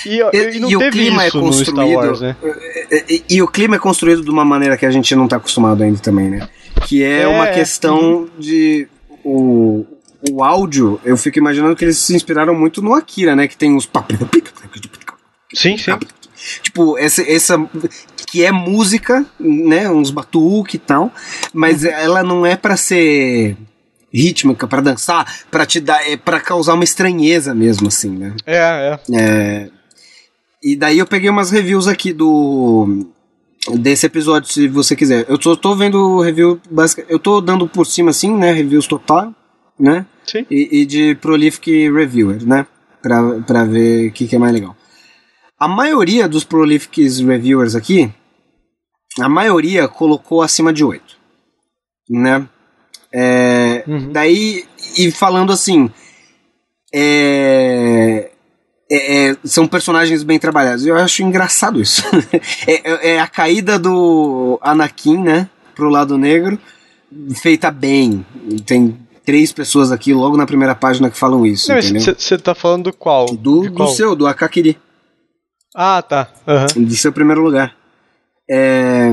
[0.07, 2.37] E, e, e teve o clima é é construído, Wars, né?
[3.09, 5.83] E, e, o clima é construído de uma maneira que a gente não tá acostumado
[5.83, 6.49] ainda também, né?
[6.87, 8.29] Que é, é uma questão uhum.
[8.39, 8.89] de.
[9.25, 9.85] O,
[10.31, 13.47] o áudio, eu fico imaginando que eles se inspiraram muito no Akira, né?
[13.47, 13.89] Que tem os.
[15.55, 15.93] Sim, sim.
[16.63, 17.57] Tipo, essa, essa
[18.27, 19.89] que é música, né?
[19.91, 21.13] Uns batuque e tal,
[21.53, 21.91] mas uhum.
[21.91, 23.57] ela não é para ser
[24.13, 28.35] rítmica, para dançar, para te dar, é para causar uma estranheza mesmo, assim, né?
[28.47, 28.99] É, é.
[29.15, 29.82] é.
[30.63, 33.07] E daí eu peguei umas reviews aqui do
[33.79, 35.25] desse episódio, se você quiser.
[35.29, 39.35] Eu tô, tô vendo review básica, eu tô dando por cima assim, né, reviews total,
[39.79, 40.07] né?
[40.27, 40.47] Sim.
[40.51, 42.67] E, e de prolific reviewer, né?
[43.01, 44.77] Pra, pra ver o que, que é mais legal.
[45.59, 48.13] A maioria dos prolific reviewers aqui,
[49.21, 51.03] a maioria colocou acima de 8,
[52.11, 52.49] né?
[53.13, 54.11] É, uhum.
[54.11, 54.65] Daí,
[54.97, 55.91] e falando assim,
[56.93, 58.32] é,
[58.93, 60.85] é, é, são personagens bem trabalhados.
[60.85, 62.03] Eu acho engraçado isso.
[62.67, 66.59] É, é, é, a caída do Anakin, né, pro lado negro,
[67.41, 68.25] feita bem.
[68.67, 71.73] Tem três pessoas aqui logo na primeira página que falam isso.
[72.19, 73.27] Você tá falando do qual?
[73.27, 73.89] Do, qual?
[73.89, 74.79] do seu, do Akakiri.
[75.75, 76.29] Ah, tá.
[76.47, 76.85] Uhum.
[76.85, 77.75] De seu primeiro lugar.
[78.49, 79.11] É,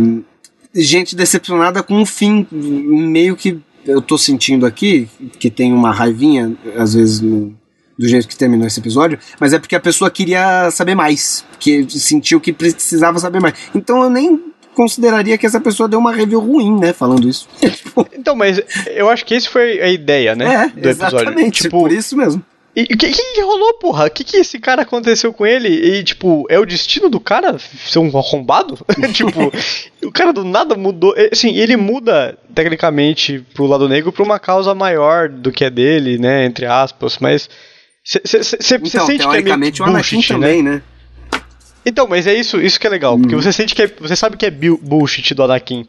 [0.75, 6.55] gente decepcionada com o fim, meio que eu tô sentindo aqui, que tem uma raivinha,
[6.77, 7.57] às vezes, no,
[7.99, 11.85] do jeito que terminou esse episódio, mas é porque a pessoa queria saber mais, que
[11.89, 13.53] sentiu que precisava saber mais.
[13.75, 14.41] Então eu nem
[14.73, 17.49] consideraria que essa pessoa deu uma review ruim, né, falando isso.
[18.17, 21.17] então, mas eu acho que esse foi a ideia, né, é, do episódio.
[21.17, 22.41] Exatamente, tipo, por isso mesmo.
[22.73, 24.05] E o que, que, rolou, porra?
[24.05, 25.67] O que, que esse cara aconteceu com ele?
[25.67, 28.77] E, tipo, é o destino do cara ser um arrombado?
[29.11, 29.51] tipo,
[30.01, 31.13] o cara do nada mudou.
[31.29, 36.17] Assim, ele muda, tecnicamente, pro lado negro pra uma causa maior do que é dele,
[36.17, 36.45] né?
[36.45, 37.49] Entre aspas, mas.
[38.03, 38.27] Você
[38.75, 40.71] então, sente que é meio o Anakin bullshit, também, né?
[40.71, 40.81] né?
[41.85, 43.21] Então, mas é isso, isso que é legal, hum.
[43.21, 45.87] porque você sente que é, você sabe que é bullshit do Anakin,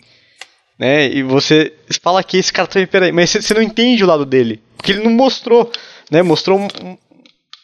[0.78, 1.08] né?
[1.08, 1.72] E você
[2.02, 5.02] fala que esse cara também, peraí, mas você não entende o lado dele, porque ele
[5.02, 5.70] não mostrou
[6.10, 6.98] né, mostrou um, um,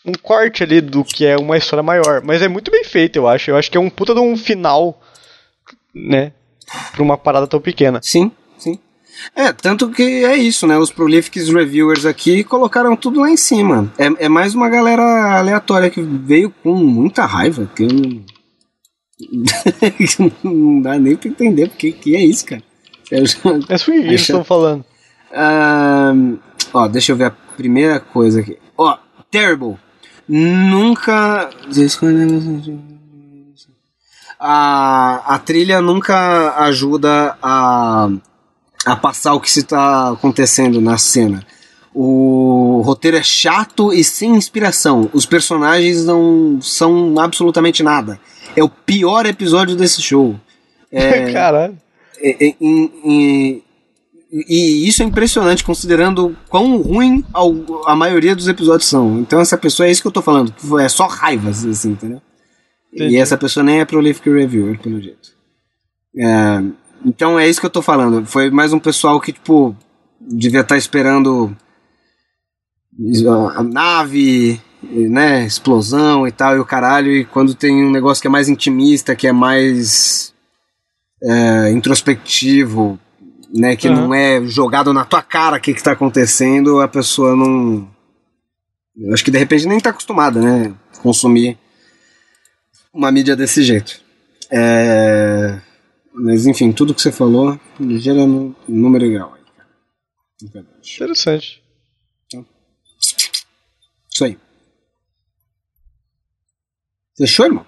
[0.06, 2.22] um, corte ali do que é uma história maior.
[2.22, 3.50] Mas é muito bem feito, eu acho.
[3.50, 5.02] Eu acho que é um puta de um final,
[5.92, 6.32] né,
[6.92, 8.00] pra uma parada tão pequena.
[8.02, 8.30] Sim.
[9.34, 10.78] É, tanto que é isso, né?
[10.78, 13.92] Os Prolifics Reviewers aqui colocaram tudo lá em cima.
[13.98, 18.24] É, é mais uma galera aleatória que veio com muita raiva, que eu não.
[20.82, 22.62] dá nem pra entender porque que é isso, cara.
[23.10, 23.38] Eu já...
[23.68, 24.84] É isso que eles estão falando.
[25.30, 26.38] Uh,
[26.72, 28.58] ó, deixa eu ver a primeira coisa aqui.
[28.76, 28.98] Ó,
[29.30, 29.76] Terrible.
[30.28, 31.50] Nunca.
[34.38, 38.08] A, a trilha nunca ajuda a,
[38.86, 41.44] a passar o que se está acontecendo na cena.
[41.92, 45.10] O roteiro é chato e sem inspiração.
[45.12, 48.20] Os personagens não são absolutamente nada.
[48.54, 50.38] É o pior episódio desse show.
[50.92, 51.76] É, Caralho.
[52.18, 52.54] É, é,
[54.30, 57.24] e isso é impressionante, considerando quão ruim
[57.86, 59.18] a maioria dos episódios são.
[59.18, 62.20] Então essa pessoa é isso que eu tô falando, é só raivas, assim, entendeu?
[62.92, 63.14] Entendi.
[63.14, 65.30] E essa pessoa nem é prolific reviewer, pelo jeito.
[66.18, 66.62] É,
[67.04, 68.24] então é isso que eu tô falando.
[68.26, 69.76] Foi mais um pessoal que, tipo,
[70.20, 71.56] devia estar tá esperando
[73.54, 78.28] a nave, né, explosão e tal, e o caralho, e quando tem um negócio que
[78.28, 80.32] é mais intimista, que é mais
[81.22, 82.98] é, introspectivo,
[83.54, 83.94] né, que uhum.
[83.94, 87.88] não é jogado na tua cara o que, que tá acontecendo, a pessoa não.
[88.96, 90.72] Eu acho que de repente nem tá acostumada, né?
[91.02, 91.58] Consumir
[92.92, 94.00] uma mídia desse jeito.
[94.50, 95.60] É...
[96.16, 97.60] Mas enfim, tudo que você falou
[97.98, 99.42] gera no número e grau aí,
[100.82, 101.62] Interessante.
[102.26, 102.46] Então,
[104.10, 104.38] isso aí.
[107.18, 107.66] Fechou, irmão?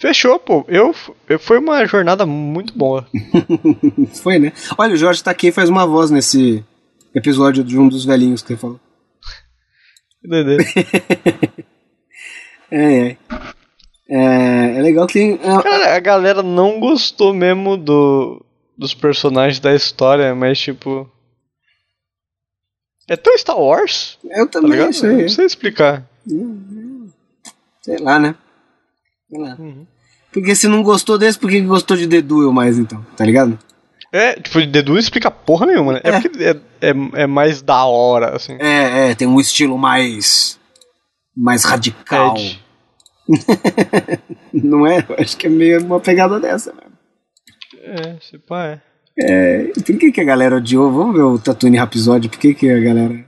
[0.00, 0.64] Fechou, pô.
[0.68, 0.94] Eu,
[1.28, 3.08] eu, foi uma jornada muito boa.
[4.22, 4.52] foi, né?
[4.76, 6.64] Olha, o Jorge tá aqui e faz uma voz nesse
[7.12, 8.80] episódio de um dos velhinhos que ele falou.
[12.70, 13.16] É, é.
[14.08, 15.34] É, é legal que tem.
[15.34, 18.42] É, Cara, a galera não gostou mesmo do,
[18.76, 21.10] dos personagens da história, mas tipo.
[23.06, 24.18] É tão Star Wars?
[24.24, 25.22] Eu também tá sei.
[25.22, 26.06] Não sei explicar.
[27.82, 28.34] Sei lá, né?
[29.30, 29.86] Uhum.
[30.32, 33.04] Porque se não gostou desse, por que gostou de The Duel mais então?
[33.16, 33.58] Tá ligado?
[34.12, 36.00] É, tipo, The Duel explica porra nenhuma, né?
[36.02, 38.56] É, é porque é, é, é, mais da hora, assim.
[38.60, 40.58] É, é, tem um estilo mais.
[41.36, 42.36] mais radical.
[44.52, 45.04] não é?
[45.08, 46.98] Eu acho que é meio uma pegada dessa mesmo.
[47.82, 48.80] É, se pá, é.
[49.20, 50.92] É, por que, que a galera odiou?
[50.92, 53.24] Vamos ver o Tatooine Rhapsody, por que, que a galera.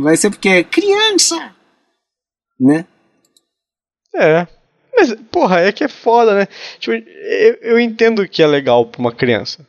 [0.00, 1.54] Vai ser porque é criança!
[2.58, 2.86] Né?
[4.14, 4.46] É.
[4.96, 6.46] Mas, porra, é que é foda, né?
[6.78, 9.66] Tipo, eu, eu entendo que é legal pra uma criança.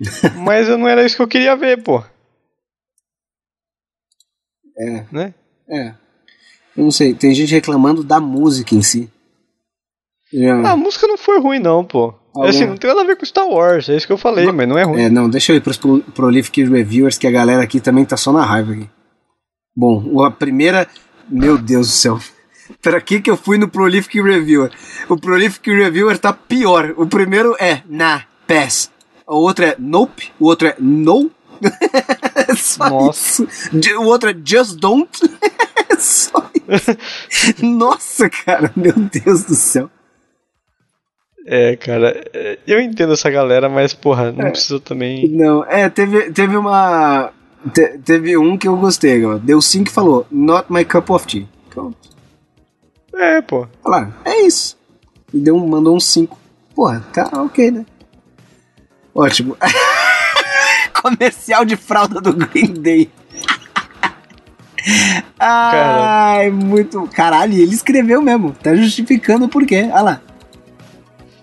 [0.38, 2.02] mas eu não era isso que eu queria ver, pô.
[4.78, 5.06] É.
[5.12, 5.34] Né?
[5.68, 5.94] É.
[6.76, 9.10] Eu não sei, tem gente reclamando da música em si.
[10.32, 12.14] Já- Ah, a música não foi ruim, não, pô.
[12.34, 14.50] Algum- Assim, não tem nada a ver com Star Wars, é isso que eu falei,
[14.50, 15.00] mas não é ruim.
[15.02, 18.16] É, não, deixa eu ir pros pro- Prolific Reviewers, que a galera aqui também tá
[18.16, 18.90] só na raiva aqui.
[19.76, 20.88] Bom, a primeira.
[21.28, 22.18] Meu Deus do céu.
[22.82, 24.70] Pra que que eu fui no Prolific Reviewer?
[25.08, 26.92] O Prolific Reviewer tá pior.
[26.96, 28.90] O primeiro é na, pass.
[29.28, 30.32] O outro é nope.
[30.40, 31.30] O outro é no.
[32.56, 33.44] Só Nossa.
[33.44, 34.00] isso.
[34.00, 35.10] O outro é just don't.
[35.94, 37.64] É só isso.
[37.64, 39.90] Nossa, cara, meu Deus do céu.
[41.46, 44.32] É, cara, é, eu entendo essa galera, mas, porra, É.
[44.32, 45.28] não precisa também.
[45.28, 47.30] Não, é, teve, teve uma.
[47.72, 49.36] te- teve um que eu gostei, ó.
[49.36, 51.46] Deu sim que falou, not my cup of tea.
[51.68, 51.98] Pronto.
[53.14, 53.68] É, pô.
[53.84, 54.76] Olha lá, é isso.
[55.32, 56.38] E deu um, mandou um 5.
[56.74, 57.84] Porra, tá ok, né?
[59.14, 59.56] Ótimo.
[61.02, 63.10] Comercial de fralda do Green Day.
[65.38, 67.08] Ai, muito.
[67.12, 68.52] Caralho, ele escreveu mesmo.
[68.62, 69.88] Tá justificando o porquê.
[69.90, 70.20] Olha lá.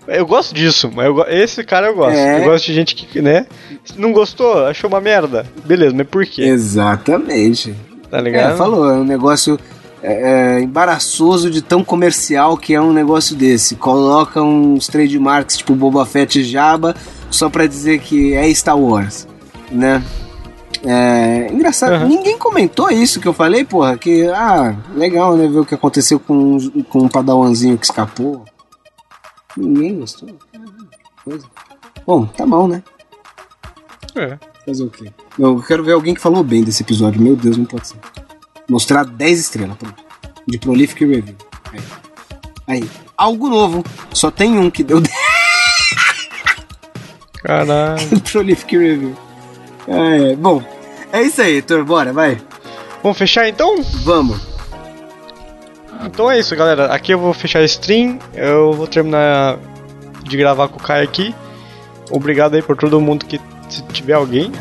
[0.07, 2.17] Eu gosto disso, mas eu esse cara eu gosto.
[2.17, 2.41] É.
[2.41, 3.45] Eu gosto de gente que, né?
[3.95, 5.45] Não gostou, achou uma merda.
[5.65, 6.43] Beleza, mas por quê?
[6.43, 7.73] Exatamente.
[8.09, 8.53] Tá ligado?
[8.53, 9.57] É, falou, é um negócio
[10.03, 13.75] é, é, embaraçoso de tão comercial que é um negócio desse.
[13.75, 16.95] Coloca uns trademarks tipo Boba Fett e Jabba
[17.29, 19.27] só pra dizer que é Star Wars,
[19.71, 20.03] né?
[20.83, 22.07] É, engraçado, Aham.
[22.07, 26.19] ninguém comentou isso que eu falei, porra, que, ah, legal, né, ver o que aconteceu
[26.19, 26.57] com,
[26.89, 28.43] com um padawanzinho que escapou.
[29.55, 30.29] Ninguém gostou.
[31.23, 31.45] Coisa.
[32.05, 32.83] Bom, tá bom, né?
[34.15, 34.37] É.
[34.65, 35.11] Fazer o quê?
[35.37, 37.21] Eu quero ver alguém que falou bem desse episódio.
[37.21, 37.97] Meu Deus, não pode ser.
[38.69, 40.03] Mostrar 10 estrelas, pronto.
[40.47, 41.35] De Prolific Review.
[41.71, 41.81] Aí.
[42.67, 42.89] Aí.
[43.17, 43.83] Algo novo.
[44.13, 45.13] Só tem um que deu 10
[47.43, 48.21] Caralho.
[48.31, 49.15] Prolific Review.
[49.87, 50.61] É, bom,
[51.11, 51.83] é isso aí, Heitor.
[51.83, 52.37] Bora, vai.
[53.01, 53.81] Vamos fechar então?
[54.03, 54.39] Vamos.
[56.05, 56.85] Então é isso, galera.
[56.87, 58.19] Aqui eu vou fechar a stream.
[58.33, 59.57] Eu vou terminar
[60.23, 61.35] de gravar com o Kai aqui.
[62.09, 63.39] Obrigado aí por todo mundo que
[63.69, 64.51] se tiver alguém.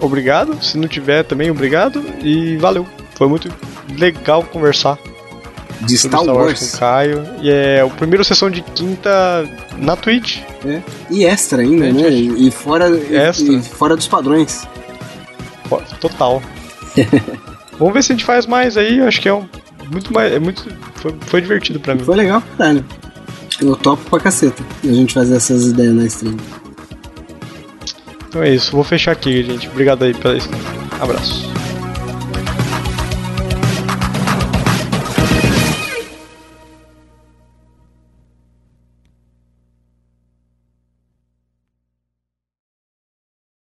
[0.00, 0.62] Obrigado.
[0.62, 2.02] Se não tiver também, obrigado.
[2.22, 2.86] E valeu.
[3.14, 3.52] Foi muito
[3.98, 4.98] legal conversar
[5.82, 6.70] De Star Star Wars Wars.
[6.72, 7.24] com Caio.
[7.42, 9.44] E é o primeiro sessão de quinta
[9.76, 10.38] na Twitch.
[10.64, 10.80] É.
[11.10, 12.08] E extra ainda, É, né?
[12.10, 13.52] E fora, e- Extra.
[13.52, 14.66] e fora dos padrões.
[16.00, 16.42] Total.
[17.78, 19.00] Vamos ver se a gente faz mais aí.
[19.02, 19.46] Acho que é um
[19.92, 20.32] muito mais.
[20.32, 20.66] É muito.
[20.96, 22.02] Foi, foi divertido pra mim.
[22.02, 22.84] Foi legal, caralho.
[23.60, 24.62] Eu topo pra caceta.
[24.82, 26.36] A gente fazer essas ideias na stream.
[28.28, 28.72] Então é isso.
[28.72, 29.68] Vou fechar aqui, gente.
[29.68, 30.60] Obrigado aí pela stream.
[31.00, 31.55] Abraço.